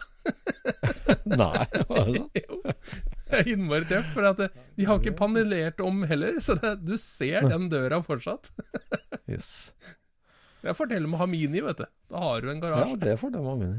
Nei, 1.29 1.65
var 1.89 2.07
det 2.07 2.21
sånn? 2.21 2.31
Er 3.39 3.49
innmari 3.53 3.85
tøft, 3.89 4.13
for 4.15 4.27
det- 4.39 4.51
de 4.77 4.85
har 4.89 4.99
ikke 5.01 5.15
panelert 5.17 5.81
om 5.85 6.03
heller, 6.09 6.39
så 6.43 6.55
det, 6.59 6.73
du 6.85 6.95
ser 7.01 7.47
den 7.49 7.69
døra 7.73 8.01
fortsatt. 8.05 8.51
Yes. 9.29 9.71
Jeg 10.63 10.75
forteller 10.75 11.07
om 11.07 11.13
å 11.15 11.19
ha 11.21 11.25
mini, 11.27 11.61
vet 11.63 11.77
du. 11.79 11.85
Da 12.11 12.19
har 12.19 12.41
du 12.43 12.49
en 12.51 12.59
garasje. 12.61 12.89
Ja, 12.91 12.99
det 12.99 13.13
forteller 13.21 13.45
mange. 13.47 13.69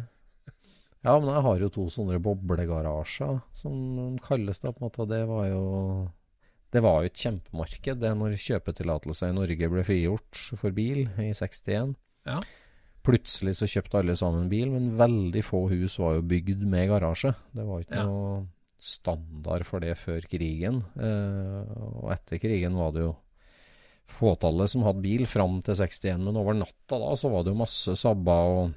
Ja, 1.05 1.19
men 1.21 1.29
jeg 1.35 1.43
har 1.45 1.59
jo 1.61 1.69
to 1.73 1.85
sånne 1.93 2.17
boblegarasjer, 2.25 3.43
som 3.57 4.17
kalles 4.25 4.61
det 4.63 4.73
på 4.73 4.81
en 4.81 4.87
måte. 4.89 5.07
Det 5.11 5.21
var 5.29 5.47
jo 5.51 5.65
Det 6.73 6.81
var 6.83 7.03
jo 7.05 7.11
et 7.13 7.21
kjempemarked 7.23 8.01
det 8.03 8.11
når 8.19 8.33
kjøpetillatelse 8.41 9.29
i 9.31 9.35
Norge 9.37 9.69
ble 9.71 9.85
frigjort 9.87 10.41
for 10.59 10.73
bil 10.75 11.05
i 11.23 11.29
61. 11.37 11.93
Ja. 12.27 12.41
Plutselig 13.05 13.53
så 13.61 13.69
kjøpte 13.69 14.01
alle 14.01 14.17
sammen 14.17 14.49
bil, 14.51 14.73
men 14.73 14.95
veldig 14.99 15.45
få 15.45 15.67
hus 15.71 15.99
var 16.01 16.17
jo 16.17 16.25
bygd 16.27 16.65
med 16.67 16.89
garasje. 16.91 17.35
Det 17.55 17.67
var 17.69 17.85
ikke 17.85 18.01
Ja. 18.01 18.07
noe 18.09 18.47
standard 18.85 19.65
for 19.67 19.81
det 19.85 19.95
før 19.99 20.25
krigen. 20.29 20.83
Eh, 21.01 21.75
og 22.03 22.11
etter 22.15 22.41
krigen 22.43 22.77
var 22.79 22.93
det 22.95 23.07
jo 23.07 23.15
fåtallet 24.15 24.69
som 24.69 24.85
hadde 24.85 25.01
bil 25.05 25.25
fram 25.29 25.61
til 25.65 25.79
61, 25.81 26.21
men 26.27 26.37
over 26.37 26.57
natta 26.59 26.99
da 27.01 27.13
så 27.17 27.31
var 27.33 27.45
det 27.47 27.55
jo 27.55 27.61
masse 27.63 27.95
Sabba 27.97 28.39
og 28.53 28.75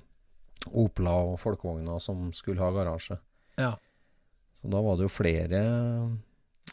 Opla 0.68 1.14
og 1.34 1.36
folkevogner 1.40 2.00
som 2.02 2.30
skulle 2.36 2.64
ha 2.64 2.72
garasje. 2.74 3.20
Ja. 3.60 3.74
Så 4.58 4.72
da 4.74 4.80
var 4.82 4.98
det 4.98 5.06
jo 5.06 5.12
flere 5.14 5.60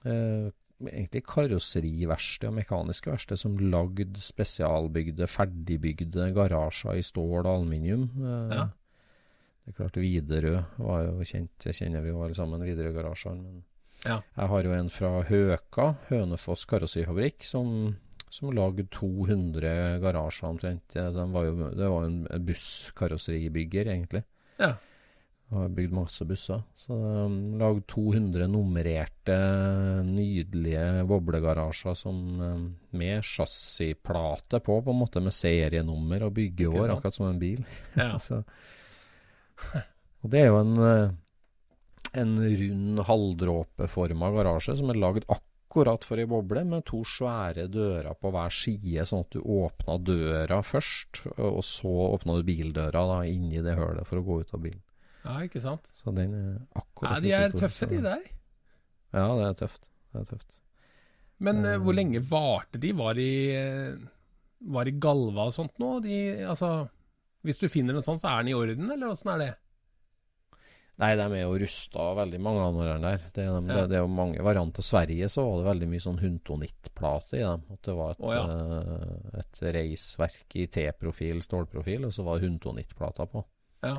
eh, 0.06 0.46
egentlig 0.88 1.20
karosseriverksted 1.28 2.48
og 2.48 2.56
mekaniske 2.60 3.12
verksted 3.12 3.40
som 3.42 3.58
lagde 3.60 4.22
spesialbygde, 4.24 5.28
ferdigbygde 5.30 6.30
garasjer 6.36 6.98
i 7.02 7.04
stål 7.04 7.42
og 7.44 7.52
aluminium. 7.58 8.08
Eh, 8.22 8.56
Ja. 8.56 8.64
Det 9.64 9.72
er 9.72 9.76
klart 9.78 9.96
Widerøe 9.96 10.64
var 10.76 11.04
jo 11.06 11.24
kjent, 11.24 11.52
det 11.64 11.72
kjenner 11.78 12.02
vi 12.04 12.10
jo 12.12 12.22
alle 12.22 12.36
sammen, 12.36 12.60
Widerøe-garasjene. 12.66 13.42
Men 13.42 13.62
Ja. 14.04 14.18
jeg 14.36 14.48
har 14.52 14.62
jo 14.66 14.72
en 14.76 14.90
fra 14.92 15.22
Høka, 15.24 15.86
Hønefoss 16.10 16.66
karosserifabrikk, 16.68 17.42
som, 17.48 17.94
som 18.28 18.50
lagde 18.52 18.84
200 18.92 20.00
garasjer 20.02 20.48
omtrent. 20.50 20.84
Det 20.92 21.06
var 21.32 21.44
jo 21.48 21.70
det 21.72 21.88
var 21.88 22.04
en 22.04 22.18
busskarosseriebygger, 22.44 23.88
egentlig. 23.94 24.24
Ja. 24.60 24.74
Og 25.52 25.58
har 25.62 25.72
bygd 25.76 25.92
masse 25.96 26.24
busser. 26.28 26.60
Så 26.76 26.96
lagd 27.60 27.86
200 27.92 28.46
nummererte, 28.50 29.36
nydelige 30.08 31.04
boblegarasjer 31.08 31.96
som, 31.96 32.20
um, 32.40 32.68
med 32.92 33.22
chassisplate 33.24 34.60
på, 34.64 34.78
på 34.84 34.90
en 34.94 35.00
måte 35.00 35.22
med 35.24 35.32
serienummer 35.36 36.24
og 36.28 36.34
byggeår, 36.36 36.90
akkurat 36.96 37.14
som 37.16 37.28
en 37.32 37.40
bil. 37.40 37.64
Ja. 37.96 38.14
Så, 38.26 38.42
og 40.24 40.30
det 40.32 40.40
er 40.44 40.48
jo 40.50 40.60
en, 40.60 40.76
eh, 40.88 41.10
en 42.20 42.36
rund, 42.42 43.02
halvdråpeforma 43.08 44.30
garasje 44.36 44.76
som 44.80 44.90
er 44.92 45.00
lagd 45.02 45.26
akkurat 45.28 46.04
for 46.06 46.20
ei 46.22 46.26
boble, 46.30 46.62
med 46.68 46.84
to 46.86 47.00
svære 47.08 47.66
dører 47.72 48.14
på 48.20 48.30
hver 48.34 48.52
side, 48.54 49.02
sånn 49.10 49.24
at 49.24 49.34
du 49.34 49.40
åpna 49.42 49.96
døra 50.06 50.60
først, 50.62 51.24
og 51.38 51.62
så 51.66 51.90
åpna 52.14 52.36
du 52.38 52.44
bildøra 52.46 53.02
da, 53.10 53.20
inni 53.26 53.62
det 53.64 53.74
hølet 53.78 54.06
for 54.06 54.20
å 54.20 54.26
gå 54.26 54.40
ut 54.44 54.54
av 54.54 54.62
bilen. 54.62 54.82
ja, 55.24 55.38
ikke 55.46 55.62
sant. 55.64 55.90
Så 55.96 56.12
den 56.14 56.34
er 56.38 56.60
akkurat 56.78 57.16
Nei, 57.16 57.20
de 57.24 57.32
er 57.34 57.48
stor, 57.50 57.64
tøffe, 57.64 57.88
de 57.90 58.02
der. 58.04 58.22
Ja, 59.14 59.26
det 59.38 59.48
er 59.48 59.58
tøft. 59.64 59.88
Det 60.12 60.20
er 60.22 60.30
tøft. 60.30 60.60
Men 61.42 61.64
uh, 61.66 61.76
hvor 61.82 61.92
Eh. 61.92 61.98
lenge 61.98 62.20
varte 62.22 62.78
de? 62.78 62.92
Var 62.94 63.14
de 63.18 63.28
Var 64.64 64.84
de 64.86 64.92
galva 65.02 65.48
og 65.50 65.52
sånt 65.56 65.74
nå? 65.82 66.00
De, 66.04 66.18
altså, 66.46 66.88
hvis 67.44 67.60
du 67.60 67.68
finner 67.68 67.98
en 67.98 68.06
sånn, 68.06 68.18
så 68.20 68.32
er 68.32 68.42
den 68.42 68.54
i 68.54 68.56
orden, 68.56 68.90
eller 68.90 69.12
åssen 69.12 69.34
er 69.34 69.42
det? 69.42 69.52
Nei, 71.02 71.10
de 71.18 71.24
er 71.26 71.40
jo 71.42 71.56
rusta, 71.58 72.04
veldig 72.14 72.38
mange 72.42 72.62
av 72.62 72.76
dem 72.76 73.02
der. 73.02 73.22
Det 73.34 73.42
er, 73.42 73.54
de, 73.56 73.66
Ja. 73.66 73.76
det, 73.80 73.86
det 73.90 73.96
er 73.98 74.04
jo 74.04 74.10
mange 74.14 74.42
varianter. 74.46 74.84
Sverige 74.86 75.28
så 75.32 75.42
var 75.42 75.56
det 75.58 75.66
veldig 75.66 75.88
mye 75.90 76.04
sånn 76.04 76.20
huntonittplate 76.22 77.38
i 77.40 77.42
dem. 77.42 77.64
At 77.74 77.88
det 77.88 77.94
var 77.98 78.14
et, 78.14 78.22
oh, 78.22 78.34
ja. 78.34 78.44
uh, 78.46 79.40
et 79.40 79.62
reisverk 79.74 80.58
i 80.60 80.68
T-profil, 80.70 81.42
stålprofil, 81.42 82.06
og 82.06 82.14
så 82.14 82.26
var 82.26 82.38
det 82.38 82.46
huntonittplata 82.46 83.26
på. 83.26 83.42
Ja. 83.82 83.96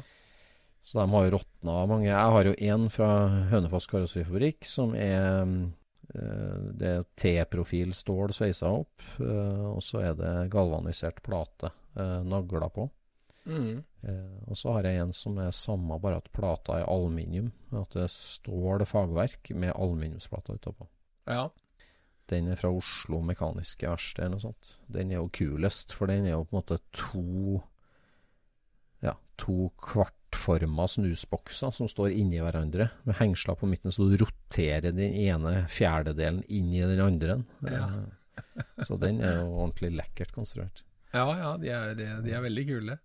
Så 0.85 1.01
de 1.01 1.07
har 1.11 1.25
jo 1.27 1.33
råtna 1.35 1.79
mange. 1.91 2.07
Jeg 2.07 2.35
har 2.37 2.47
jo 2.47 2.55
en 2.71 2.89
fra 2.93 3.11
Hønefoss 3.51 3.89
karosserifabrikk 3.91 4.67
som 4.69 4.95
er 4.95 5.41
uh, 5.43 6.67
Det 6.79 6.93
er 6.93 7.07
T-profil 7.19 7.91
stål 7.97 8.31
sveisa 8.37 8.71
opp, 8.71 9.03
uh, 9.19 9.73
og 9.73 9.83
så 9.83 10.05
er 10.13 10.15
det 10.21 10.35
galvanisert 10.53 11.19
plate 11.25 11.75
nagla 11.95 12.67
på. 12.75 12.89
Mm. 13.45 13.83
Eh, 14.01 14.37
og 14.49 14.57
så 14.57 14.73
har 14.75 14.87
jeg 14.87 15.01
en 15.03 15.13
som 15.15 15.37
er 15.41 15.53
samme, 15.55 15.99
bare 16.01 16.19
at 16.21 16.31
plata 16.33 16.79
er 16.79 16.89
aluminium. 16.89 17.51
At 17.75 17.93
det 17.97 18.09
står 18.13 18.85
fagverk 18.89 19.53
med 19.53 19.75
aluminiumsplata 19.75 20.57
utapå. 20.57 20.89
Ja. 21.29 21.47
Den 22.29 22.49
er 22.49 22.57
fra 22.57 22.71
Oslo 22.73 23.21
Mekaniske 23.21 23.87
Verksted 23.89 24.25
eller 24.25 24.37
noe 24.37 24.45
sånt. 24.47 24.75
Den 24.91 25.13
er 25.13 25.19
jo 25.19 25.31
kulest, 25.33 25.93
for 25.93 26.09
den 26.09 26.25
er 26.25 26.33
jo 26.35 26.45
på 26.45 26.55
en 26.55 26.61
måte 26.63 26.81
to 26.95 27.61
Ja, 29.03 29.13
to 29.37 29.69
kvartforma 29.77 30.87
snusbokser 30.89 31.73
som 31.75 31.89
står 31.91 32.15
inni 32.15 32.39
hverandre, 32.41 32.87
med 33.05 33.19
hengsler 33.19 33.57
på 33.59 33.69
midten, 33.69 33.93
så 33.93 34.07
du 34.09 34.15
roterer 34.23 34.95
den 34.95 35.13
ene 35.13 35.67
fjerdedelen 35.69 36.41
inn 36.47 36.71
i 36.73 36.81
den 36.81 37.03
andre. 37.03 37.43
Ja. 37.61 37.85
Eh, 37.85 38.63
så 38.87 38.97
den 38.97 39.21
er 39.21 39.43
jo 39.43 39.51
ordentlig 39.51 39.93
lekkert 39.99 40.33
konstruert. 40.33 40.81
ja, 41.13 41.27
ja, 41.37 41.51
de 41.61 41.69
er, 41.69 41.93
de 41.95 42.33
er 42.33 42.41
veldig 42.43 42.65
kule. 42.71 42.97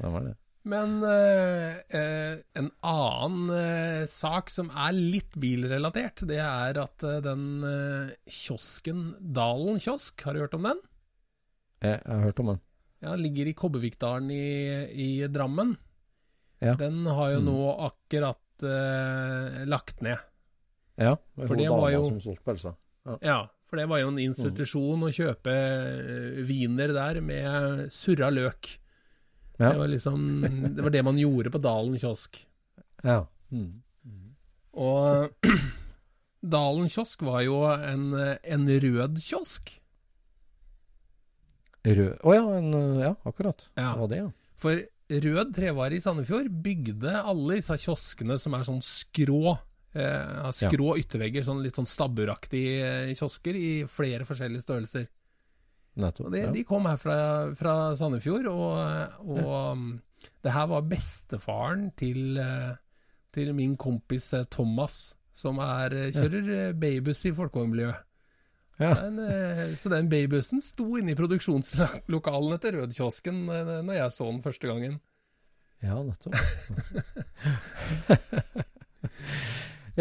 Den 0.00 0.12
var 0.12 0.26
det. 0.26 0.34
Men 0.66 0.96
eh, 1.06 1.76
eh, 1.94 2.38
en 2.58 2.70
annen 2.82 3.50
eh, 3.54 4.06
sak 4.10 4.50
som 4.50 4.66
er 4.74 4.96
litt 4.98 5.36
bilrelatert, 5.38 6.24
det 6.26 6.40
er 6.42 6.80
at 6.82 7.04
eh, 7.06 7.20
den 7.22 7.44
eh, 7.62 8.10
kiosken 8.26 9.12
Dalen 9.36 9.78
kiosk, 9.78 10.24
har 10.26 10.34
du 10.34 10.40
hørt 10.42 10.56
om 10.58 10.66
den? 10.66 10.80
Jeg, 11.84 12.00
jeg 12.02 12.10
har 12.16 12.24
hørt 12.26 12.40
om 12.42 12.50
den. 12.50 12.60
Ja, 13.04 13.12
den 13.12 13.22
ligger 13.28 13.46
i 13.46 13.54
Kobbervikdalen 13.54 14.30
i, 14.34 14.46
i 14.90 15.08
Drammen. 15.30 15.76
Ja. 16.64 16.74
Den 16.80 17.04
har 17.06 17.34
jo 17.36 17.42
Mm. 17.44 17.46
nå 17.52 17.60
akkurat 17.86 18.64
eh, 18.66 19.62
lagt 19.68 20.00
ned. 20.02 20.18
Ja, 20.98 21.14
For 21.36 21.54
det 21.60 21.68
var 21.70 21.90
jo- 21.92 22.08
som 22.08 22.18
solgte 22.24 22.42
pølsa. 22.48 22.74
Ja, 23.22 23.44
for 23.68 23.76
det 23.78 23.84
var 23.90 24.00
jo 24.00 24.08
en 24.08 24.18
institusjon 24.18 25.04
å 25.06 25.12
kjøpe 25.14 25.52
eh, 25.54 26.42
viner 26.48 26.90
der 26.96 27.20
med 27.22 27.92
surra 27.94 28.32
løk. 28.34 28.72
Ja. 29.56 29.72
Det 29.72 29.78
var 29.80 29.88
liksom 29.88 30.24
Det 30.76 30.84
var 30.84 30.92
det 30.92 31.02
man 31.06 31.18
gjorde 31.18 31.50
på 31.54 31.60
Dalen 31.64 31.96
kiosk. 31.98 32.42
Ja. 33.02 33.22
Mm. 33.50 33.82
Og 34.76 35.30
Dalen 36.56 36.90
kiosk 36.92 37.22
var 37.26 37.40
jo 37.46 37.62
en, 37.72 38.10
en 38.16 38.68
rød 38.84 39.22
kiosk. 39.24 39.72
Rød 41.86 42.18
Å 42.26 42.34
ja, 42.34 42.44
en, 42.58 42.74
ja, 43.00 43.14
akkurat. 43.24 43.68
Ja. 43.78 43.92
Det 43.94 44.02
var 44.02 44.12
det, 44.12 44.20
ja. 44.24 44.28
For 44.60 44.82
Rød 45.06 45.52
Trevare 45.54 45.94
i 45.94 46.02
Sandefjord 46.02 46.48
bygde 46.64 47.12
alle 47.20 47.60
disse 47.60 47.76
kioskene 47.78 48.38
som 48.42 48.56
er 48.58 48.66
sånn 48.66 48.82
skrå. 48.82 49.54
Eh, 49.96 50.48
Skrå 50.50 50.70
skrå 50.72 50.88
yttervegger, 51.00 51.44
sånn 51.46 51.62
litt 51.64 51.78
sånn 51.78 51.88
stabburaktige 51.88 53.14
kiosker 53.16 53.56
i 53.56 53.68
flere 53.88 54.26
forskjellige 54.28 54.64
størrelser. 54.66 55.06
Nettopp. 55.96 56.26
Og 56.28 56.34
det, 56.34 56.42
ja. 56.44 56.50
De 56.52 56.60
kom 56.68 56.84
her 56.88 56.98
fra, 57.00 57.16
fra 57.56 57.94
Sandefjord, 57.96 58.46
og, 58.52 58.76
og 59.24 59.38
ja. 59.40 59.72
det 60.44 60.52
her 60.52 60.66
var 60.68 60.82
bestefaren 60.90 61.86
til, 61.96 62.36
eh, 62.40 62.72
til 63.32 63.54
min 63.56 63.76
kompis 63.80 64.34
eh, 64.36 64.44
Thomas, 64.52 65.16
som 65.36 65.58
er, 65.64 65.94
eh, 65.96 66.12
kjører 66.12 66.50
ja. 66.52 66.72
babybuss 66.76 67.24
i 67.30 67.32
folkevognmiljøet. 67.36 67.98
Ja. 68.76 68.92
Den, 69.06 69.16
så 69.80 69.88
den 69.88 70.10
babybussen 70.12 70.60
sto 70.60 70.98
inne 71.00 71.14
i 71.14 71.16
produksjonslokalene 71.16 72.58
til 72.60 72.76
Rødkiosken 72.76 73.48
når 73.48 73.94
jeg 73.96 74.12
så 74.12 74.28
den 74.28 74.44
første 74.44 74.68
gangen. 74.68 75.00
ja, 75.80 75.96
nettopp. 75.96 76.36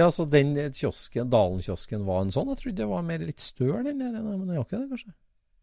ja, 0.01 0.09
så 0.11 0.27
den 0.27 0.59
kiosken, 0.75 1.31
Dalen-kiosken, 1.31 2.03
var 2.03 2.19
en 2.25 2.35
sånn? 2.35 2.51
Jeg 2.51 2.59
trodde 2.65 2.81
det 2.81 2.89
var 2.91 3.07
mer 3.07 3.23
litt 3.23 3.39
støl, 3.39 3.79
den 3.87 4.03
der, 4.03 4.19
men 4.19 4.43
det 4.43 4.57
var 4.57 4.67
ikke 4.67 4.81
det, 4.81 4.91
kanskje? 4.91 5.15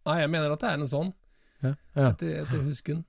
Nei, 0.06 0.18
jeg 0.20 0.30
mener 0.30 0.52
at 0.52 0.60
det 0.64 0.68
er 0.72 0.80
en 0.80 0.88
sånn. 0.90 1.12
Ja, 1.62 1.74
ja. 1.94 2.08
etter, 2.10 2.40
etter 2.42 2.62
husken. 2.66 3.04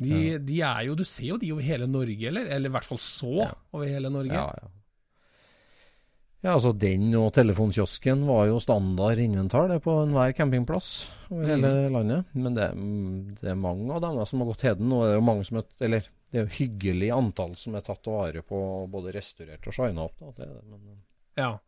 De, 0.00 0.38
de 0.42 0.60
er 0.64 0.86
jo 0.88 0.94
Du 0.96 1.04
ser 1.04 1.26
jo 1.28 1.36
de 1.38 1.52
over 1.52 1.62
hele 1.62 1.86
Norge, 1.86 2.24
eller? 2.30 2.46
Eller 2.50 2.70
i 2.70 2.72
hvert 2.72 2.86
fall 2.88 2.98
så 2.98 3.34
Ja. 3.44 3.50
over 3.76 3.86
hele 3.86 4.08
Norge. 4.10 4.32
Ja, 4.32 4.46
ja. 4.48 4.68
ja, 6.40 6.54
altså 6.54 6.72
den 6.72 7.10
og 7.20 7.34
telefonkiosken 7.36 8.22
var 8.26 8.46
jo 8.48 8.58
standard 8.64 9.20
inventar 9.20 9.68
det 9.68 9.82
på 9.84 9.98
enhver 10.06 10.32
campingplass 10.38 11.10
over 11.30 11.44
Mm. 11.44 11.50
hele 11.52 11.72
landet. 11.92 12.24
Men 12.34 12.54
det, 12.56 12.68
det 13.42 13.50
er 13.52 13.58
mange 13.60 13.92
av 13.92 14.00
dem 14.00 14.24
som 14.26 14.40
har 14.40 14.48
gått 14.54 14.64
heden. 14.64 14.90
Og 14.92 15.04
det 15.04 15.10
er 15.12 15.18
jo 15.20 15.26
mange 15.28 15.44
som 15.44 15.58
er, 15.60 15.66
eller 15.80 16.00
det 16.32 16.40
er 16.40 16.46
jo 16.46 16.56
hyggelig 16.56 17.10
antall 17.12 17.54
som 17.60 17.74
er 17.76 17.84
tatt 17.84 18.06
vare 18.08 18.42
på, 18.42 18.62
både 18.90 19.12
restaurert 19.14 19.66
og 19.68 19.76
shina 19.76 20.06
opp. 20.08 20.16
Da. 20.18 20.32
Det 20.40 20.48
men, 20.64 21.02
Ja. 21.36 21.58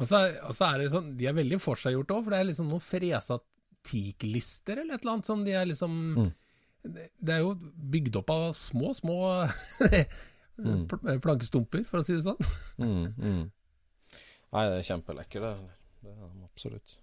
Og 0.00 0.06
så 0.06 0.16
er, 0.26 0.34
og 0.46 0.54
så 0.54 0.66
er 0.74 0.78
det 0.78 0.90
sånn 0.92 1.16
De 1.18 1.26
er 1.26 1.32
veldig 1.34 1.56
forseggjort 1.58 2.10
òg, 2.14 2.20
for 2.24 2.30
det 2.30 2.38
er 2.38 2.44
liksom 2.50 2.68
noen 2.70 2.80
fresa 2.84 3.38
teaklister 3.88 4.82
eller 4.82 4.94
et 4.98 5.02
eller 5.04 5.16
annet 5.16 5.28
som 5.28 5.44
de 5.46 5.54
er 5.56 5.66
liksom 5.70 5.96
Mm. 6.18 6.30
det, 6.94 7.34
er 7.34 7.40
jo 7.42 7.54
bygd 7.92 8.16
opp 8.20 8.30
av 8.30 8.44
små, 8.56 8.92
små 8.96 9.18
Mm. 10.58 10.88
plankestumper, 11.22 11.84
for 11.86 12.00
å 12.00 12.04
si 12.04 12.16
det 12.16 12.24
sånn. 12.24 12.38
mm, 12.82 13.04
mm. 13.14 13.42
Nei, 14.50 14.62
det 14.66 14.78
er 14.80 14.86
kjempelekker, 14.88 15.44
det. 15.44 15.52
Det 16.02 16.10
er 16.10 16.16
de 16.32 16.40
absolutt. 16.48 16.96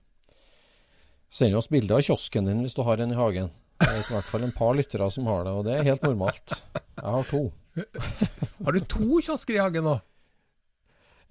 Send 1.31 1.55
oss 1.55 1.69
bilde 1.71 1.95
av 1.95 2.01
kiosken 2.03 2.49
din 2.49 2.59
hvis 2.65 2.75
du 2.75 2.81
har 2.83 2.99
en 3.03 3.13
i 3.13 3.15
hagen. 3.15 3.47
Det 3.79 3.88
er 3.91 4.01
i 4.01 4.09
hvert 4.11 4.27
fall 4.27 4.43
en 4.43 4.51
par 4.55 4.75
lyttere 4.75 5.07
som 5.11 5.27
har 5.31 5.45
det, 5.47 5.53
og 5.55 5.63
det 5.67 5.77
er 5.77 5.88
helt 5.88 6.03
normalt. 6.03 6.57
Jeg 6.75 7.13
har 7.15 7.23
to. 7.31 7.41
Har 8.65 8.71
du 8.75 8.79
to 8.91 9.07
kiosker 9.23 9.55
i 9.57 9.63
hagen 9.63 9.83
nå? 9.88 9.95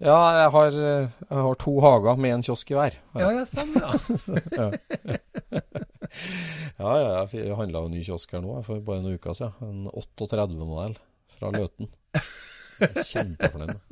Ja, 0.03 0.17
jeg 0.35 0.51
har, 0.51 0.67
eh, 0.75 1.07
jeg 1.31 1.39
har 1.47 1.55
to 1.63 1.79
hager 1.81 2.17
med 2.19 2.33
en 2.35 2.43
kiosk 2.43 2.67
i 2.73 2.75
hver. 2.75 2.97
Ja, 3.15 3.29
ja, 3.31 3.45
sånn, 3.47 3.71
ja. 3.79 3.95
ja. 4.59 4.67
ja, 6.99 7.29
jeg 7.31 7.55
handla 7.61 7.79
jo 7.85 7.89
ny 7.93 8.03
kiosk 8.03 8.33
her 8.35 8.43
nå 8.43 8.59
for 8.67 8.83
bare 8.85 9.01
noen 9.05 9.15
uker 9.21 9.33
siden. 9.39 9.55
En 9.63 9.87
38-modell 9.95 10.97
fra 11.37 11.47
Løten. 11.55 11.87
Kjempefornøyd 12.81 13.79
med. 13.79 13.87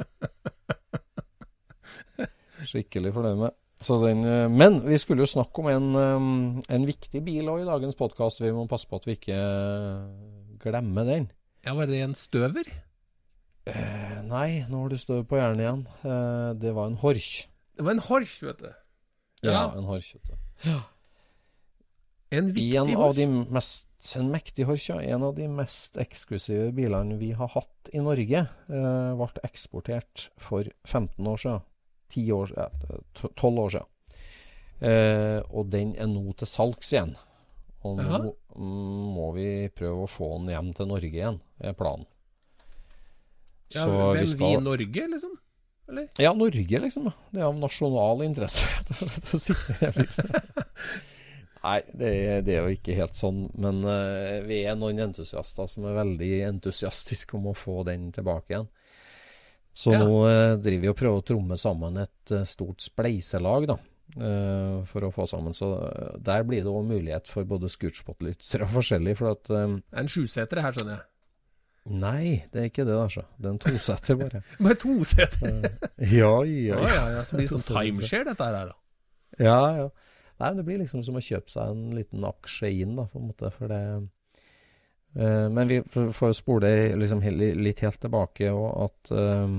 Skikkelig 2.67 3.15
fornøyd 3.15 3.39
med. 3.47 3.53
Så 3.83 3.99
den, 4.03 4.25
eh, 4.27 4.49
men 4.51 4.81
vi 4.87 4.99
skulle 5.03 5.23
jo 5.25 5.31
snakke 5.31 5.59
om 5.63 5.69
en, 5.71 5.87
eh, 5.99 6.21
en 6.77 6.85
viktig 6.87 7.23
bil 7.25 7.49
òg 7.51 7.61
i 7.63 7.71
dagens 7.71 7.97
podkast. 7.99 8.41
Vi 8.43 8.53
må 8.55 8.67
passe 8.71 8.87
på 8.91 8.97
at 8.99 9.07
vi 9.07 9.13
ikke 9.19 9.39
glemmer 10.63 11.05
den. 11.07 11.31
ja. 11.63 11.75
Var 11.79 11.87
det 11.87 12.01
en 12.03 12.15
støver? 12.19 12.67
Eh, 13.67 14.23
nei, 14.27 14.65
nå 14.69 14.81
har 14.83 14.89
du 14.91 14.97
støv 14.99 15.25
på 15.31 15.39
hjernen 15.39 15.61
igjen. 15.63 15.83
Eh, 16.03 16.53
det 16.59 16.73
var 16.75 16.89
en 16.91 16.97
Horch. 17.03 17.47
Det 17.77 17.85
var 17.87 17.95
en 17.95 18.03
Horch, 18.09 18.41
vet 18.43 18.59
du. 18.59 18.71
Ja, 19.43 19.53
Ja. 19.53 19.63
en 19.79 19.85
Horch. 19.85 20.15
vet 20.15 20.31
du. 20.33 20.81
En 22.33 22.49
viktig 22.53 22.77
En 22.81 22.89
av 22.97 23.03
Horch. 23.03 23.17
de 23.17 23.27
mest, 23.29 23.89
en 24.17 24.31
mektig 24.33 24.65
Horch, 24.67 24.89
ja. 24.89 24.99
En 25.01 25.23
av 25.23 25.35
de 25.37 25.47
mest 25.49 25.97
eksklusive 26.01 26.73
bilene 26.75 27.19
vi 27.19 27.33
har 27.33 27.49
hatt 27.49 27.91
i 27.93 27.99
Norge, 27.99 28.49
eh, 28.69 29.15
ble 29.15 29.43
eksportert 29.45 30.29
for 30.39 30.65
15 30.87 31.27
år 31.27 31.37
siden. 31.39 31.63
10 32.09 32.33
år, 32.33 32.53
ja, 32.57 32.69
12 33.37 33.59
år 33.59 33.71
siden. 33.71 33.87
Eh, 34.83 35.43
og 35.53 35.71
den 35.71 35.95
er 35.97 36.07
nå 36.07 36.33
til 36.37 36.47
salgs 36.49 36.93
igjen. 36.93 37.15
Og 37.85 37.97
nå 37.99 38.03
Jaha. 38.03 38.33
mm, 38.57 39.15
må 39.15 39.33
vi 39.35 39.69
prøve 39.69 40.03
å 40.05 40.09
få 40.11 40.39
den 40.39 40.49
hjem 40.55 40.75
til 40.75 40.87
Norge 40.87 41.13
igjen, 41.13 41.41
er 41.61 41.73
planen. 41.75 42.07
Ja, 43.75 43.87
Så 43.87 44.11
hvem 44.13 44.29
vi 44.29 44.39
vi 44.45 44.53
i 44.53 44.61
Norge, 44.67 45.09
liksom? 45.15 45.39
Eller? 45.89 46.09
Ja, 46.23 46.33
Norge, 46.37 46.79
liksom. 46.85 47.09
Det 47.33 47.41
er 47.41 47.49
av 47.49 47.59
nasjonal 47.59 48.23
interesse. 48.25 48.69
Nei, 51.63 51.79
det 51.95 52.09
er, 52.11 52.41
det 52.43 52.55
er 52.57 52.65
jo 52.67 52.75
ikke 52.75 52.97
helt 52.99 53.15
sånn. 53.15 53.45
Men 53.63 53.83
uh, 53.87 54.41
vi 54.47 54.63
er 54.67 54.79
noen 54.79 54.99
entusiaster 55.05 55.69
som 55.71 55.87
er 55.87 55.99
veldig 56.01 56.33
entusiastiske 56.49 57.39
om 57.39 57.51
å 57.53 57.57
få 57.57 57.83
den 57.87 58.11
tilbake 58.15 58.55
igjen. 58.55 58.69
Så 59.73 59.95
Ja. 59.95 60.03
nå 60.03 60.17
uh, 60.27 60.57
driver 60.61 60.83
vi 60.83 60.91
og 60.91 60.99
prøver 60.99 61.23
å 61.23 61.27
tromme 61.33 61.59
sammen 61.61 62.03
et 62.03 62.35
uh, 62.35 62.43
stort 62.49 62.83
spleiselag, 62.85 63.71
da. 63.71 63.79
for 64.85 65.07
å 65.07 65.13
få 65.15 65.25
sammen. 65.25 65.55
Så 65.57 65.71
der 66.21 66.43
blir 66.45 66.61
det 66.61 66.69
òg 66.69 66.85
mulighet 66.85 67.31
for 67.31 67.47
både 67.49 67.71
scootspot-lyttere 67.73 68.67
og 68.67 68.75
forskjellig. 68.75 69.15
For 69.17 69.31
at 69.33 69.49
en 69.57 70.11
sjusetere 70.11 70.61
her, 70.67 70.75
skjønner 70.77 70.99
jeg. 70.99 71.07
Nei, 71.91 72.45
det 72.53 72.61
er 72.61 72.69
ikke 72.71 72.85
det, 72.87 72.95
altså. 72.95 73.25
Det 73.39 73.49
er 73.49 73.55
en 73.57 73.61
toseter, 73.63 74.19
bare. 74.21 74.41
Med 74.63 74.79
toseter? 74.79 75.57
Eh, 75.67 75.89
ja, 76.15 76.31
ja, 76.47 76.79
Ja, 76.79 76.87
ja, 76.87 77.05
ja. 77.17 77.25
Så 77.27 77.37
blir 77.37 77.49
det 77.49 77.59
sånn 77.59 77.65
timeshare, 77.75 78.27
dette 78.31 78.47
her, 78.47 78.71
da. 78.71 78.77
Ja, 79.43 79.61
ja. 79.81 79.89
Nei, 80.43 80.51
det 80.59 80.65
blir 80.67 80.79
liksom 80.83 81.03
som 81.07 81.19
å 81.19 81.23
kjøpe 81.23 81.51
seg 81.53 81.73
en 81.75 81.91
liten 81.97 82.25
aksje 82.27 82.71
inn, 82.83 82.95
da, 82.99 83.07
på 83.11 83.19
en 83.19 83.29
måte, 83.33 83.51
for 83.55 83.71
det 83.71 83.81
eh, 85.19 85.49
Men 85.51 85.71
vi 85.71 85.81
får 85.87 86.37
spole 86.39 86.71
liksom 86.99 87.23
litt 87.63 87.83
helt 87.85 88.01
tilbake, 88.03 88.51
òg, 88.51 88.69
at 88.87 89.13
eh, 89.19 89.59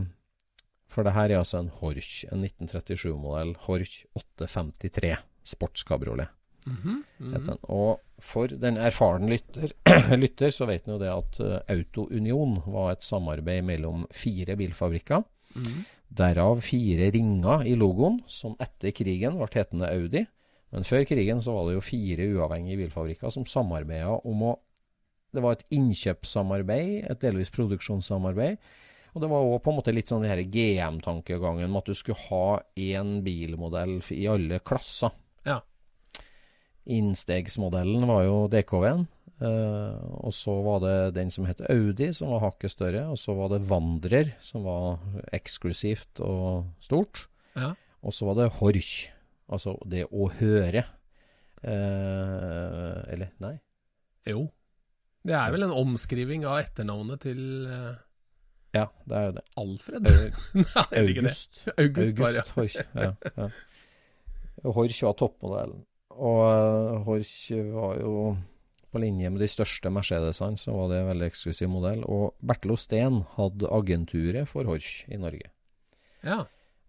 For 0.95 1.07
det 1.07 1.15
her 1.15 1.31
er 1.31 1.41
altså 1.41 1.59
en 1.59 1.71
Horch, 1.81 2.23
en 2.31 2.43
1937-modell 2.47 3.55
Horch 3.67 4.03
853 4.19 5.15
sportskabriolet. 5.53 6.31
Mhm, 6.65 7.03
-hmm. 7.19 7.57
Og 7.63 7.99
for 8.19 8.47
den 8.47 8.77
erfaren 8.77 9.29
lytter, 9.29 9.71
lytter 10.23 10.49
så 10.49 10.65
vet 10.65 10.87
en 10.87 10.93
jo 10.93 10.99
det 10.99 11.11
at 11.11 11.39
uh, 11.39 11.59
Autounion 11.69 12.61
var 12.65 12.91
et 12.91 13.03
samarbeid 13.03 13.63
mellom 13.63 14.07
fire 14.11 14.55
bilfabrikker. 14.55 15.23
Mhm. 15.55 15.85
Derav 16.13 16.61
fire 16.61 17.09
ringer 17.11 17.65
i 17.65 17.75
logoen, 17.75 18.21
som 18.27 18.55
etter 18.59 18.91
krigen 18.91 19.37
ble 19.37 19.47
hetende 19.53 19.89
Audi. 19.89 20.25
Men 20.71 20.83
før 20.83 21.03
krigen 21.05 21.41
så 21.41 21.53
var 21.53 21.67
det 21.67 21.73
jo 21.73 21.81
fire 21.81 22.27
uavhengige 22.35 22.77
bilfabrikker 22.77 23.29
som 23.33 23.45
samarbeida 23.45 24.21
om 24.25 24.43
å 24.43 24.59
Det 25.33 25.41
var 25.41 25.51
et 25.53 25.63
innkjøpssamarbeid, 25.71 27.09
et 27.09 27.21
delvis 27.21 27.49
produksjonssamarbeid. 27.49 28.59
Og 29.15 29.21
det 29.21 29.29
var 29.31 29.41
òg 29.41 29.63
på 29.63 29.71
en 29.71 29.77
måte 29.79 29.93
litt 29.93 30.11
sånn 30.11 30.25
GM-tankegangen 30.25 31.71
med 31.71 31.79
at 31.79 31.89
du 31.89 31.97
skulle 31.97 32.21
ha 32.29 32.59
én 32.77 33.23
bilmodell 33.25 33.95
i 34.13 34.27
alle 34.29 34.59
klasser. 34.59 35.09
Ja. 35.41 35.63
Innstegsmodellen 36.89 38.07
var 38.09 38.25
jo 38.27 38.39
DKV-en. 38.51 39.05
Uh, 39.43 39.97
og 40.23 40.31
så 40.35 40.53
var 40.63 40.79
det 40.83 40.97
den 41.17 41.31
som 41.33 41.47
het 41.49 41.63
Audi, 41.67 42.11
som 42.15 42.31
var 42.31 42.45
hakket 42.45 42.75
større. 42.75 43.05
Og 43.11 43.19
så 43.19 43.35
var 43.35 43.51
det 43.53 43.63
Vandrer, 43.67 44.33
som 44.43 44.67
var 44.67 44.99
eksklusivt 45.35 46.21
og 46.23 46.69
stort. 46.83 47.25
Ja. 47.57 47.73
Og 48.03 48.15
så 48.15 48.27
var 48.27 48.39
det 48.39 48.51
Horch, 48.59 49.09
altså 49.51 49.75
det 49.89 50.05
å 50.11 50.29
høre. 50.39 50.85
Uh, 51.63 52.99
eller, 53.11 53.31
nei. 53.43 53.55
Jo. 54.27 54.47
Det 55.23 55.35
er 55.39 55.53
vel 55.55 55.63
en 55.63 55.75
omskriving 55.75 56.43
av 56.43 56.59
etternavnet 56.65 57.21
til 57.23 57.39
uh, 57.69 57.93
Ja, 58.75 58.89
det 59.07 59.15
er 59.15 59.29
jo 59.29 59.35
det. 59.37 59.43
Alfred? 59.61 60.09
Nei. 60.59 60.87
August. 60.99 61.63
August 61.77 62.19
var 62.19 62.35
August 62.41 62.55
Horch. 62.57 62.77
Ja, 62.91 63.13
ja. 63.37 63.47
Horch 64.63 64.99
var 65.05 65.15
toppmodellen. 65.19 65.85
Og 66.17 66.41
eh, 66.47 67.03
Horch 67.07 67.37
var 67.73 68.01
jo 68.01 68.15
på 68.93 69.01
linje 69.01 69.29
med 69.33 69.41
de 69.41 69.49
største 69.49 69.89
Mercedesene, 69.89 70.59
så 70.61 70.73
var 70.75 70.91
det 70.91 70.99
en 71.01 71.09
veldig 71.09 71.29
eksklusiv 71.31 71.71
modell. 71.73 72.03
Og 72.05 72.35
Bertil 72.45 72.75
Osten 72.75 73.23
hadde 73.37 73.71
agenturet 73.73 74.49
for 74.49 74.69
Horch 74.69 75.07
i 75.09 75.17
Norge. 75.21 75.49
Ja. 76.23 76.43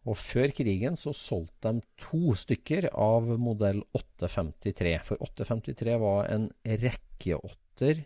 Og 0.05 0.19
før 0.21 0.53
krigen 0.53 0.99
så 1.01 1.15
solgte 1.17 1.73
de 1.73 1.87
to 2.01 2.35
stykker 2.37 2.91
av 2.93 3.31
modell 3.41 3.81
853. 3.97 4.99
For 5.07 5.25
853 5.25 5.97
var 6.03 6.29
en 6.35 6.51
rekkeåtter, 6.85 8.05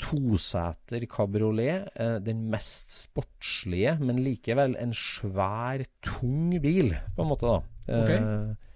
toseter 0.00 1.04
kabriolet. 1.12 1.92
Eh, 2.00 2.16
den 2.24 2.46
mest 2.52 2.94
sportslige, 3.02 3.98
men 4.00 4.24
likevel 4.24 4.78
en 4.80 4.96
svær, 4.96 5.84
tung 6.00 6.56
bil, 6.64 6.94
på 7.12 7.26
en 7.26 7.32
måte, 7.34 7.52
da. 7.52 7.60
Ok. 8.00 8.16
Eh, 8.16 8.69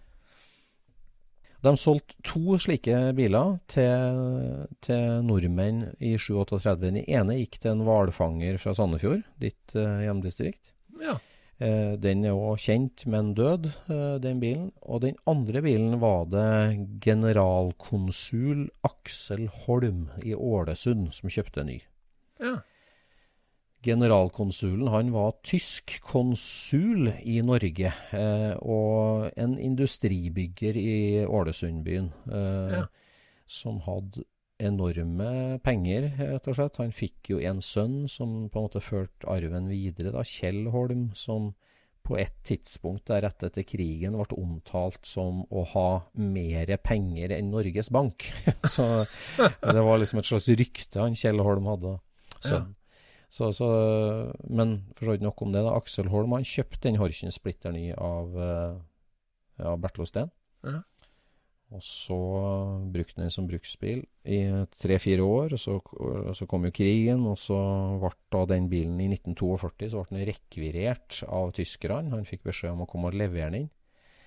de 1.65 1.73
solgte 1.81 2.17
to 2.27 2.59
slike 2.61 2.97
biler 3.17 3.59
til, 3.73 4.65
til 4.85 5.23
nordmenn 5.25 5.87
i 5.97 6.15
738. 6.21 6.81
Den 6.83 6.99
ene 7.05 7.39
gikk 7.41 7.61
til 7.62 7.75
en 7.75 7.85
hvalfanger 7.87 8.59
fra 8.61 8.75
Sandefjord, 8.77 9.25
ditt 9.41 9.77
uh, 9.79 10.03
hjemdistrikt. 10.05 10.75
ja. 11.03 11.19
Uh, 11.62 11.95
den 12.03 12.25
er 12.27 12.35
òg 12.35 12.59
kjent, 12.59 13.05
men 13.07 13.29
død, 13.39 13.69
uh, 13.87 14.17
den 14.21 14.41
bilen. 14.43 14.73
Og 14.83 15.05
den 15.05 15.15
andre 15.31 15.62
bilen 15.65 16.01
var 16.03 16.27
det 16.29 16.49
generalkonsul 17.05 18.67
Aksel 18.85 19.47
Holm 19.62 20.09
i 20.27 20.35
Ålesund 20.35 21.12
som 21.15 21.33
kjøpte 21.33 21.65
ny. 21.65 21.81
ja. 22.43 22.59
Generalkonsulen 23.85 24.89
han 24.93 25.11
var 25.14 25.35
tysk 25.45 25.99
konsul 26.09 27.11
i 27.22 27.41
Norge, 27.45 27.93
eh, 28.16 28.53
og 28.62 29.30
en 29.37 29.59
industribygger 29.61 30.76
i 30.80 31.24
Ålesundbyen. 31.26 32.12
Eh, 32.30 32.78
Ja. 32.78 32.85
Som 33.47 33.80
hadde 33.85 34.24
enorme 34.59 35.59
penger, 35.62 36.07
rett 36.16 36.49
og 36.49 36.55
slett. 36.57 36.78
Han 36.80 36.93
fikk 36.97 37.28
jo 37.35 37.39
en 37.45 37.61
sønn 37.61 38.09
som 38.09 38.49
på 38.49 38.57
en 38.59 38.64
måte 38.68 38.80
førte 38.80 39.28
arven 39.28 39.68
videre, 39.68 40.12
da, 40.14 40.22
Kjell 40.24 40.70
Holm, 40.72 41.11
som 41.14 41.53
på 42.05 42.18
et 42.20 42.35
tidspunkt 42.45 43.07
der 43.09 43.22
rett 43.24 43.43
etter 43.47 43.64
krigen 43.64 44.12
ble 44.16 44.37
omtalt 44.37 45.05
som 45.09 45.43
å 45.51 45.62
ha 45.74 45.87
mer 46.20 46.72
penger 46.85 47.32
enn 47.37 47.51
Norges 47.53 47.89
Bank. 47.91 48.26
så 48.64 49.07
det 49.39 49.85
var 49.85 49.99
liksom 50.01 50.20
et 50.20 50.28
slags 50.28 50.49
rykte 50.49 51.01
han 51.01 51.14
Kjell 51.16 51.41
Holm 51.45 51.66
hadde. 51.66 51.99
Så, 52.41 52.55
Ja. 52.55 52.64
Så, 53.35 53.51
så, 53.55 53.68
men 54.47 54.76
for 54.95 55.09
så 55.09 55.14
vidt 55.16 55.24
nok 55.26 55.43
om 55.43 55.55
det. 55.55 55.64
da. 55.66 55.74
Aksel 55.74 56.11
Holm 56.12 56.37
han 56.37 56.47
kjøpte 56.47 56.87
den 56.87 57.01
Horchen 57.01 57.35
splitter 57.35 57.74
ny 57.74 57.89
av, 57.99 58.37
eh, 58.39 59.64
av 59.66 59.80
Bertil 59.82 60.07
Osten. 60.07 60.30
Ja. 60.62 60.82
Og 61.74 61.82
så 61.82 62.16
brukte 62.95 63.16
han 63.16 63.24
den 63.24 63.32
som 63.35 63.49
bruksbil 63.51 64.05
i 64.30 64.39
tre-fire 64.78 65.24
år. 65.26 65.57
Og 65.57 65.61
så, 65.61 65.80
og 65.82 66.37
så 66.39 66.47
kom 66.47 66.68
jo 66.68 66.74
krigen, 66.76 67.24
og 67.26 67.41
så 67.41 67.59
ble 67.99 68.12
da 68.37 68.45
den 68.53 68.68
bilen 68.70 69.01
i 69.03 69.09
1942 69.11 69.91
så 69.91 70.05
ble 70.05 70.20
den 70.20 70.28
rekvirert 70.30 71.24
av 71.26 71.51
tyskerne. 71.59 72.14
Han 72.14 72.28
fikk 72.28 72.47
beskjed 72.47 72.76
om 72.76 72.85
å 72.85 72.91
komme 72.91 73.11
og 73.11 73.18
levere 73.18 73.51
den 73.51 73.64
inn. 73.64 73.72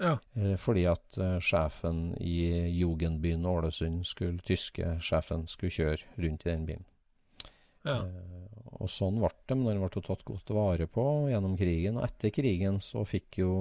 Ja. 0.01 0.17
Eh, 0.35 0.57
fordi 0.61 0.83
at 0.91 1.17
eh, 1.21 1.39
sjefen 1.39 2.11
i 2.19 2.41
Jugendbyen 2.75 3.47
Ålesund, 3.47 4.03
skulle, 4.05 4.43
tyske 4.45 4.97
sjefen, 4.99 5.47
skulle 5.47 5.73
kjøre 5.73 6.19
rundt 6.19 6.43
i 6.43 6.51
den 6.51 6.67
bilen. 6.67 6.85
Ja. 7.87 8.01
Eh, 8.03 8.27
og 8.77 8.91
sånn 8.91 9.17
ble 9.17 9.31
det, 9.49 9.55
men 9.57 9.71
den 9.71 9.81
ble 9.81 9.89
tatt 10.03 10.21
godt 10.27 10.51
vare 10.53 10.85
på 10.91 11.03
gjennom 11.31 11.55
krigen. 11.57 11.97
Og 11.97 12.05
etter 12.05 12.33
krigen 12.35 12.77
så 12.83 13.01
fikk 13.07 13.39
jo 13.41 13.51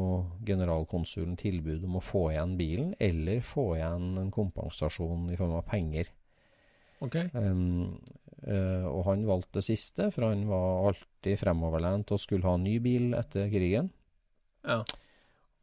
generalkonsulen 0.45 1.39
tilbud 1.41 1.87
om 1.89 1.97
å 2.01 2.05
få 2.05 2.27
igjen 2.35 2.57
bilen, 2.59 2.93
eller 3.01 3.41
få 3.45 3.71
igjen 3.79 4.13
en 4.21 4.33
kompensasjon 4.35 5.31
i 5.33 5.39
form 5.41 5.57
av 5.57 5.65
penger. 5.71 6.13
Ok. 7.05 7.17
Um, 7.33 7.97
uh, 8.45 8.87
og 8.91 9.03
han 9.09 9.25
valgte 9.29 9.61
det 9.61 9.67
siste, 9.71 10.11
for 10.13 10.29
han 10.29 10.45
var 10.51 10.91
alltid 10.93 11.41
fremoverlent 11.41 12.13
og 12.13 12.21
skulle 12.21 12.49
ha 12.49 12.57
en 12.59 12.69
ny 12.69 12.77
bil 12.85 13.17
etter 13.17 13.49
krigen. 13.53 13.91
Ja. 14.67 14.83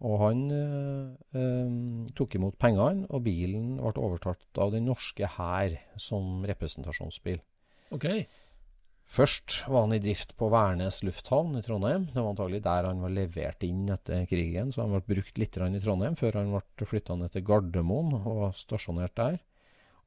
Og 0.04 0.20
han 0.20 0.44
uh, 0.50 1.14
um, 1.38 2.04
tok 2.18 2.40
imot 2.40 2.58
pengene, 2.62 3.06
og 3.14 3.26
bilen 3.26 3.76
ble 3.78 3.94
overtatt 4.02 4.62
av 4.62 4.74
den 4.74 4.90
norske 4.90 5.30
hær 5.38 5.78
som 6.02 6.42
representasjonsbil. 6.50 7.42
Ok. 7.94 8.10
Først 9.14 9.60
var 9.70 9.86
han 9.86 9.94
i 9.94 10.02
drift 10.02 10.32
på 10.40 10.48
Værnes 10.50 11.04
lufthavn 11.06 11.60
i 11.60 11.62
Trondheim. 11.62 12.08
Det 12.10 12.18
var 12.18 12.32
antagelig 12.32 12.64
der 12.66 12.88
han 12.90 13.02
var 13.04 13.14
levert 13.14 13.66
inn 13.68 13.86
etter 13.94 14.26
krigen, 14.30 14.72
så 14.74 14.88
han 14.88 14.96
ble 14.96 15.04
brukt 15.16 15.38
litt 15.38 15.58
i 15.62 15.82
Trondheim 15.84 16.18
før 16.18 16.40
han 16.40 16.54
ble 16.56 16.88
flytta 16.90 17.18
ned 17.20 17.34
til 17.36 17.46
Gardermoen 17.46 18.16
og 18.18 18.40
var 18.40 18.56
stasjonert 18.58 19.14
der. 19.20 19.38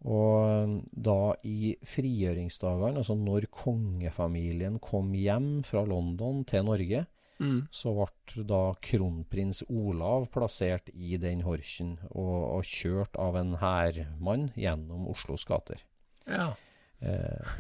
Og 0.07 0.83
da 0.91 1.21
i 1.47 1.77
frigjøringsdagene, 1.87 3.01
altså 3.01 3.15
når 3.17 3.47
kongefamilien 3.55 4.81
kom 4.83 5.15
hjem 5.15 5.63
fra 5.65 5.87
London 5.87 6.45
til 6.45 6.67
Norge, 6.67 7.07
Mm. 7.37 7.67
så 7.69 7.93
ble 7.93 8.45
da 8.49 8.61
kronprins 8.81 9.63
Olav 9.69 10.31
plassert 10.33 10.89
i 10.95 11.19
den 11.21 11.43
Horchen 11.45 11.99
og, 12.09 12.37
og 12.57 12.63
kjørt 12.65 13.19
av 13.21 13.37
en 13.37 13.57
hærmann 13.61 14.47
gjennom 14.57 15.05
Oslos 15.13 15.45
gater. 15.45 15.83
Ja. 16.25 16.55
Eh, 17.05 17.57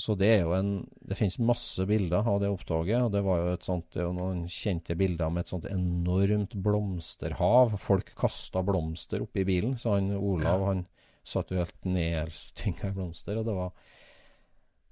så 0.00 0.14
det 0.18 0.28
er 0.28 0.40
jo 0.44 0.52
en 0.56 0.70
Det 1.04 1.16
finnes 1.18 1.36
masse 1.38 1.84
bilder 1.88 2.26
av 2.26 2.40
det 2.42 2.48
opptoget. 2.52 3.02
og 3.02 3.12
Det 3.12 3.22
var 3.24 3.40
jo 3.40 3.52
et 3.54 3.66
sånt, 3.66 3.90
det 3.92 4.02
er 4.02 4.08
jo 4.08 4.16
noen 4.16 4.44
kjente 4.50 4.96
bilder 4.98 5.30
med 5.30 5.44
et 5.44 5.52
sånt 5.52 5.66
enormt 5.70 6.54
blomsterhav. 6.54 7.76
Folk 7.80 8.14
kasta 8.18 8.62
blomster 8.66 9.22
oppi 9.24 9.44
bilen. 9.44 9.76
Så 9.78 9.94
han 9.96 10.10
Olav 10.16 10.60
Ja. 10.60 10.66
han 10.66 10.86
satt 11.24 11.50
jo 11.50 11.56
helt 11.60 11.84
nedstynga 11.84 12.90
i 12.90 12.96
blomster. 12.96 13.38
Og 13.38 13.44
det 13.46 13.54
var 13.54 13.72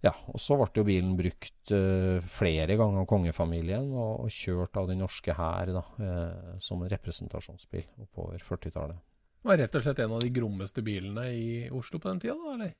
Ja. 0.02 0.12
Og 0.26 0.40
så 0.42 0.56
ble 0.58 0.66
jo 0.74 0.84
bilen 0.84 1.16
brukt 1.16 1.70
uh, 1.70 2.18
flere 2.20 2.74
ganger 2.76 3.04
av 3.04 3.06
kongefamilien 3.06 3.92
og, 3.92 4.24
og 4.24 4.30
kjørt 4.30 4.76
av 4.76 4.88
den 4.88 4.98
norske 4.98 5.32
hær 5.32 5.70
eh, 5.70 6.58
som 6.58 6.82
en 6.82 6.90
representasjonsbil 6.90 7.84
oppover 8.02 8.42
40-tallet. 8.42 8.98
Det 9.42 9.48
var 9.50 9.58
rett 9.58 9.74
og 9.74 9.82
slett 9.82 9.98
en 10.02 10.12
av 10.16 10.20
de 10.22 10.30
grommeste 10.30 10.82
bilene 10.82 11.28
i 11.34 11.70
Oslo 11.70 11.98
på 11.98 12.08
den 12.10 12.20
tida, 12.22 12.34
da, 12.34 12.54
eller? 12.54 12.74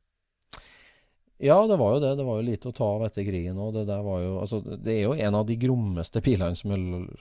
Ja, 1.43 1.57
det 1.66 1.76
var 1.80 1.97
jo 1.97 2.03
det. 2.05 2.12
Det 2.20 2.24
var 2.28 2.36
jo 2.38 2.47
lite 2.47 2.70
å 2.70 2.74
ta 2.76 2.86
av 2.97 3.03
etter 3.09 3.24
krigen 3.26 3.57
òg. 3.59 3.74
Det, 3.74 3.86
altså, 3.90 4.61
det 4.62 4.93
er 4.95 5.03
jo 5.09 5.16
en 5.18 5.34
av 5.40 5.47
de 5.49 5.57
grommeste 5.59 6.22
bilene 6.22 6.55
som, 6.55 6.70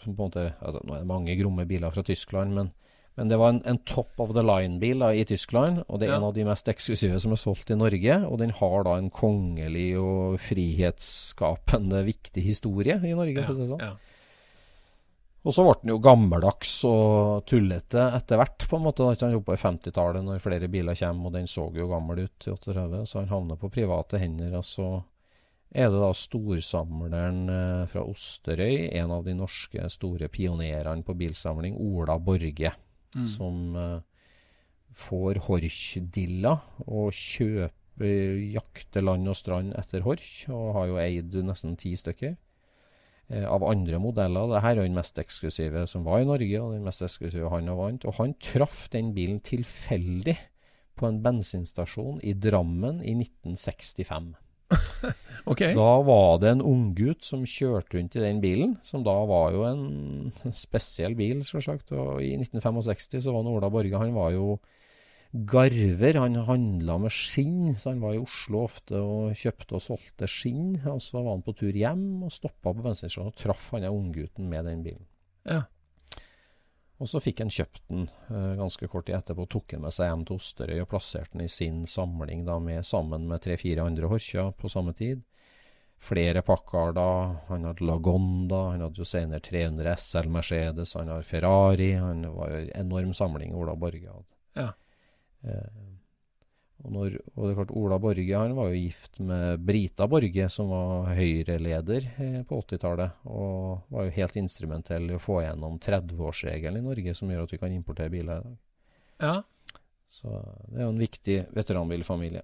som 0.03 0.13
på 0.13 0.21
en 0.21 0.27
måte 0.29 0.43
altså, 0.61 0.83
Nå 0.85 0.93
er 0.93 1.01
det 1.01 1.09
mange 1.09 1.35
gromme 1.39 1.65
biler 1.65 1.89
fra 1.95 2.03
Tyskland, 2.05 2.53
men, 2.53 2.69
men 3.17 3.31
det 3.31 3.39
var 3.41 3.55
en, 3.55 3.63
en 3.65 3.79
top 3.89 4.21
of 4.21 4.35
the 4.37 4.43
line-bil 4.45 5.01
i 5.09 5.25
Tyskland. 5.25 5.81
Og 5.89 5.99
det 5.99 6.07
er 6.07 6.13
Ja. 6.13 6.19
en 6.21 6.27
av 6.29 6.35
de 6.37 6.45
mest 6.45 6.69
eksklusive 6.69 7.17
som 7.19 7.33
er 7.33 7.41
solgt 7.41 7.73
i 7.73 7.79
Norge. 7.81 8.19
Og 8.29 8.37
den 8.43 8.53
har 8.61 8.85
da 8.85 8.95
en 9.01 9.09
kongelig 9.09 9.89
og 9.99 10.37
frihetsskapende 10.39 12.03
viktig 12.05 12.43
historie 12.45 12.99
i 13.03 13.13
Norge. 13.17 13.43
for 13.45 13.53
å 13.53 13.57
si 13.57 13.61
det 13.65 13.71
sånn. 13.73 13.79
ja. 13.89 13.93
Og 15.41 15.55
så 15.55 15.63
ble 15.65 15.73
den 15.81 15.89
jo 15.89 16.01
gammeldags 16.05 16.73
og 16.85 17.45
tullete 17.49 18.03
etter 18.13 18.37
hvert, 18.37 18.67
på 18.69 18.77
en 18.77 18.83
måte. 18.85 19.01
da, 19.01 19.15
ikke 19.15 19.25
sant, 19.25 19.87
i 19.89 19.93
50-tallet, 19.93 20.25
når 20.27 20.43
flere 20.43 20.69
biler 20.69 20.99
kommer, 20.99 21.31
og 21.31 21.33
den 21.33 21.49
så 21.49 21.65
jo 21.73 21.87
gammel 21.89 22.27
ut 22.27 22.45
i 22.45 22.51
38, 22.53 23.05
så 23.09 23.19
han 23.23 23.31
havna 23.31 23.57
på 23.57 23.71
private 23.73 24.21
hender. 24.21 24.53
Og 24.59 24.67
så 24.69 24.89
er 25.73 25.89
det 25.89 26.03
da 26.03 26.11
storsamleren 26.13 27.41
eh, 27.49 27.87
fra 27.89 28.03
Osterøy, 28.05 28.91
en 29.01 29.15
av 29.17 29.25
de 29.25 29.33
norske 29.39 29.89
store 29.89 30.29
pionerene 30.29 31.01
på 31.07 31.17
bilsamling, 31.17 31.77
Ola 31.79 32.19
Borge, 32.19 32.73
Mm. 33.11 33.25
som 33.27 33.75
eh, 33.75 33.99
får 34.95 35.41
Horch-dilla 35.43 36.53
og 36.87 37.09
kjøper 37.11 38.37
jakter 38.53 39.03
land 39.03 39.27
og 39.27 39.35
strand 39.35 39.73
etter 39.75 40.05
Horch, 40.05 40.45
og 40.47 40.69
har 40.77 40.85
jo 40.87 40.95
eid 41.01 41.35
nesten 41.43 41.75
ti 41.75 41.91
stykker 41.99 42.31
eh, 42.31 42.37
av 43.31 43.63
andre 43.63 43.99
modeller. 44.01 44.49
Dette 44.51 44.71
er 44.71 44.81
den 44.81 44.97
mest 44.97 45.19
eksklusive 45.21 45.85
som 45.89 46.05
var 46.07 46.21
i 46.21 46.27
Norge, 46.27 46.61
og 46.61 46.75
den 46.75 46.85
mest 46.85 47.03
eksklusive 47.05 47.51
han 47.53 47.69
har 47.71 47.79
vant. 47.79 48.07
Og 48.07 48.17
han 48.19 48.35
traff 48.43 48.87
den 48.93 49.13
bilen 49.15 49.41
tilfeldig 49.45 50.37
på 50.99 51.07
en 51.07 51.21
bensinstasjon 51.23 52.19
i 52.27 52.35
Drammen 52.37 53.01
i 53.01 53.15
1965. 53.17 54.33
okay. 55.51 55.73
Da 55.75 55.91
var 56.07 56.37
det 56.41 56.51
en 56.53 56.63
unggutt 56.63 57.25
som 57.27 57.43
kjørte 57.47 57.97
rundt 57.97 58.15
i 58.15 58.23
den 58.23 58.41
bilen, 58.43 58.77
som 58.87 59.03
da 59.03 59.15
var 59.27 59.55
jo 59.55 59.65
en 59.67 60.31
spesiell 60.65 61.17
bil, 61.19 61.43
selvsagt. 61.47 61.93
Og 61.95 62.21
i 62.23 62.33
1965 62.37 63.25
så 63.25 63.35
var 63.35 63.49
Ola 63.49 63.71
Borge, 63.73 63.99
han 63.99 64.15
var 64.15 64.35
jo 64.35 64.55
garver. 65.31 66.19
Han 66.19 66.35
handla 66.47 66.97
med 67.01 67.13
skinn, 67.15 67.75
så 67.75 67.91
han 67.91 68.01
var 68.03 68.15
i 68.15 68.21
Oslo 68.21 68.65
ofte 68.65 68.99
og 68.99 69.35
kjøpte 69.37 69.77
og 69.77 69.83
solgte 69.85 70.29
skinn. 70.29 70.75
Og 70.85 71.01
så 71.03 71.21
var 71.21 71.35
han 71.35 71.45
på 71.45 71.55
tur 71.57 71.75
hjem 71.75 72.23
og 72.27 72.33
stoppa 72.35 72.73
på 72.73 72.83
bensinstasjonen 72.83 73.31
og 73.31 73.39
traff 73.39 73.69
han 73.75 73.87
unggutten 73.91 74.49
med 74.51 74.67
den 74.69 74.83
bilen. 74.87 75.05
Ja. 75.47 75.63
Og 77.01 77.09
så 77.09 77.17
fikk 77.23 77.41
han 77.41 77.49
kjøpt 77.49 77.81
den 77.89 78.05
uh, 78.29 78.53
ganske 78.59 78.85
kort 78.91 79.07
tid 79.07 79.17
etterpå, 79.17 79.47
tok 79.49 79.71
den 79.73 79.81
med 79.81 79.93
seg 79.95 80.11
hjem 80.11 80.25
til 80.27 80.37
Osterøy 80.37 80.83
og 80.83 80.89
plasserte 80.91 81.33
den 81.33 81.47
i 81.47 81.49
sin 81.49 81.79
samling 81.89 82.43
da 82.45 82.59
med, 82.61 82.85
sammen 82.85 83.25
med 83.29 83.41
tre-fire 83.41 83.87
andre 83.89 84.11
Horcher 84.11 84.51
på 84.53 84.69
samme 84.69 84.93
tid. 84.93 85.23
Flere 86.01 86.41
Packarder, 86.45 87.35
han 87.47 87.65
hadde 87.65 87.85
Lagonda, 87.85 88.61
han 88.71 88.85
hadde 88.85 89.01
jo 89.01 89.05
senere 89.05 89.41
300 89.45 89.97
SL 90.01 90.29
Mercedes, 90.33 90.93
han 90.97 91.09
har 91.13 91.25
Ferrari. 91.25 91.91
Han 91.97 92.23
var 92.37 92.53
jo 92.53 92.61
en 92.61 92.71
enorm 92.85 93.11
samling 93.17 93.53
Ola 93.57 93.75
Borge 93.77 94.09
hadde. 94.09 94.29
Ja. 94.57 94.69
Eh, 95.43 95.79
og, 96.81 96.89
når, 96.95 97.15
og 97.35 97.43
det 97.45 97.51
er 97.51 97.57
klart, 97.59 97.73
Ola 97.77 97.97
Borge 98.01 98.41
han 98.41 98.55
var 98.57 98.71
jo 98.71 98.79
gift 98.81 99.19
med 99.21 99.61
Brita 99.65 100.07
Borge, 100.09 100.47
som 100.49 100.71
var 100.73 101.11
Høyre-leder 101.17 102.07
eh, 102.15 102.39
på 102.47 102.61
80-tallet. 102.63 103.21
Og 103.29 103.93
var 103.93 104.07
jo 104.07 104.15
helt 104.17 104.39
instrumentell 104.41 105.09
i 105.11 105.17
å 105.17 105.21
få 105.21 105.41
gjennom 105.45 105.77
30-årsregelen 105.81 106.81
i 106.81 106.87
Norge, 106.89 107.15
som 107.17 107.29
gjør 107.29 107.45
at 107.45 107.55
vi 107.55 107.61
kan 107.61 107.75
importere 107.75 108.13
biler 108.13 108.41
i 108.41 108.49
dag. 108.49 108.61
ja. 109.27 109.39
Så 110.11 110.27
det 110.67 110.81
er 110.81 110.83
jo 110.83 110.91
en 110.91 110.99
viktig 110.99 111.35
veteranbilfamilie. 111.55 112.41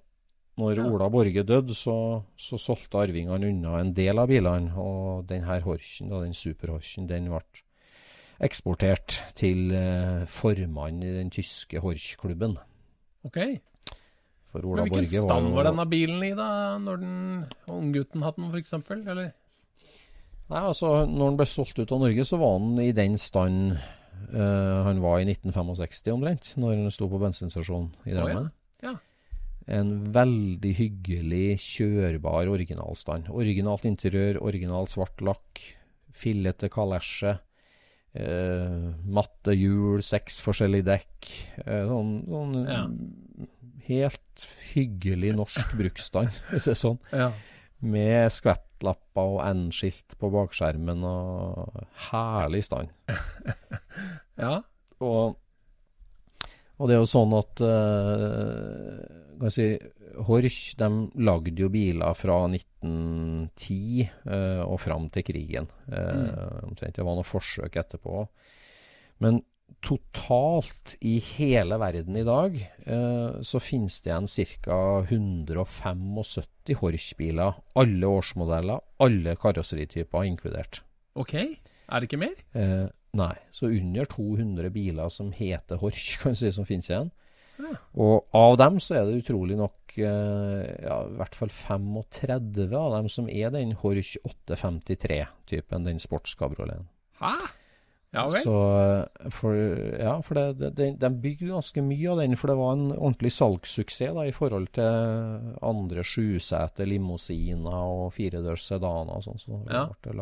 Når 0.57 0.77
Ja. 0.79 0.85
Ola 0.87 1.09
Borge 1.11 1.43
døde, 1.43 1.75
så, 1.75 2.23
så 2.39 2.57
solgte 2.57 3.01
arvingene 3.01 3.49
unna 3.51 3.81
en 3.81 3.91
del 3.93 4.17
av 4.17 4.29
bilene. 4.31 4.71
Og 4.79 5.27
den 5.27 5.43
her 5.43 5.61
Horchen, 5.65 6.07
da, 6.09 6.21
den 6.23 6.33
Super-Horchen, 6.33 7.09
den 7.09 7.27
ble 7.27 7.41
eksportert 8.47 9.19
til 9.35 9.73
eh, 9.75 10.23
formannen 10.29 11.03
i 11.03 11.13
den 11.17 11.29
tyske 11.33 11.81
Horch-klubben. 11.83 12.55
Ok. 13.27 13.39
For 14.47 14.63
Ola 14.63 14.85
Men 14.85 14.93
hvilken 14.93 15.03
Borge 15.03 15.25
stand 15.27 15.49
jo- 15.49 15.55
var 15.57 15.67
denne 15.67 15.85
bilen 15.91 16.23
i, 16.23 16.31
da? 16.37 16.49
Når 16.79 17.01
den 17.03 17.17
unggutten 17.67 18.23
hadde 18.23 18.41
den, 18.41 18.51
f.eks.? 18.55 18.73
Eller? 18.95 19.33
Nei, 20.47 20.61
altså, 20.63 21.03
når 21.05 21.33
han 21.33 21.39
ble 21.41 21.47
solgt 21.51 21.79
ut 21.81 21.91
av 21.91 21.99
Norge, 22.05 22.23
så 22.23 22.39
var 22.39 22.53
han 22.55 22.77
i 22.79 22.93
den 22.95 23.17
stand 23.19 23.73
eh, 23.75 24.77
han 24.87 25.01
var 25.03 25.19
i 25.19 25.27
1965 25.27 26.13
omtrent, 26.15 26.53
når 26.55 26.77
han 26.77 26.93
sto 26.95 27.09
på 27.11 27.19
bensinstasjonen 27.19 27.91
i 28.07 28.13
ja. 28.13 28.21
Drammen. 28.21 28.47
Ja. 28.85 28.93
En 29.67 29.91
veldig 30.15 30.71
hyggelig, 30.77 31.57
kjørbar 31.59 32.47
originalstand. 32.47 33.27
Originalt 33.35 33.83
interiør, 33.89 34.39
original 34.47 34.87
svart 34.87 35.19
lakk, 35.19 35.59
fillete 36.15 36.69
kalesje, 36.71 37.35
eh, 38.17 38.87
matte 39.07 39.53
hjul, 39.55 40.01
seks 40.05 40.41
forskjellige 40.45 40.87
dekk. 40.89 41.29
Eh, 41.65 41.83
sånn 41.89 42.11
sånn 42.27 42.55
Ja. 42.67 42.81
helt 43.87 44.47
hyggelig 44.73 45.35
norsk 45.37 45.75
bruksstand, 45.79 46.33
hvis 46.51 46.65
det 46.67 46.73
er 46.75 46.81
sånn. 46.81 46.97
Ja. 47.13 47.29
Med 47.79 48.31
skvettlapper 48.33 49.35
og 49.37 49.41
N-skilt 49.45 50.17
på 50.19 50.31
bakskjermen 50.33 51.03
og 51.07 51.83
herlig 52.09 52.63
stand. 52.65 52.89
Ja. 54.37 54.57
Og, 54.99 55.37
og 56.77 56.89
det 56.89 56.95
er 56.97 57.01
jo 57.03 57.09
sånn 57.09 57.33
at 57.37 57.61
eh, 57.61 59.26
si, 59.53 59.67
Horch 60.27 60.61
de 60.79 60.87
lagde 61.21 61.61
jo 61.61 61.69
biler 61.73 62.15
fra 62.17 62.39
1910 62.49 64.07
eh, 64.07 64.63
og 64.63 64.79
fram 64.81 65.09
til 65.13 65.25
krigen. 65.27 65.69
Uh, 65.91 66.63
omtrent. 66.65 66.95
Det 66.97 67.05
var 67.05 67.17
noen 67.17 67.27
forsøk 67.27 67.77
etterpå. 67.81 68.25
Men 69.23 69.41
totalt 69.83 70.95
i 71.05 71.17
hele 71.35 71.77
verden 71.79 72.17
i 72.17 72.25
dag 72.25 72.55
eh, 72.57 73.39
så 73.45 73.61
finnes 73.61 73.99
det 74.01 74.11
igjen 74.11 74.29
ca. 74.63 74.79
175 75.05 76.77
Horch-biler. 76.81 77.59
Alle 77.79 78.09
årsmodeller, 78.09 78.81
alle 79.03 79.35
karosserityper 79.39 80.27
inkludert. 80.27 80.81
Ok. 81.17 81.35
Er 81.37 82.01
det 82.01 82.09
ikke 82.09 82.21
mer? 82.21 82.35
Eh, 82.57 82.87
nei. 83.17 83.35
Så 83.51 83.69
under 83.69 84.09
200 84.09 84.71
biler 84.75 85.13
som 85.13 85.31
heter 85.35 85.79
Horch, 85.83 86.17
kan 86.21 86.35
du 86.35 86.41
si, 86.41 86.51
som 86.53 86.67
finnes 86.67 86.89
igjen. 86.91 87.13
Ja. 87.57 87.73
Og 87.97 88.27
av 88.37 88.57
dem 88.61 88.79
så 88.83 88.99
er 88.99 89.07
det 89.07 89.21
utrolig 89.23 89.57
nok 89.59 89.95
eh, 89.97 90.65
ja, 90.85 90.97
i 91.07 91.15
hvert 91.19 91.37
fall 91.37 91.53
35 91.53 92.75
av 92.77 92.91
dem 92.97 93.09
som 93.11 93.29
er 93.29 93.53
den 93.55 93.73
Horch 93.81 94.15
853-typen, 94.23 95.87
den 95.87 96.01
sportskabrioleten. 96.03 96.89
Hæ? 97.21 97.33
Ja 98.15 98.23
vel. 98.31 98.39
Så 98.39 98.55
eh, 98.79 99.29
for, 99.35 99.57
ja, 99.99 100.15
for 100.23 100.39
det, 100.39 100.45
det, 100.61 100.71
det, 100.77 100.89
de 101.01 101.11
bygde 101.27 101.51
ganske 101.51 101.83
mye 101.83 102.11
av 102.13 102.21
den, 102.21 102.37
for 102.39 102.51
det 102.51 102.57
var 102.61 102.75
en 102.77 102.89
ordentlig 102.95 103.33
salgssuksess 103.35 104.15
da, 104.15 104.25
i 104.29 104.35
forhold 104.35 104.71
til 104.77 105.55
andre 105.65 106.05
sjuseter 106.07 106.87
limousiner 106.89 107.79
og 107.83 108.11
firedørs 108.15 108.69
sedaner 108.69 109.17
og 109.19 109.25
sånn. 109.27 109.41
Så, 109.43 109.63
Ja. 109.67 109.87
det 110.05 110.13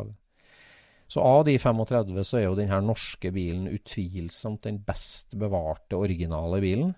så 1.06 1.22
av 1.22 1.44
de 1.46 1.54
35 1.58 2.24
så 2.26 2.38
er 2.40 2.48
jo 2.48 2.56
den 2.58 2.70
her 2.70 2.82
norske 2.82 3.30
bilen 3.34 3.68
utvilsomt 3.70 4.64
den 4.66 4.80
best 4.82 5.36
bevarte 5.38 5.98
originale 5.98 6.58
bilen. 6.64 6.96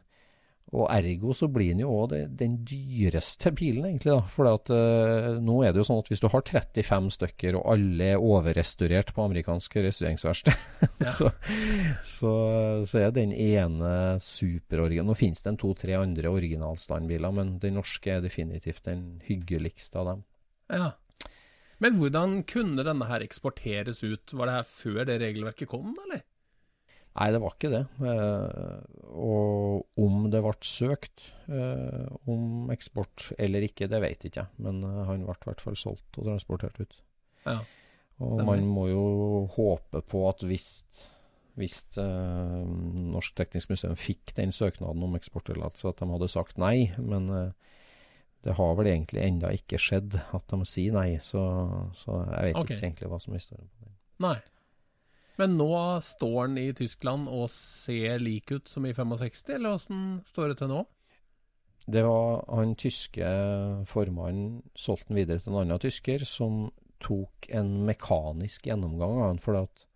Og 0.76 0.84
ergo 0.92 1.32
så 1.32 1.46
blir 1.48 1.70
den 1.72 1.80
jo 1.86 1.94
òg 2.02 2.12
den 2.36 2.58
dyreste 2.68 3.54
bilen, 3.56 3.86
egentlig. 3.88 4.12
da. 4.12 4.20
For 4.28 4.48
eh, 4.76 5.38
nå 5.40 5.56
er 5.64 5.72
det 5.72 5.80
jo 5.80 5.86
sånn 5.88 6.02
at 6.02 6.10
hvis 6.12 6.20
du 6.20 6.28
har 6.28 6.44
35 6.44 7.08
stykker, 7.16 7.56
og 7.56 7.70
alle 7.72 8.10
er 8.12 8.24
overrestaurert 8.24 9.14
på 9.16 9.24
amerikansk 9.24 9.78
restaureringsverksted, 9.86 10.68
så, 11.14 11.32
så, 12.04 12.32
så 12.84 13.00
er 13.00 13.16
den 13.16 13.32
ene 13.32 14.18
superoriginal. 14.20 15.08
Nå 15.08 15.16
finnes 15.16 15.40
det 15.44 15.54
en 15.54 15.60
to-tre 15.64 15.96
andre 15.96 16.36
originalstandbiler, 16.36 17.32
men 17.40 17.56
den 17.62 17.78
norske 17.80 18.18
er 18.18 18.24
definitivt 18.24 18.84
den 18.90 19.22
hyggeligste 19.24 20.02
av 20.02 20.12
dem. 20.12 20.24
Ja. 20.68 20.90
Men 21.80 21.96
hvordan 21.96 22.42
kunne 22.50 22.84
denne 22.84 23.06
her 23.08 23.24
eksporteres 23.24 24.02
ut? 24.04 24.34
Var 24.36 24.50
det 24.50 24.58
her 24.58 24.68
før 24.68 25.04
det 25.08 25.22
regelverket 25.22 25.70
kom, 25.70 25.94
eller? 26.04 26.26
Nei, 27.18 27.32
det 27.34 27.40
var 27.42 27.54
ikke 27.56 27.70
det. 27.72 27.82
Eh, 28.06 28.98
og 29.18 29.98
om 29.98 30.28
det 30.30 30.42
ble 30.44 30.54
søkt 30.62 31.24
eh, 31.50 32.06
om 32.30 32.70
eksport 32.70 33.32
eller 33.42 33.66
ikke, 33.66 33.88
det 33.90 33.98
vet 34.04 34.26
ikke 34.28 34.44
jeg. 34.44 34.52
Men 34.62 34.84
eh, 34.86 35.00
han 35.08 35.24
ble 35.24 35.34
i 35.34 35.48
hvert 35.48 35.64
fall 35.64 35.78
solgt 35.78 36.20
og 36.20 36.28
transportert 36.28 36.78
ut. 36.78 36.98
Ja. 37.48 37.58
Og 38.22 38.42
man 38.46 38.64
må 38.66 38.88
jo 38.90 39.02
håpe 39.54 40.02
på 40.06 40.24
at 40.30 40.44
hvis, 40.46 40.68
hvis 41.58 41.80
eh, 42.02 42.62
Norsk 43.08 43.34
Teknisk 43.38 43.72
Museum 43.74 43.98
fikk 43.98 44.36
den 44.38 44.54
søknaden 44.54 45.02
om 45.06 45.18
eksporttillatelse, 45.18 45.90
at 45.90 46.02
de 46.02 46.10
hadde 46.12 46.30
sagt 46.30 46.58
nei. 46.62 46.92
Men 47.02 47.26
eh, 47.34 47.50
det 48.46 48.54
har 48.58 48.78
vel 48.78 48.92
egentlig 48.92 49.24
enda 49.26 49.50
ikke 49.54 49.80
skjedd 49.82 50.20
at 50.22 50.54
de 50.54 50.70
sier 50.70 50.94
nei, 50.94 51.18
så, 51.22 51.42
så 51.98 52.22
jeg 52.28 52.52
vet 52.52 52.62
okay. 52.62 52.76
ikke 52.76 52.86
egentlig 52.86 53.10
hva 53.10 53.20
som 53.22 53.34
er 53.34 53.42
historien 53.42 53.70
på 53.74 53.88
det. 53.88 53.94
Nei. 54.22 54.36
Men 55.39 55.57
nå 55.59 55.72
står 56.03 56.49
den 56.49 56.61
i 56.61 56.68
Tyskland 56.74 57.28
og 57.30 57.47
ser 57.55 58.18
lik 58.22 58.51
ut 58.51 58.70
som 58.70 58.86
i 58.86 58.95
65, 58.95 59.55
eller 59.55 59.76
åssen 59.78 60.07
står 60.26 60.53
det 60.53 60.61
til 60.62 60.72
nå? 60.72 60.84
Det 61.89 62.03
var 62.05 62.43
han 62.53 62.74
tyske 62.76 63.28
formannen 63.89 64.59
solgte 64.76 65.12
den 65.12 65.20
videre 65.22 65.41
til 65.41 65.55
en 65.55 65.61
annen 65.62 65.80
tysker, 65.80 66.24
som 66.26 66.66
tok 67.01 67.49
en 67.55 67.70
mekanisk 67.86 68.66
gjennomgang 68.68 69.14
av 69.14 69.28
han, 69.28 69.41
fordi 69.41 69.62
at 69.62 69.86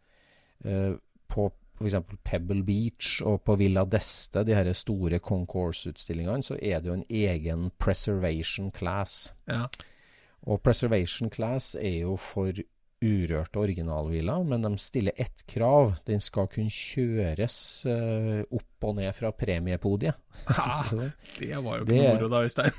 eh, 0.70 0.94
på 1.32 1.48
f.eks. 1.82 1.96
Pebble 2.24 2.62
Beach 2.64 3.18
og 3.26 3.42
på 3.46 3.56
Villa 3.60 3.84
d'Este, 3.84 4.44
de 4.46 4.54
her 4.54 4.70
store 4.76 5.18
concourse-utstillingene, 5.18 6.46
så 6.46 6.56
er 6.62 6.80
det 6.80 6.92
jo 6.92 6.98
en 7.00 7.08
egen 7.10 7.70
preservation 7.82 8.70
class. 8.70 9.34
Ja. 9.50 9.66
Og 10.46 10.62
preservation 10.62 11.30
class 11.30 11.74
er 11.74 12.02
jo 12.02 12.16
for 12.16 12.54
urørte 13.02 13.58
originalhvila, 13.60 14.38
men 14.46 14.62
de 14.64 14.70
stiller 14.80 15.12
ett 15.20 15.42
krav. 15.50 15.96
Den 16.08 16.20
skal 16.22 16.48
kunne 16.52 16.70
kjøres 16.72 17.56
eh, 17.90 18.42
opp 18.48 18.86
og 18.88 18.96
ned 18.98 19.12
fra 19.16 19.32
premiepodiet. 19.36 20.18
Ah, 20.54 20.86
det 21.40 21.52
var 21.58 21.80
jo 21.80 21.86
ikke 21.86 21.92
Det 21.92 22.04
moro 22.06 22.30
da, 22.32 22.42
Øystein. 22.46 22.72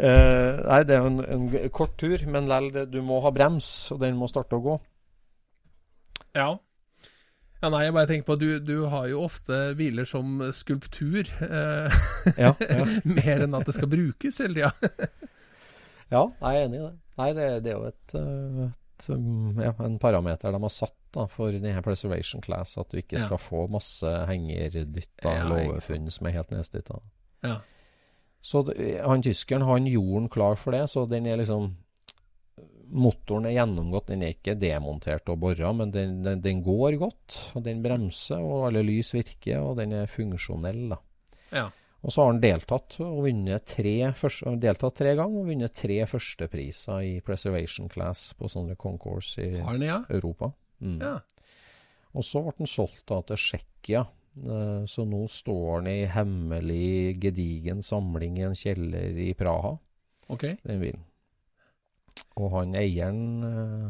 uh, 0.00 0.54
nei, 0.70 0.80
det 0.88 0.96
er 0.96 1.04
jo 1.04 1.10
en, 1.12 1.20
en 1.36 1.68
kort 1.74 1.96
tur, 2.00 2.24
men 2.30 2.48
lell, 2.50 2.72
du 2.90 3.00
må 3.04 3.20
ha 3.24 3.32
brems, 3.34 3.70
og 3.94 4.00
den 4.02 4.18
må 4.20 4.28
starte 4.30 4.58
å 4.58 4.64
gå. 4.64 4.80
Ja. 6.36 6.50
Ja, 7.60 7.68
nei, 7.68 7.82
jeg 7.84 7.92
bare 7.92 8.08
tenker 8.08 8.24
på, 8.30 8.38
du, 8.40 8.46
du 8.64 8.86
har 8.88 9.04
jo 9.10 9.20
ofte 9.26 9.56
hviler 9.76 10.06
som 10.08 10.38
skulptur, 10.56 11.28
eh, 11.44 11.98
Ja, 12.40 12.54
ja. 12.56 12.86
mer 13.18 13.44
enn 13.44 13.56
at 13.58 13.68
det 13.68 13.74
skal 13.76 13.90
brukes 13.92 14.40
hele 14.40 14.54
tida. 14.62 15.10
ja 16.10 16.22
jeg 16.40 16.56
er 16.56 16.64
enig 16.64 16.78
i 16.80 16.84
det. 16.86 16.94
Nei, 17.20 17.30
det, 17.36 17.48
det 17.66 17.72
er 17.74 17.76
jo 17.78 17.88
et, 17.90 18.14
eh, 18.18 18.62
et 18.70 19.08
um, 19.14 19.60
ja, 19.60 19.74
en 19.86 19.98
parameter 20.02 20.52
de 20.56 20.60
har 20.64 20.72
satt 20.74 20.96
da, 21.14 21.24
for 21.30 21.52
denne 21.54 21.82
preservation 21.84 22.42
class, 22.44 22.76
at 22.78 22.90
du 22.92 23.00
ikke 23.00 23.18
Ja. 23.18 23.24
skal 23.26 23.40
få 23.42 23.64
masse 23.72 24.06
hengerdytta 24.30 25.32
Ja, 25.36 25.46
låvefunn 25.50 26.10
som 26.14 26.28
er 26.30 26.36
helt 26.38 26.50
nedstytta. 26.54 27.00
Ja. 27.46 27.58
Så 28.40 28.62
han 29.04 29.22
tyskeren 29.24 29.66
han 29.68 29.86
gjorde 29.90 30.20
den 30.22 30.28
klar 30.32 30.56
for 30.56 30.72
det, 30.72 30.86
så 30.88 31.06
den 31.10 31.26
er 31.28 31.36
liksom 31.42 31.74
Motoren 32.90 33.44
er 33.46 33.52
gjennomgått, 33.54 34.08
den 34.10 34.22
er 34.26 34.32
ikke 34.34 34.56
demontert 34.58 35.28
og 35.30 35.36
bora, 35.44 35.68
men 35.78 35.92
den, 35.94 36.16
den, 36.24 36.40
den 36.42 36.62
går 36.66 36.96
godt. 36.98 37.36
Og 37.54 37.62
den 37.62 37.84
bremser, 37.84 38.42
og 38.42 38.64
alle 38.66 38.82
lys 38.82 39.12
virker, 39.14 39.60
og 39.62 39.76
den 39.78 39.92
er 39.94 40.08
funksjonell, 40.10 40.88
da. 40.90 40.98
Ja. 41.54 41.68
Og 42.00 42.12
så 42.12 42.22
har 42.22 42.30
han 42.32 42.40
deltatt 42.40 42.94
og 43.04 43.26
tre, 43.68 43.94
første, 44.16 44.54
deltatt 44.56 44.94
tre 44.96 45.10
ganger 45.18 45.42
og 45.42 45.50
vunnet 45.50 45.74
tre 45.76 45.98
førstepriser 46.08 47.02
i 47.04 47.18
preservation 47.20 47.90
class 47.92 48.30
på 48.38 48.48
sånne 48.48 48.76
concourse 48.80 49.42
i 49.44 49.60
Har 49.60 49.76
ja? 49.84 49.98
Europa. 50.08 50.48
Mm. 50.80 50.96
Ja. 51.02 51.18
Og 52.16 52.24
så 52.24 52.40
ble 52.42 52.54
den 52.56 52.70
solgt 52.70 53.04
da 53.10 53.20
til 53.28 53.36
Tsjekkia. 53.36 54.06
Eh, 54.40 54.86
Så 54.88 55.04
nå 55.04 55.26
står 55.28 55.66
han 55.74 55.90
i 55.92 55.98
hemmelig, 56.08 57.20
gedigen 57.20 57.82
samling 57.82 58.38
i 58.38 58.46
en 58.48 58.56
kjeller 58.56 59.20
i 59.20 59.34
Praha, 59.34 59.76
Ok. 60.30 60.46
den 60.64 60.80
bilen. 60.80 61.04
Og 62.40 62.50
han 62.54 62.74
eieren 62.74 63.20
eh, 63.44 63.86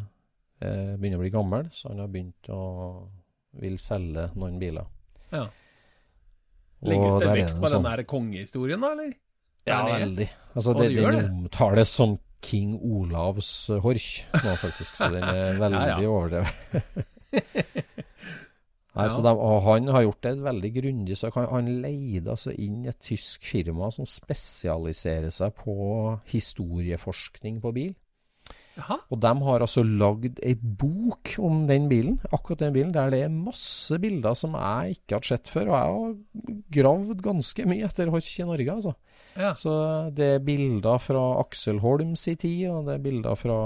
eh, 0.66 0.96
begynner 0.96 1.20
å 1.20 1.24
bli 1.24 1.30
gammel, 1.30 1.70
så 1.70 1.92
han 1.92 2.00
har 2.02 2.08
begynt 2.10 2.50
å 2.50 3.08
vil 3.60 3.78
selge 3.82 4.28
noen 4.38 4.58
biler. 4.58 4.86
Ja. 5.30 5.46
Legges 6.82 7.18
det 7.20 7.28
vekt 7.34 7.58
på 7.60 7.68
sånn- 7.68 7.82
den 7.84 7.90
der 7.90 8.02
kongehistorien, 8.08 8.80
da, 8.80 8.92
eller? 8.96 9.12
Ja, 9.68 9.82
veldig. 9.86 10.28
Altså, 10.56 10.72
det, 10.78 10.88
det 10.94 11.02
den 11.04 11.18
det? 11.18 11.24
omtales 11.30 11.88
som 11.92 12.18
King 12.42 12.78
Olavs 12.80 13.50
Horch 13.84 14.24
nå, 14.32 14.54
faktisk. 14.56 14.96
Så 14.96 15.10
den 15.12 15.22
er 15.28 15.58
veldig 15.64 15.82
Ja, 15.86 16.00
ja. 16.00 16.08
overdrevet. 16.08 16.52
Nei, 18.90 19.06
så 19.06 19.20
Ja. 19.22 19.32
de, 19.34 19.60
han 19.64 19.86
har 19.94 20.02
gjort 20.02 20.22
det 20.24 20.32
veldig 20.42 20.70
grundig. 20.74 21.16
Så 21.18 21.30
han, 21.34 21.46
han 21.52 21.68
leide 21.82 22.30
altså 22.32 22.50
inn 22.58 22.86
et 22.90 22.98
tysk 23.00 23.44
firma 23.46 23.90
som 23.94 24.06
spesialiserer 24.08 25.30
seg 25.30 25.54
på 25.60 26.18
historieforskning 26.32 27.60
på 27.62 27.72
bil. 27.76 27.92
Jaha. 28.78 28.96
Og 29.10 29.18
de 29.20 29.32
har 29.44 29.60
altså 29.64 29.82
lagd 29.84 30.38
ei 30.46 30.54
bok 30.54 31.32
om 31.42 31.64
den 31.68 31.88
bilen, 31.90 32.18
akkurat 32.30 32.62
den 32.62 32.72
bilen, 32.76 32.92
der 32.94 33.10
det 33.10 33.22
er 33.24 33.32
masse 33.34 33.98
bilder 34.00 34.36
som 34.38 34.54
jeg 34.54 34.96
ikke 34.98 35.18
har 35.18 35.26
sett 35.26 35.50
før. 35.52 35.68
Og 35.68 35.74
jeg 35.74 35.88
har 35.94 36.60
gravd 36.78 37.22
ganske 37.26 37.66
mye 37.66 37.88
etter 37.88 38.12
Horch 38.14 38.38
i 38.40 38.46
Norge, 38.48 38.76
altså. 38.78 38.94
Ja. 39.36 39.52
Så 39.54 39.72
det 40.14 40.28
er 40.36 40.44
bilder 40.44 40.98
fra 41.02 41.24
Aksel 41.42 41.78
Holms 41.82 42.26
i 42.30 42.36
tid, 42.40 42.68
og 42.70 42.86
det 42.86 42.94
er 42.98 43.04
bilder 43.04 43.36
fra, 43.38 43.58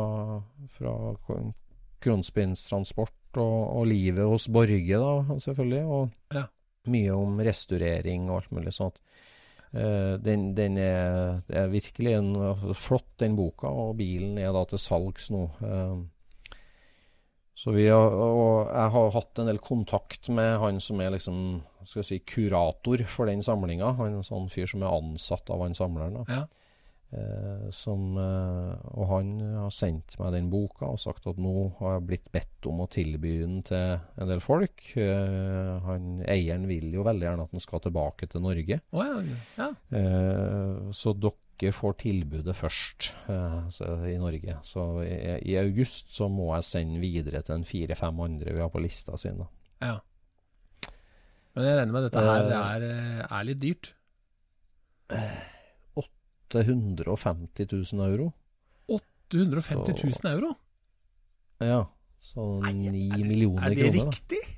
fra 0.76 0.94
Kronspinstransport 2.04 3.38
og, 3.40 3.60
og 3.80 3.86
livet 3.90 4.26
hos 4.28 4.48
Borge, 4.52 4.98
da, 5.00 5.38
selvfølgelig. 5.40 5.84
Og 5.84 6.10
Ja. 6.34 6.44
mye 6.86 7.14
om 7.16 7.38
restaurering 7.40 8.30
og 8.30 8.42
alt 8.42 8.52
mulig 8.52 8.72
sånt. 8.76 8.98
Eh, 9.74 10.14
den, 10.22 10.52
den 10.54 10.78
er, 10.78 11.40
det 11.48 11.56
er 11.58 11.72
virkelig 11.72 12.12
en 12.14 12.34
altså, 12.38 12.74
flott, 12.78 13.08
den 13.18 13.34
boka, 13.34 13.66
og 13.66 13.96
bilen 13.98 14.38
er 14.38 14.52
da 14.54 14.62
til 14.70 14.78
salgs 14.78 15.30
nå. 15.34 15.48
Eh, 15.66 15.96
så 17.58 17.74
vi 17.74 17.86
har, 17.86 18.14
og 18.14 18.70
jeg 18.70 18.92
har 18.94 19.12
hatt 19.14 19.40
en 19.40 19.50
del 19.50 19.60
kontakt 19.62 20.28
med 20.34 20.58
han 20.62 20.80
som 20.82 21.00
er 21.02 21.14
liksom, 21.14 21.62
skal 21.86 22.06
si, 22.06 22.20
kurator 22.26 23.02
for 23.10 23.30
den 23.30 23.42
samlinga. 23.46 23.92
Han 23.98 24.12
er 24.12 24.18
en 24.18 24.26
sånn 24.26 24.50
fyr 24.50 24.66
som 24.70 24.82
er 24.82 24.94
ansatt 24.94 25.50
av 25.54 25.62
han 25.62 25.76
samleren. 25.78 26.22
Ja. 26.30 26.44
Eh, 27.14 27.70
som, 27.70 28.16
eh, 28.18 28.74
og 28.98 29.06
han 29.10 29.30
har 29.40 29.72
sendt 29.74 30.16
meg 30.18 30.32
den 30.34 30.48
boka 30.50 30.88
og 30.90 31.00
sagt 31.02 31.28
at 31.30 31.38
nå 31.40 31.52
har 31.78 31.96
jeg 31.96 32.06
blitt 32.08 32.26
bedt 32.34 32.68
om 32.70 32.82
å 32.82 32.88
tilby 32.90 33.36
den 33.42 33.60
til 33.66 33.98
en 34.18 34.30
del 34.30 34.42
folk. 34.42 34.82
Eh, 34.98 35.70
han, 35.84 36.18
eieren 36.30 36.66
vil 36.70 36.90
jo 36.96 37.06
veldig 37.06 37.28
gjerne 37.28 37.46
at 37.46 37.54
den 37.54 37.64
skal 37.64 37.84
tilbake 37.84 38.28
til 38.30 38.44
Norge. 38.44 38.80
Oh, 38.96 39.04
ja. 39.04 39.38
ja. 39.60 39.70
Så 40.94 41.14
dere 41.14 41.74
får 41.76 41.98
tilbudet 42.02 42.56
først 42.58 43.12
så, 43.76 43.90
i 44.10 44.16
Norge. 44.18 44.58
Så 44.66 44.88
i, 45.06 45.14
i 45.52 45.58
august 45.60 46.10
så 46.16 46.28
må 46.32 46.50
jeg 46.56 46.70
sende 46.72 47.02
videre 47.02 47.44
til 47.46 47.60
en 47.60 47.68
fire-fem 47.68 48.26
andre 48.26 48.56
vi 48.56 48.64
har 48.64 48.72
på 48.74 48.82
lista 48.82 49.18
si. 49.20 49.30
ja. 49.84 49.96
Men 51.54 51.68
jeg 51.68 51.78
regner 51.78 51.94
med 51.94 52.02
at 52.02 52.10
dette 52.10 52.22
her 52.26 52.54
er, 52.58 52.86
er 53.28 53.44
litt 53.46 53.60
dyrt. 53.62 53.92
850 56.54 57.66
000 57.92 58.06
euro. 58.10 58.32
850 58.88 59.96
Så- 59.98 60.22
000 60.22 60.32
euro? 60.34 60.54
Ja, 61.60 61.86
så 62.18 62.60
Nei, 62.62 62.72
ni 62.90 63.08
er 63.10 63.16
det- 63.16 63.26
millioner 63.26 63.66
Er 63.66 63.74
det 63.74 63.92
kroner. 63.92 64.12
riktig? 64.12 64.42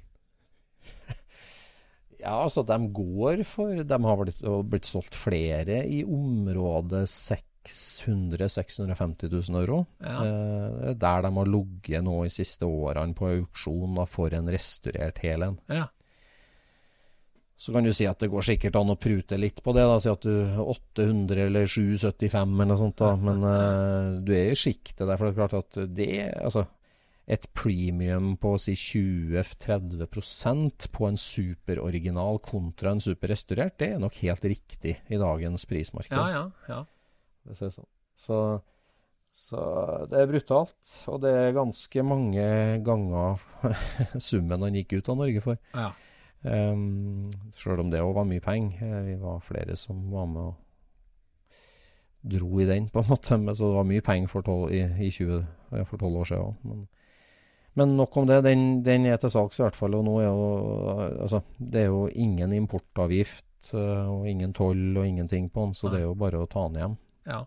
Ja, 2.18 2.32
altså 2.42 2.62
de 2.66 2.76
går 2.96 3.44
for 3.46 3.82
De 3.84 3.98
har 4.02 4.16
blitt, 4.16 4.40
blitt 4.70 4.88
solgt 4.88 5.14
flere 5.14 5.82
i 5.86 6.00
området 6.02 7.04
600 7.12 8.48
650 8.50 9.28
000 9.30 9.60
euro. 9.60 9.86
Ja. 10.02 10.16
Eh, 10.24 10.94
der 10.94 11.22
de 11.22 11.30
har 11.36 11.46
ligget 11.50 12.02
nå 12.06 12.24
i 12.24 12.32
siste 12.32 12.66
årene 12.66 13.14
på 13.14 13.28
auksjon 13.30 13.94
da, 13.94 14.06
for 14.06 14.32
en 14.34 14.48
restaurert 14.48 15.18
hel 15.22 15.42
en. 15.42 15.58
Ja. 15.68 15.86
Så 17.56 17.72
kan 17.72 17.86
du 17.86 17.92
si 17.96 18.04
at 18.04 18.20
det 18.20 18.28
går 18.28 18.44
sikkert 18.44 18.74
an 18.76 18.92
å 18.92 19.00
prute 19.00 19.38
litt 19.40 19.62
på 19.64 19.72
det. 19.72 19.80
da, 19.88 19.96
Si 20.00 20.10
at 20.12 20.20
du 20.28 20.44
800 20.60 21.46
eller 21.48 21.64
775 21.64 22.52
eller 22.52 22.68
noe 22.68 22.76
sånt. 22.82 23.00
da, 23.00 23.14
Men 23.28 23.38
uh, 23.44 24.20
du 24.20 24.28
er 24.36 24.50
i 24.52 24.58
sjiktet 24.60 25.06
der. 25.06 25.16
For 25.16 25.24
det 25.24 25.32
er 25.32 25.40
klart 25.40 25.56
at 25.56 25.72
det 25.96 26.10
altså, 26.36 26.66
Et 27.26 27.42
premium 27.58 28.36
på 28.38 28.54
si 28.62 28.70
20-30% 28.78 30.86
på 30.94 31.08
en 31.08 31.16
superoriginal 31.18 32.38
kontra 32.38 32.92
en 32.94 33.02
superrestaurert, 33.02 33.74
det 33.82 33.88
er 33.96 33.98
nok 33.98 34.14
helt 34.20 34.44
riktig 34.46 34.94
i 35.10 35.18
dagens 35.18 35.66
prismarked. 35.66 36.14
Ja, 36.14 36.30
ja. 36.30 36.46
ja. 36.70 36.86
Sånn. 37.58 37.82
Så, 38.14 38.62
så 39.34 39.58
det 40.12 40.20
er 40.22 40.30
brutalt. 40.30 40.78
Og 41.10 41.18
det 41.24 41.32
er 41.34 41.50
ganske 41.56 41.98
mange 42.06 42.46
ganger 42.86 43.42
summen 44.28 44.62
han 44.62 44.78
gikk 44.78 44.94
ut 45.00 45.10
av 45.10 45.18
Norge 45.24 45.42
for. 45.48 45.58
ja. 45.74 45.90
Um, 46.46 47.30
Sjøl 47.56 47.80
om 47.82 47.90
det 47.90 48.02
òg 48.04 48.12
var 48.14 48.26
mye 48.28 48.42
penger. 48.44 48.82
Eh, 48.86 49.02
Vi 49.08 49.16
var 49.18 49.40
flere 49.42 49.74
som 49.76 50.04
var 50.12 50.26
med 50.30 50.42
og 50.42 50.54
dro 52.26 52.60
i 52.60 52.66
den, 52.66 52.88
på 52.90 53.02
en 53.02 53.08
måte. 53.12 53.38
Men, 53.38 53.54
så 53.54 53.70
det 53.70 53.78
var 53.80 53.88
mye 53.88 54.04
penger 54.04 54.30
for 54.30 54.46
tolv, 54.46 54.70
i, 54.74 54.84
i 55.06 55.10
20, 55.10 55.40
for 55.88 55.98
tolv 55.98 56.20
år 56.22 56.30
siden 56.30 56.44
òg. 56.44 56.54
Men, 56.70 56.84
men 57.76 57.96
nok 57.98 58.16
om 58.16 58.26
det. 58.28 58.38
Den, 58.46 58.62
den 58.86 59.06
er 59.06 59.18
til 59.20 59.30
salgs 59.34 59.58
i 59.60 59.64
hvert 59.66 59.76
fall. 59.76 59.98
Og 59.98 60.06
nå 60.06 60.14
er 60.22 60.28
jo 60.30 60.46
Altså, 61.24 61.42
det 61.58 61.82
er 61.82 61.90
jo 61.90 62.06
ingen 62.08 62.54
importavgift 62.56 63.72
eh, 63.74 64.06
og 64.08 64.28
ingen 64.30 64.54
toll 64.56 64.96
og 64.96 65.06
ingenting 65.06 65.50
på 65.52 65.66
den, 65.66 65.74
så 65.76 65.90
det 65.92 66.00
er 66.00 66.06
jo 66.06 66.14
bare 66.18 66.40
å 66.40 66.48
ta 66.48 66.68
den 66.68 66.80
hjem. 66.82 66.96
ja. 67.26 67.42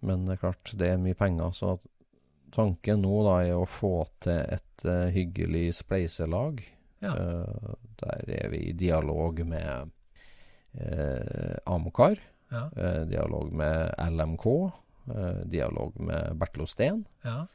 Men 0.00 0.22
det 0.24 0.32
er 0.32 0.38
klart, 0.40 0.70
det 0.80 0.86
er 0.88 1.00
mye 1.00 1.12
penger. 1.18 1.50
Så 1.52 1.74
tanken 2.56 3.02
nå 3.04 3.18
da 3.26 3.34
er 3.44 3.58
å 3.58 3.66
få 3.68 4.06
til 4.24 4.38
et 4.56 4.84
uh, 4.88 5.10
hyggelig 5.12 5.74
spleiselag. 5.76 6.62
Ja. 7.00 7.14
Eh, 7.16 7.74
der 8.02 8.34
er 8.44 8.50
vi 8.52 8.58
i 8.68 8.72
dialog 8.76 9.40
med 9.46 9.90
uh, 10.80 11.56
Amcar, 11.66 12.18
Ja. 12.50 12.64
eh, 12.76 13.04
dialog 13.06 13.52
med 13.54 13.94
LMK, 14.10 14.46
eh, 15.14 15.40
dialog 15.46 16.00
med 16.00 16.36
Bertil 16.38 16.62
Osten, 16.64 17.04
ja. 17.24 17.46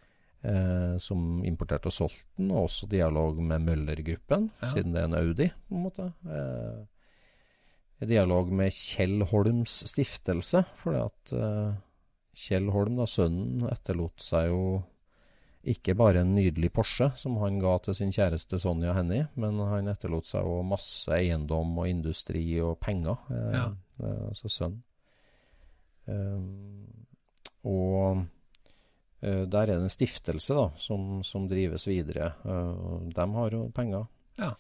eh, 0.43 0.97
som 1.03 1.43
importerte 1.43 1.87
og 1.91 1.93
solgte 1.93 2.25
den, 2.37 2.51
og 2.51 2.69
også 2.69 2.87
dialog 2.89 3.41
med 3.43 3.59
Møller-gruppen, 3.61 4.49
Ja. 4.61 4.67
siden 4.71 4.93
det 4.93 5.01
er 5.01 5.05
en 5.09 5.15
Audi, 5.19 5.49
på 5.69 5.75
en 5.75 5.83
måte. 5.83 6.13
Eh, 6.31 8.07
dialog 8.07 8.51
med 8.51 8.71
Kjell 8.71 9.23
Holms 9.23 9.83
stiftelse, 9.91 10.63
fordi 10.75 10.97
at 11.03 11.33
eh, 11.33 11.73
Kjell 12.35 12.69
Holm, 12.71 12.95
da, 12.97 13.05
sønnen, 13.05 13.67
etterlot 13.71 14.19
seg 14.21 14.47
jo 14.49 14.83
ikke 15.65 15.95
bare 15.97 16.21
en 16.21 16.35
nydelig 16.35 16.69
Porsche 16.73 17.07
som 17.17 17.37
han 17.41 17.59
ga 17.59 17.77
til 17.85 17.95
sin 17.97 18.11
kjæreste 18.13 18.59
Sonja 18.61 18.93
Hennie, 18.93 19.27
men 19.35 19.57
han 19.59 19.87
etterlot 19.91 20.25
seg 20.29 20.45
òg 20.45 20.63
masse 20.69 21.09
eiendom 21.15 21.73
og 21.81 21.87
industri 21.89 22.43
og 22.61 22.77
penger, 22.79 23.17
eh, 23.31 23.51
Ja. 23.55 23.65
eh, 24.03 24.27
altså 24.29 24.49
sønn. 24.49 24.75
Eh, 26.07 26.41
og 27.65 28.25
eh, 29.25 29.45
der 29.49 29.61
er 29.63 29.73
det 29.73 29.79
en 29.87 29.89
stiftelse 29.89 30.53
da, 30.53 30.67
som, 30.77 31.23
som 31.25 31.47
drives 31.49 31.87
videre. 31.89 32.33
Eh, 32.45 33.09
de 33.15 33.27
har 33.39 33.49
jo 33.57 33.63
penger. 33.73 34.05
Ja. 34.37 34.51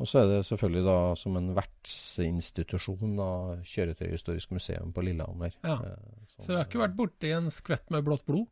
Og 0.00 0.08
så 0.08 0.22
er 0.22 0.28
det 0.30 0.44
selvfølgelig 0.48 0.84
da 0.86 0.98
som 1.20 1.34
en 1.36 1.50
vertsinstitusjon 1.56 3.16
da, 3.18 3.26
Kjøretøyhistorisk 3.68 4.52
museum 4.56 4.92
på 4.96 5.02
Lillehammer. 5.04 5.52
Ja. 5.64 5.76
Som- 6.28 6.44
Så 6.44 6.46
dere 6.52 6.62
har 6.62 6.68
ikke 6.70 6.84
vært 6.86 6.96
borti 6.96 7.32
en 7.36 7.50
skvett 7.52 7.90
med 7.90 8.04
blått 8.04 8.24
blod? 8.26 8.46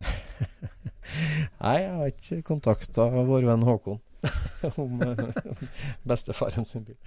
Nei, 1.64 1.76
jeg 1.80 1.92
har 1.98 2.10
ikke 2.10 2.40
kontakta 2.48 3.06
vår 3.12 3.46
venn 3.50 3.66
Håkon 3.66 4.00
om 4.80 5.02
eh, 5.04 5.62
bestefaren 6.08 6.66
sin 6.68 6.86
bil. 6.86 6.98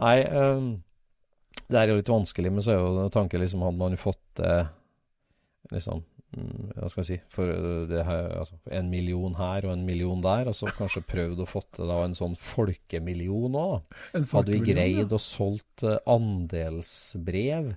Nei, 0.00 0.18
um, 0.28 0.74
det 1.70 1.80
er 1.80 1.90
jo 1.90 1.98
litt 1.98 2.12
vanskelig, 2.12 2.52
men 2.52 2.64
så 2.64 2.74
er 2.74 2.80
jo 2.80 3.08
tanken 3.12 3.42
liksom 3.42 3.64
Hadde 3.66 3.80
man 3.80 3.98
fått 4.00 4.22
det 4.38 4.54
liksom 5.74 6.02
mm, 6.36 6.70
Hva 6.76 6.88
skal 6.90 7.02
jeg 7.02 7.08
si 7.08 7.18
For 7.32 7.50
eh, 7.52 7.84
det 7.90 8.04
her, 8.06 8.30
altså, 8.40 8.58
en 8.78 8.90
million 8.92 9.36
her 9.38 9.66
og 9.66 9.74
en 9.74 9.84
million 9.86 10.22
der, 10.24 10.50
og 10.50 10.56
så 10.56 10.70
kanskje 10.76 11.04
prøvd 11.10 11.44
å 11.44 11.48
fått 11.48 11.70
til 11.78 11.90
da 11.90 12.00
en 12.04 12.16
sånn 12.16 12.36
folkemillion 12.38 13.58
òg, 13.58 14.00
Hadde 14.14 14.54
vi 14.54 14.62
greid 14.64 14.74
greid 14.74 15.14
å 15.14 15.22
solgt 15.22 15.86
eh, 15.86 16.00
andelsbrev 16.10 17.74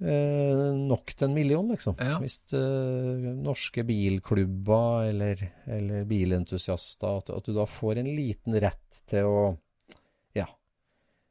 eh, 0.00 0.64
nok 0.78 1.14
til 1.14 1.28
en 1.28 1.34
million, 1.34 1.70
liksom. 1.72 1.96
Ja. 2.00 2.18
Hvis 2.22 2.40
eh, 2.56 3.28
norske 3.38 3.84
bilklubber 3.88 5.08
eller, 5.10 5.42
eller 5.66 6.06
bilentusiaster 6.08 7.22
at, 7.22 7.32
at 7.34 7.48
du 7.48 7.54
da 7.56 7.66
får 7.68 8.02
en 8.02 8.10
liten 8.16 8.58
rett 8.62 9.02
til 9.08 9.28
å 9.28 9.42
ja, 10.36 10.46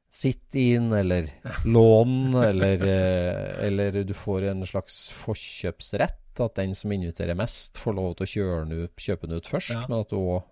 sitte 0.09 0.63
inn 0.75 0.91
eller 0.95 1.29
låne, 1.65 2.47
eller, 2.49 2.85
eh, 2.87 3.65
eller 3.67 4.03
du 4.07 4.15
får 4.17 4.51
en 4.51 4.67
slags 4.67 5.07
forkjøpsrett. 5.23 6.23
At 6.37 6.59
den 6.59 6.75
som 6.77 6.91
inviterer 6.93 7.33
mest, 7.33 7.79
får 7.81 7.95
lov 7.97 8.11
til 8.17 8.27
å 8.27 8.29
kjøre 8.29 8.57
den 8.67 8.83
ut, 8.83 8.91
kjøpe 9.01 9.25
den 9.25 9.39
ut 9.41 9.47
først. 9.49 9.73
Ja. 9.73 9.87
Men 9.89 10.03
at 10.03 10.11
du 10.13 10.19
òg 10.19 10.43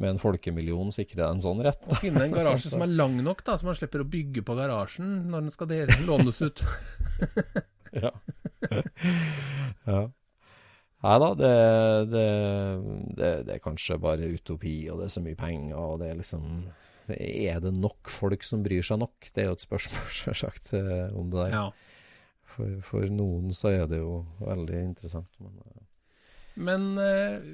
med 0.00 0.14
en 0.14 0.20
folkemillion 0.22 0.92
sikrer 0.94 1.24
deg 1.24 1.34
en 1.34 1.44
sånn 1.44 1.60
rett. 1.64 1.82
Å 1.84 1.98
finne 2.00 2.24
en 2.26 2.34
garasje 2.38 2.72
som 2.72 2.84
er 2.84 2.94
lang 2.94 3.18
nok, 3.24 3.44
da, 3.44 3.58
så 3.60 3.68
man 3.68 3.76
slipper 3.76 4.04
å 4.04 4.08
bygge 4.08 4.44
på 4.46 4.56
garasjen 4.56 5.10
når 5.32 5.46
den 5.46 5.54
skal 5.54 5.70
dele, 5.72 6.00
lånes 6.08 6.42
ut. 6.44 6.64
Ja. 7.92 8.08
ja. 9.84 9.98
Nei 11.02 11.16
da, 11.18 11.28
det, 11.34 11.50
det, 12.12 12.26
det, 13.18 13.30
det 13.48 13.56
er 13.56 13.60
kanskje 13.60 13.98
bare 14.00 14.30
utopi, 14.32 14.76
og 14.88 15.00
det 15.00 15.08
er 15.08 15.12
så 15.12 15.22
mye 15.24 15.38
penger, 15.38 15.74
og 15.76 15.98
det 16.00 16.12
er 16.12 16.20
liksom 16.20 16.46
Er 17.18 17.60
det 17.60 17.74
nok 17.74 18.08
folk 18.08 18.46
som 18.46 18.62
bryr 18.64 18.84
seg 18.86 19.02
nok? 19.02 19.28
Det 19.34 19.42
er 19.42 19.50
jo 19.50 19.56
et 19.58 19.66
spørsmål, 19.66 20.06
selvsagt, 20.22 20.72
eh, 20.78 21.12
om 21.18 21.32
det 21.34 21.48
der. 21.48 21.56
Ja. 21.58 21.66
For, 22.54 22.78
for 22.86 23.08
noen 23.10 23.50
så 23.52 23.72
er 23.72 23.86
det 23.90 23.98
jo 23.98 24.22
veldig 24.40 24.82
interessant. 24.86 25.28
Men, 25.42 25.58
eh, 25.66 25.84
Men 26.54 26.88
eh, 27.02 27.50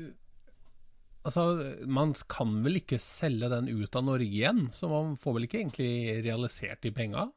altså, 1.28 1.44
man 1.86 2.14
kan 2.30 2.56
vel 2.64 2.80
ikke 2.80 3.00
selge 3.02 3.50
den 3.52 3.68
ut 3.70 3.96
av 3.98 4.06
Norge 4.06 4.28
igjen, 4.28 4.66
så 4.74 4.90
man 4.90 5.14
får 5.20 5.36
vel 5.36 5.48
ikke 5.48 5.60
egentlig 5.62 5.92
realisert 6.26 6.82
de 6.84 6.94
penga? 6.94 7.28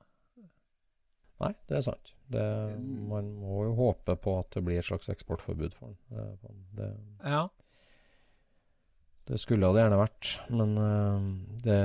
nei, 1.42 1.54
det 1.70 1.80
er 1.80 1.86
sant. 1.86 2.14
Det, 2.32 2.44
man 3.10 3.32
må 3.42 3.66
jo 3.68 3.78
håpe 3.78 4.16
på 4.22 4.36
at 4.40 4.52
det 4.56 4.64
blir 4.66 4.80
et 4.82 4.88
slags 4.88 5.10
eksportforbud 5.12 5.74
for 5.78 5.92
den. 5.92 5.98
Det, 6.12 6.28
det, 6.78 6.92
Ja. 7.26 7.48
Det 9.30 9.38
skulle 9.40 9.70
det 9.70 9.84
gjerne 9.84 10.00
vært, 10.00 10.30
men 10.50 10.72
eh, 10.82 11.26
det, 11.64 11.82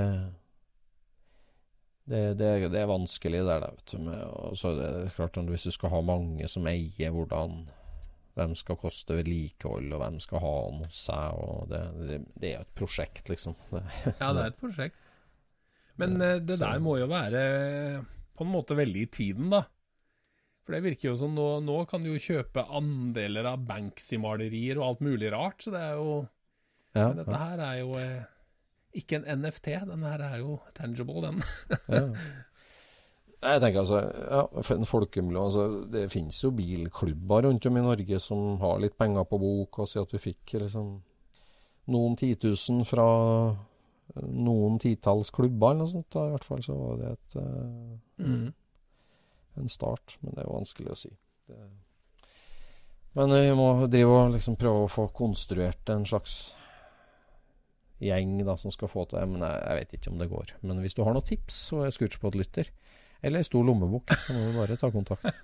det, 2.09 2.21
det, 2.41 2.49
det 2.73 2.81
er 2.81 2.89
vanskelig 2.91 3.43
der, 3.45 3.61
da, 3.63 3.69
vet 3.77 3.93
du. 3.93 3.99
Med, 4.03 4.23
og 4.25 4.57
så 4.59 4.73
er 4.73 5.03
det 5.05 5.13
klart 5.15 5.37
at 5.39 5.51
Hvis 5.53 5.69
du 5.69 5.75
skal 5.77 5.93
ha 5.93 6.01
mange 6.03 6.49
som 6.51 6.67
eier 6.67 7.13
hvordan 7.15 7.67
hvem 8.37 8.53
skal 8.59 8.77
koste 8.81 9.17
vedlikehold, 9.17 9.89
og 9.97 10.03
hvem 10.03 10.19
skal 10.21 10.43
ha 10.45 10.55
den 10.69 10.83
hos 10.85 10.99
seg 11.09 11.39
det, 11.71 11.83
det, 11.97 12.19
det 12.37 12.51
er 12.51 12.59
jo 12.59 12.67
et 12.67 12.75
prosjekt, 12.77 13.31
liksom. 13.33 13.57
Det, 13.73 13.83
ja, 14.21 14.33
det 14.37 14.43
er 14.43 14.51
et 14.51 14.61
prosjekt. 14.61 15.15
Men 15.97 16.21
eh, 16.21 16.43
det 16.45 16.59
der 16.61 16.83
må 16.85 16.99
jo 17.01 17.09
være 17.09 17.41
på 18.37 18.45
en 18.45 18.53
måte 18.53 18.77
veldig 18.77 19.07
i 19.07 19.11
tiden, 19.13 19.49
da. 19.55 19.63
For 20.67 20.77
det 20.77 20.83
virker 20.85 21.13
jo 21.13 21.19
som 21.19 21.37
nå, 21.37 21.47
nå 21.65 21.79
kan 21.89 22.03
du 22.05 22.11
jo 22.11 22.21
kjøpe 22.21 22.67
andeler 22.75 23.47
av 23.53 23.63
Banksy-malerier 23.69 24.81
og 24.81 24.89
alt 24.91 25.05
mulig 25.07 25.31
rart, 25.33 25.63
så 25.63 25.73
det 25.73 25.85
er 25.85 26.01
jo 26.01 26.17
ja, 26.97 27.07
Men 27.07 27.21
dette 27.21 27.39
her 27.39 27.61
er 27.61 27.79
jo 27.79 27.97
eh, 28.01 28.27
ikke 28.97 29.21
en 29.21 29.45
NFT, 29.45 29.73
den 29.89 30.05
her 30.09 30.25
er 30.27 30.39
jo 30.41 30.59
tangible, 30.77 31.23
den. 31.25 31.41
ja. 31.89 32.05
Jeg 33.47 33.63
tenker 33.63 33.83
altså, 33.83 34.01
ja, 34.03 34.43
en 34.75 34.89
folkemiljø, 34.89 35.41
altså, 35.41 35.65
Det 35.93 36.07
finnes 36.11 36.39
jo 36.43 36.51
bilklubber 36.57 37.47
rundt 37.47 37.67
om 37.69 37.79
i 37.79 37.85
Norge 37.85 38.21
som 38.23 38.59
har 38.63 38.81
litt 38.83 38.97
penger 38.99 39.27
på 39.29 39.39
bok, 39.43 39.79
og 39.83 39.91
sier 39.91 40.07
at 40.07 40.13
du 40.15 40.19
fikk 40.19 40.57
liksom 40.59 40.91
noen 41.95 42.17
titusen 42.19 42.83
fra 42.89 43.07
noen 44.17 44.79
titalls 44.83 45.31
klubber 45.35 45.73
eller 45.75 45.85
noe 45.85 45.93
sånt. 45.93 46.09
Da, 46.15 46.27
I 46.27 46.35
hvert 46.35 46.47
fall 46.49 46.63
så 46.67 46.77
var 46.79 47.01
det 47.03 47.13
et, 47.15 47.37
uh, 47.39 47.97
Mm. 48.19 48.53
en 49.57 49.69
start, 49.69 50.19
men 50.23 50.35
det 50.35 50.43
er 50.43 50.49
jo 50.49 50.59
vanskelig 50.59 50.93
å 50.93 50.99
si. 50.99 51.11
Det... 51.47 51.59
Men 53.17 53.33
vi 53.33 53.53
må 53.57 53.69
drive 53.89 54.13
og 54.13 54.33
liksom 54.35 54.57
prøve 54.61 54.85
å 54.85 54.93
få 54.93 55.07
konstruert 55.17 55.89
en 55.89 56.05
slags 56.05 56.55
gjeng 58.03 58.45
da, 58.45 58.57
som 58.61 58.73
skal 58.75 58.91
få 58.93 59.07
til 59.09 59.21
det. 59.21 59.29
Men 59.29 59.45
jeg, 59.47 59.63
jeg 59.63 59.79
vet 59.81 59.95
ikke 59.97 60.13
om 60.13 60.19
det 60.21 60.29
går. 60.33 60.53
Men 60.69 60.83
hvis 60.85 60.97
du 60.97 61.03
har 61.05 61.17
noen 61.17 61.25
tips, 61.25 61.61
så 61.71 61.85
er 61.85 61.95
Scootspot-lytter. 61.95 62.69
Eller 63.23 63.41
ei 63.41 63.49
stor 63.49 63.65
lommebok, 63.65 64.13
så 64.13 64.37
må 64.37 64.45
du 64.51 64.59
bare 64.59 64.77
ta 64.81 64.91
kontakt. 64.93 65.25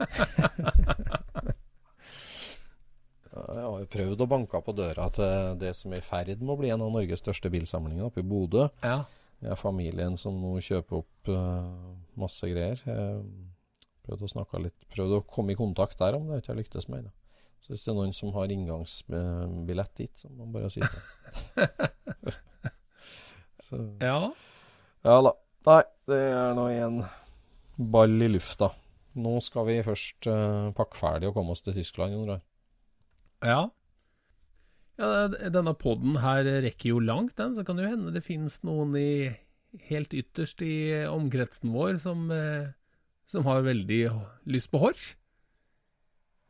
Jeg 3.33 3.65
har 3.65 3.81
jo 3.81 3.89
prøvd 3.89 4.23
å 4.23 4.29
banke 4.29 4.61
på 4.61 4.75
døra 4.77 5.07
til 5.15 5.57
det 5.61 5.73
som 5.77 5.93
er 5.95 6.03
i 6.03 6.05
ferd 6.05 6.43
med 6.43 6.53
å 6.53 6.59
bli 6.61 6.69
en 6.73 6.85
av 6.85 6.93
Norges 6.93 7.23
største 7.23 7.49
bilsamlinger 7.53 8.05
oppe 8.11 8.21
i 8.21 8.27
Bodø. 8.29 8.67
Ja. 8.85 8.99
Det 9.43 9.51
er 9.51 9.59
familien 9.59 10.19
som 10.21 10.37
nå 10.39 10.53
kjøper 10.63 11.01
opp 11.01 11.31
uh, 11.33 11.97
masse 12.21 12.47
greier. 12.51 12.79
Prøvd 12.83 14.05
prøvde 14.05 14.29
å 14.29 14.33
snakke 14.35 14.61
litt 14.65 14.87
Prøvde 14.93 15.21
å 15.21 15.25
komme 15.27 15.55
i 15.55 15.59
kontakt 15.59 15.99
der, 16.03 16.19
om 16.19 16.29
det 16.29 16.43
ikke 16.43 16.53
har 16.53 16.61
lyktes 16.61 16.89
med 16.91 17.03
ennå. 17.03 17.13
Så 17.63 17.73
hvis 17.73 17.85
det 17.87 17.93
er 17.93 17.99
noen 17.99 18.15
som 18.15 18.33
har 18.35 18.51
inngangsbillett 18.51 19.93
dit, 19.99 20.13
så 20.19 20.29
må 20.29 20.45
man 20.45 20.55
bare 20.57 20.71
si 20.71 20.83
det. 20.83 21.03
så, 23.67 23.81
ja. 24.03 24.17
ja 25.07 25.19
da. 25.29 25.35
Nei, 25.71 25.83
det 26.11 26.19
er 26.27 26.57
nå 26.59 26.67
en 26.75 27.03
ball 27.93 28.23
i 28.23 28.31
lufta. 28.31 28.71
Nå 29.23 29.37
skal 29.45 29.69
vi 29.69 29.83
først 29.85 30.29
uh, 30.31 30.73
pakke 30.77 30.97
ferdig 30.97 31.29
og 31.29 31.37
komme 31.37 31.55
oss 31.55 31.65
til 31.65 31.77
Tyskland. 31.77 32.15
Jon. 32.17 32.43
Ja. 33.45 33.63
ja 35.01 35.11
denne 35.53 35.75
podden 35.79 36.17
her 36.23 36.47
rekker 36.65 36.95
jo 36.95 37.03
langt, 37.03 37.37
den, 37.41 37.57
så 37.57 37.65
kan 37.67 37.77
det 37.77 37.87
jo 37.87 37.95
hende 37.97 38.15
det 38.15 38.25
finnes 38.25 38.63
noen 38.67 38.97
i 38.99 39.33
helt 39.89 40.13
ytterst 40.15 40.63
i 40.65 41.05
omkretsen 41.09 41.73
vår 41.73 41.99
som, 42.03 42.31
eh, 42.31 42.73
som 43.29 43.45
har 43.49 43.65
veldig 43.65 44.03
lyst 44.53 44.71
på 44.73 44.81
hår. 44.83 44.99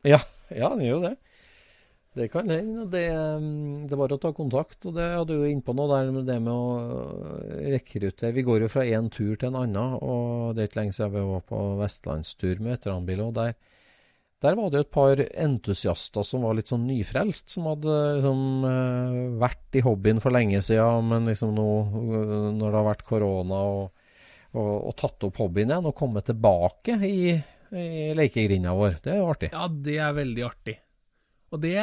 Ja, 0.03 0.19
ja, 0.51 0.69
den 0.75 0.83
gjør 0.83 0.97
jo 0.97 1.05
det. 1.07 1.15
Det 2.13 2.27
kan 2.29 2.49
hende. 2.49 2.85
Det, 2.93 3.07
mm, 3.41 3.87
det 3.89 3.97
bare 3.97 4.17
å 4.17 4.21
ta 4.21 4.29
kontakt. 4.37 4.85
Og 4.85 4.93
det 4.97 5.05
hadde 5.15 5.37
jo 5.39 5.49
innpå 5.49 5.73
noe 5.73 5.89
der 5.89 6.11
med 6.13 6.27
det 6.29 6.37
med 6.45 6.53
å 6.53 7.69
rekruttere. 7.73 8.35
Vi 8.35 8.45
går 8.45 8.65
jo 8.65 8.71
fra 8.71 8.85
én 8.85 9.09
tur 9.13 9.33
til 9.33 9.49
en 9.49 9.61
annen, 9.63 9.97
og 9.97 10.53
det 10.53 10.63
er 10.63 10.69
ikke 10.69 10.83
lenge 10.83 10.97
siden 10.97 11.15
vi 11.15 11.23
var 11.31 11.45
på 11.49 11.61
vestlandstur 11.81 12.61
med 12.61 12.75
veteranbil. 12.75 13.23
Og 13.25 13.33
der, 13.39 13.55
der 14.45 14.59
var 14.59 14.69
det 14.69 14.79
jo 14.79 14.85
et 14.85 14.93
par 14.93 15.23
entusiaster 15.47 16.27
som 16.27 16.45
var 16.45 16.59
litt 16.59 16.69
sånn 16.69 16.85
nyfrelst, 16.85 17.55
som 17.55 17.71
hadde 17.71 17.97
liksom 18.19 18.69
eh, 18.69 19.19
vært 19.41 19.81
i 19.81 19.85
hobbyen 19.87 20.21
for 20.21 20.37
lenge 20.37 20.61
siden, 20.61 21.09
men 21.09 21.33
liksom 21.33 21.57
nå 21.57 21.67
eh, 21.81 22.47
når 22.59 22.67
det 22.67 22.77
har 22.77 22.89
vært 22.91 23.05
korona 23.09 23.65
og, 23.73 24.07
og, 24.53 24.73
og 24.77 24.95
tatt 25.01 25.29
opp 25.31 25.41
hobbyen 25.41 25.73
igjen, 25.73 25.89
og 25.89 25.97
kommet 25.97 26.29
tilbake 26.29 27.01
i, 27.09 27.33
i 27.73 27.91
lekegrinda 28.21 28.77
vår. 28.77 29.01
Det 29.01 29.15
er 29.17 29.23
jo 29.23 29.29
artig. 29.33 29.53
Ja, 29.55 29.65
det 29.89 29.97
er 29.97 30.19
veldig 30.21 30.49
artig. 30.53 30.81
Og 31.53 31.61
det, 31.61 31.77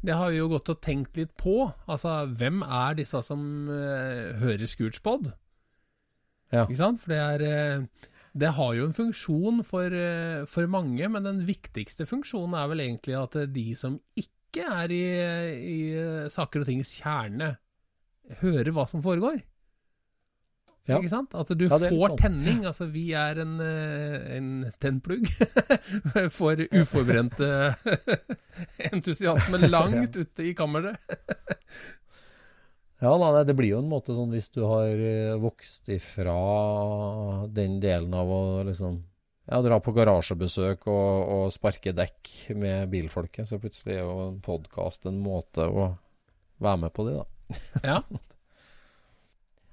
det 0.00 0.16
har 0.16 0.32
vi 0.32 0.40
jo 0.40 0.50
gått 0.50 0.70
og 0.72 0.82
tenkt 0.84 1.18
litt 1.18 1.34
på. 1.38 1.68
Altså, 1.84 2.22
hvem 2.38 2.62
er 2.64 2.96
disse 2.98 3.20
som 3.26 3.40
uh, 3.68 4.36
hører 4.40 4.68
Scootspod? 4.70 5.32
Ja. 6.54 6.64
Ikke 6.64 6.78
sant? 6.78 7.02
For 7.02 7.12
det 7.12 7.20
er 7.20 7.82
uh, 7.82 8.06
Det 8.36 8.52
har 8.56 8.72
jo 8.76 8.86
en 8.86 8.96
funksjon 8.96 9.62
for, 9.64 9.92
eh, 9.96 10.42
for 10.44 10.68
mange, 10.68 11.08
men 11.08 11.24
den 11.24 11.38
viktigste 11.48 12.04
funksjonen 12.04 12.52
er 12.52 12.66
vel 12.68 12.82
egentlig 12.84 13.14
at 13.16 13.38
de 13.48 13.70
som 13.72 13.94
ikke 14.12 14.60
er 14.60 14.92
i, 14.92 15.04
i 15.56 15.78
saker 16.28 16.60
og 16.60 16.68
tings 16.68 16.90
kjerne, 17.00 17.54
hører 18.42 18.74
hva 18.76 18.84
som 18.90 19.00
foregår. 19.00 19.40
Ja. 20.86 21.00
Ikke 21.00 21.10
sant? 21.10 21.34
At 21.34 21.48
du 21.58 21.64
Ja, 21.66 21.78
får 21.82 22.12
sånn. 22.12 22.18
tenning. 22.20 22.60
Altså, 22.68 22.86
vi 22.92 23.08
er 23.18 23.40
en, 23.42 23.56
eh, 23.60 24.36
en 24.36 24.50
tennplugg 24.82 25.26
for 26.38 26.62
uforbrente 26.70 27.48
entusiasme 28.92 29.58
langt 29.66 30.14
ute 30.16 30.46
i 30.46 30.54
kammeret. 30.54 30.96
Ja, 33.02 33.10
da, 33.20 33.42
det 33.44 33.56
blir 33.58 33.74
jo 33.74 33.80
en 33.82 33.90
måte 33.90 34.14
sånn 34.16 34.30
hvis 34.32 34.48
du 34.54 34.62
har 34.64 34.88
eh, 34.94 35.34
vokst 35.42 35.90
ifra 35.92 36.36
den 37.52 37.76
delen 37.82 38.14
av 38.16 38.30
å 38.32 38.40
liksom 38.64 39.02
ja, 39.50 39.60
dra 39.62 39.76
på 39.84 39.92
garasjebesøk 39.94 40.86
og, 40.88 41.10
og 41.34 41.44
sparke 41.54 41.92
dekk 41.94 42.30
med 42.56 42.88
bilfolket, 42.94 43.46
så 43.50 43.60
plutselig 43.62 43.98
er 43.98 44.06
jo 44.06 44.16
en 44.30 44.40
podkast 44.42 45.06
en 45.10 45.20
måte 45.22 45.66
å 45.68 45.90
være 46.62 46.80
med 46.86 46.94
på 46.96 47.04
det, 47.10 47.18
da. 47.20 47.26
Ja. 47.84 48.00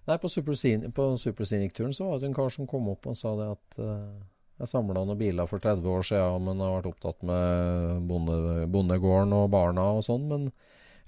Nei, 0.10 0.18
på 0.20 0.28
Superscenic- 0.32 0.92
på 0.96 1.08
Superscenic-turen 1.20 1.94
så 1.96 2.10
var 2.10 2.20
det 2.20 2.30
en 2.30 2.36
kar 2.36 2.52
som 2.52 2.68
kom 2.68 2.90
opp 2.92 3.08
og 3.08 3.18
sa 3.18 3.34
det 3.40 3.50
at 3.54 3.80
uh, 3.80 4.22
jeg 4.60 4.70
samla 4.70 5.02
noen 5.02 5.20
biler 5.20 5.48
for 5.50 5.64
30 5.64 5.90
år 5.90 6.06
siden, 6.08 6.48
men 6.48 6.62
har 6.62 6.76
vært 6.78 6.92
opptatt 6.92 7.24
med 7.26 8.04
bonde, 8.10 8.68
bondegården 8.72 9.36
og 9.38 9.50
barna 9.54 9.88
og 9.98 10.04
sånn. 10.06 10.28
Men 10.30 10.50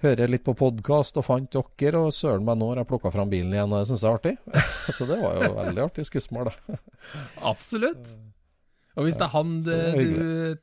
hører 0.03 0.31
litt 0.31 0.45
på 0.45 0.55
podkast 0.57 1.19
og 1.19 1.27
fant 1.27 1.59
dere, 1.79 2.01
og 2.07 2.15
søren 2.15 2.45
meg 2.47 2.59
nå 2.59 2.71
har 2.71 2.81
jeg 2.81 2.89
plukka 2.89 3.11
fram 3.13 3.31
bilen 3.31 3.53
igjen, 3.53 3.71
og 3.71 3.83
det 3.83 3.89
syns 3.91 4.05
jeg 4.05 4.11
er 4.11 4.19
artig. 4.19 4.35
så 4.97 5.07
det 5.09 5.19
var 5.21 5.37
jo 5.39 5.51
veldig 5.59 5.85
artig 5.85 6.07
skussmål, 6.09 6.49
da. 6.49 6.79
Absolutt. 7.51 8.15
Og 8.95 9.07
hvis 9.07 9.19
det 9.19 9.27
er 9.27 9.33
han 9.35 9.55
det, 9.65 9.79
er 9.91 9.97
du 9.99 10.59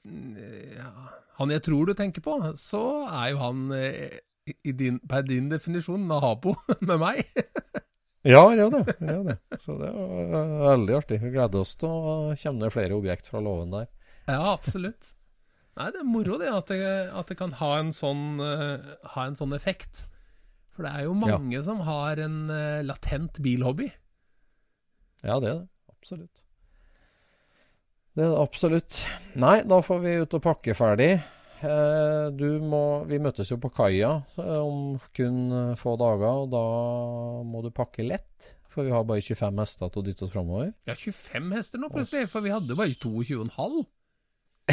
ja, 0.73 0.91
Han 1.37 1.51
jeg 1.53 1.63
tror 1.67 1.89
du 1.89 1.93
tenker 1.97 2.25
på, 2.25 2.37
så 2.57 2.83
er 3.05 3.33
jo 3.35 3.41
han 3.43 3.67
eh, 3.77 4.21
i 4.65 4.73
din, 4.73 4.99
per 5.09 5.25
din 5.27 5.51
definisjon 5.53 6.09
nabo 6.09 6.57
med 6.89 6.99
meg. 7.01 7.23
Ja, 8.23 8.45
ja 8.55 8.69
det. 8.71 8.85
Ja, 9.01 9.19
det. 9.27 9.39
Så 9.59 9.75
det 9.81 9.91
var 9.91 10.53
veldig 10.69 10.95
artig. 11.01 11.19
Vi 11.23 11.33
gleder 11.35 11.65
oss 11.65 11.75
til 11.79 11.91
å 11.91 12.15
komme 12.37 12.61
ned 12.61 12.75
flere 12.75 12.95
objekt 12.95 13.31
fra 13.33 13.43
låven 13.43 13.75
der. 13.75 13.89
Ja, 14.29 14.53
absolutt. 14.53 15.11
Nei, 15.79 15.89
det 15.91 16.03
er 16.03 16.07
moro 16.07 16.37
det 16.39 16.51
at 16.53 16.71
det, 16.71 16.85
at 17.17 17.33
det 17.33 17.39
kan 17.41 17.55
ha 17.59 17.73
en, 17.81 17.91
sånn, 17.97 18.37
uh, 18.39 18.93
ha 19.15 19.27
en 19.27 19.39
sånn 19.39 19.57
effekt. 19.57 20.05
For 20.73 20.87
det 20.87 20.93
er 20.95 21.07
jo 21.09 21.17
mange 21.19 21.59
som 21.65 21.83
har 21.87 22.21
en 22.23 22.45
uh, 22.53 22.85
latent 22.87 23.41
bilhobby. 23.45 23.89
Ja, 25.25 25.41
det 25.43 25.51
er 25.51 25.61
det. 25.63 25.69
Absolutt. 25.93 26.45
Det 28.13 28.27
er 28.27 28.35
det 28.35 28.41
absolutt. 28.43 28.99
Nei, 29.41 29.63
da 29.65 29.81
får 29.83 30.03
vi 30.05 30.19
ut 30.21 30.37
og 30.37 30.45
pakke 30.45 30.77
ferdig. 30.77 31.15
Eh, 31.63 32.27
du 32.35 32.59
må 32.67 32.81
Vi 33.07 33.19
møtes 33.23 33.51
jo 33.53 33.59
på 33.63 33.71
kaia 33.75 34.11
om 34.59 34.99
kun 35.15 35.39
eh, 35.53 35.73
få 35.79 35.95
dager, 36.01 36.43
og 36.45 36.51
da 36.53 36.63
må 37.47 37.63
du 37.65 37.71
pakke 37.75 38.03
lett. 38.07 38.53
For 38.73 38.87
vi 38.87 38.93
har 38.95 39.05
bare 39.05 39.21
25 39.21 39.59
hester 39.61 39.91
til 39.93 40.01
å 40.01 40.05
dytte 40.07 40.25
oss 40.27 40.33
framover. 40.33 40.71
Ja, 40.89 40.95
25 40.97 41.51
hester 41.59 41.83
nå 41.83 41.91
plutselig, 41.93 42.31
for 42.33 42.41
vi 42.45 42.55
hadde 42.55 42.77
bare 42.79 42.95
22,5. 42.97 43.83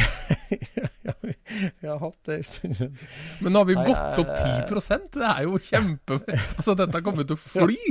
ja, 1.04 1.12
vi, 1.20 1.34
vi 1.82 1.88
har 1.90 1.98
hatt 2.00 2.18
det 2.28 2.38
en 2.38 2.46
stund. 2.48 2.98
Men 3.42 3.52
nå 3.52 3.60
har 3.60 3.68
vi 3.68 3.76
Nei, 3.76 3.84
gått 3.90 4.20
opp 4.22 4.30
10% 4.70 5.08
Det 5.18 5.26
er 5.26 5.42
jo 5.48 5.58
kjempe... 5.66 6.20
Altså, 6.56 6.76
dette 6.78 7.02
kommer 7.04 7.26
til 7.28 7.36
å 7.36 7.42
fly! 7.42 7.78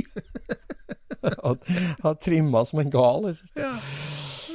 Har 1.20 2.14
trimma 2.24 2.62
som 2.64 2.80
en 2.80 2.90
gal 2.92 3.26
i 3.28 3.34
siste. 3.36 3.60
Ja, 3.60 3.74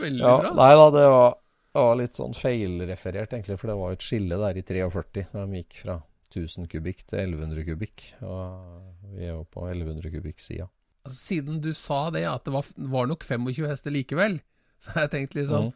veldig 0.01 0.23
Ja, 0.23 0.31
bra. 0.41 0.53
nei 0.57 0.69
da, 0.79 0.85
det 0.95 1.03
var, 1.13 1.35
det 1.75 1.83
var 1.83 1.97
litt 1.99 2.15
sånn 2.15 2.35
feilreferert, 2.37 3.33
egentlig. 3.35 3.57
For 3.59 3.67
det 3.71 3.75
var 3.75 3.95
et 3.95 4.03
skille 4.05 4.37
der 4.39 4.59
i 4.59 4.63
43, 4.63 5.25
da 5.33 5.43
de 5.43 5.59
gikk 5.59 5.79
fra 5.81 5.97
1000 6.31 6.69
kubikk 6.71 7.03
til 7.03 7.19
1100 7.25 7.65
kubikk. 7.67 8.05
Og 8.23 9.11
vi 9.11 9.25
er 9.27 9.33
jo 9.33 9.41
på 9.51 9.65
1100 9.67 10.13
kubikk-sida. 10.13 10.69
Altså, 11.05 11.19
siden 11.19 11.59
du 11.61 11.73
sa 11.77 12.05
det, 12.15 12.23
at 12.31 12.47
det 12.47 12.53
var, 12.55 12.69
var 12.95 13.09
nok 13.11 13.27
25 13.27 13.67
hester 13.67 13.93
likevel, 13.93 14.39
så 14.81 14.95
har 14.95 15.05
jeg 15.05 15.13
tenkt 15.17 15.35
litt 15.37 15.51
sånn 15.51 15.73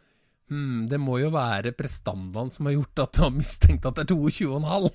hmm, 0.50 0.88
Det 0.92 1.00
må 1.02 1.20
jo 1.22 1.30
være 1.34 1.72
prestandaen 1.78 2.50
som 2.54 2.68
har 2.70 2.76
gjort 2.76 3.02
at 3.06 3.14
du 3.16 3.22
har 3.24 3.32
mistenkt 3.36 3.86
at 3.90 3.96
det 4.00 4.06
er 4.06 4.16
22,5. 4.16 4.90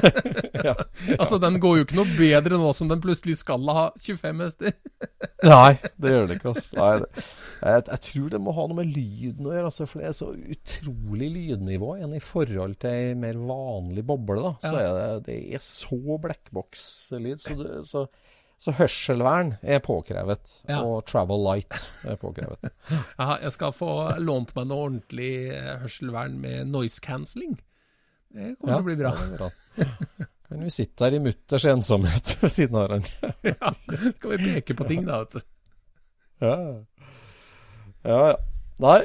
ja. 0.68 0.74
altså, 1.20 1.38
den 1.42 1.60
går 1.62 1.76
jo 1.78 1.86
ikke 1.86 1.98
noe 2.00 2.16
bedre 2.18 2.58
nå 2.60 2.72
som 2.76 2.88
den 2.90 3.02
plutselig 3.04 3.36
skal 3.42 3.64
ha 3.76 3.86
25 4.00 4.42
hester. 4.46 4.74
Nei, 5.54 5.74
det 6.00 6.12
gjør 6.14 6.28
det 6.30 6.38
ikke. 6.38 6.54
Altså. 6.54 6.76
Nei, 6.80 6.92
det, 7.04 7.24
jeg, 7.64 7.84
jeg 7.90 8.00
tror 8.08 8.28
det 8.34 8.40
må 8.44 8.54
ha 8.56 8.66
noe 8.70 8.78
med 8.80 8.92
lyden 8.96 9.48
å 9.48 9.52
gjøre, 9.54 9.68
altså, 9.70 9.86
for 9.90 10.00
det 10.00 10.08
er 10.10 10.16
så 10.16 10.30
utrolig 10.34 11.30
lydnivå 11.34 11.94
enn 12.04 12.16
i 12.16 12.22
forhold 12.24 12.78
til 12.82 12.90
ei 12.96 13.14
mer 13.18 13.36
vanlig 13.44 14.04
boble. 14.08 14.40
Da. 14.48 14.54
Så 14.64 14.74
Ja. 14.74 14.84
er 14.88 15.00
det, 15.20 15.26
det 15.28 15.38
er 15.58 15.64
så 15.64 16.00
blekkbokslyd. 16.24 17.40
Så, 17.44 17.56
det- 17.60 17.84
så, 17.90 18.06
så 18.64 18.72
hørselvern 18.78 19.54
er 19.60 19.82
påkrevet, 19.84 20.54
Ja. 20.70 20.78
og 20.86 21.02
travel 21.08 21.42
light 21.44 21.74
er 22.08 22.16
påkrevet. 22.20 22.70
Ja, 23.20 23.34
jeg 23.42 23.52
skal 23.52 23.74
få 23.76 23.90
lånt 24.24 24.54
meg 24.56 24.68
noe 24.70 24.86
ordentlig 24.88 25.32
eh, 25.52 25.74
hørselvern 25.82 26.38
med 26.40 26.70
noise 26.72 27.02
cancelling. 27.04 27.58
Det 28.34 28.54
kommer 28.58 28.80
til 28.80 28.80
å 28.80 28.86
bli 28.88 28.96
bra. 29.02 29.12
Ja, 29.20 29.36
bra. 29.36 29.50
Kan 30.48 30.62
vi 30.64 30.70
sitte 30.74 31.06
her 31.06 31.14
i 31.16 31.20
mutters 31.22 31.64
ensomhet 31.70 32.34
ved 32.40 32.52
siden 32.52 32.76
av 32.80 32.86
hverandre? 32.88 33.30
Ja, 33.52 33.70
skal 33.76 34.34
vi 34.34 34.54
peke 34.54 34.76
på 34.78 34.88
ting, 34.88 35.04
da, 35.08 35.20
vet 35.24 35.36
du. 35.36 35.46
Ja, 36.44 36.56
ja. 36.64 36.74
ja. 38.10 38.34
Nei, 38.84 38.98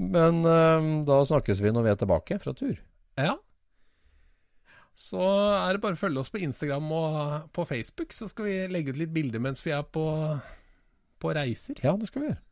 men 0.00 0.40
um, 0.46 0.88
da 1.08 1.20
snakkes 1.28 1.60
vi 1.60 1.72
når 1.74 1.86
vi 1.86 1.92
er 1.92 1.98
tilbake 2.00 2.38
fra 2.42 2.54
tur. 2.56 2.78
Ja. 3.20 3.34
Så 5.00 5.20
er 5.22 5.74
det 5.76 5.80
bare 5.82 5.96
å 5.96 6.00
følge 6.00 6.20
oss 6.20 6.32
på 6.32 6.40
Instagram 6.44 6.90
og 6.92 7.52
på 7.56 7.64
Facebook, 7.68 8.12
så 8.12 8.28
skal 8.28 8.48
vi 8.50 8.56
legge 8.72 8.92
ut 8.92 9.00
litt 9.00 9.12
bilder 9.14 9.40
mens 9.42 9.62
vi 9.64 9.72
er 9.72 9.84
på, 9.86 10.04
på 11.22 11.36
reiser. 11.36 11.80
Ja, 11.84 11.94
det 11.96 12.10
skal 12.10 12.24
vi 12.24 12.28
gjøre. 12.32 12.42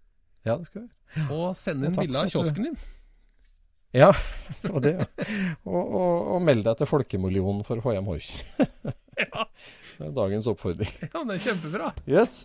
Ja, 0.49 0.55
det 0.57 0.70
skal 0.70 0.80
vi 0.80 0.86
gjøre. 0.86 1.26
Og 1.34 1.59
sende 1.61 1.90
inn 1.90 1.99
bilde 1.99 2.22
av 2.22 2.32
kiosken 2.32 2.70
din. 2.70 2.78
Ja, 3.96 4.11
og 4.72 4.80
det. 4.84 4.94
Og, 5.64 5.80
og, 5.80 6.32
og 6.36 6.42
meld 6.44 6.64
deg 6.66 6.80
til 6.80 6.88
Folkemillionen 6.88 7.64
for 7.68 7.80
å 7.80 7.84
få 7.84 7.96
hjem 7.96 8.09
Horch. 8.09 8.34
Ja. 9.18 9.49
Det 9.99 10.07
er 10.07 10.12
dagens 10.14 10.46
oppfordring. 10.46 10.90
ja, 11.03 11.22
det 11.26 11.36
er 11.36 11.40
kjempebra. 11.42 11.88
Yes. 12.07 12.44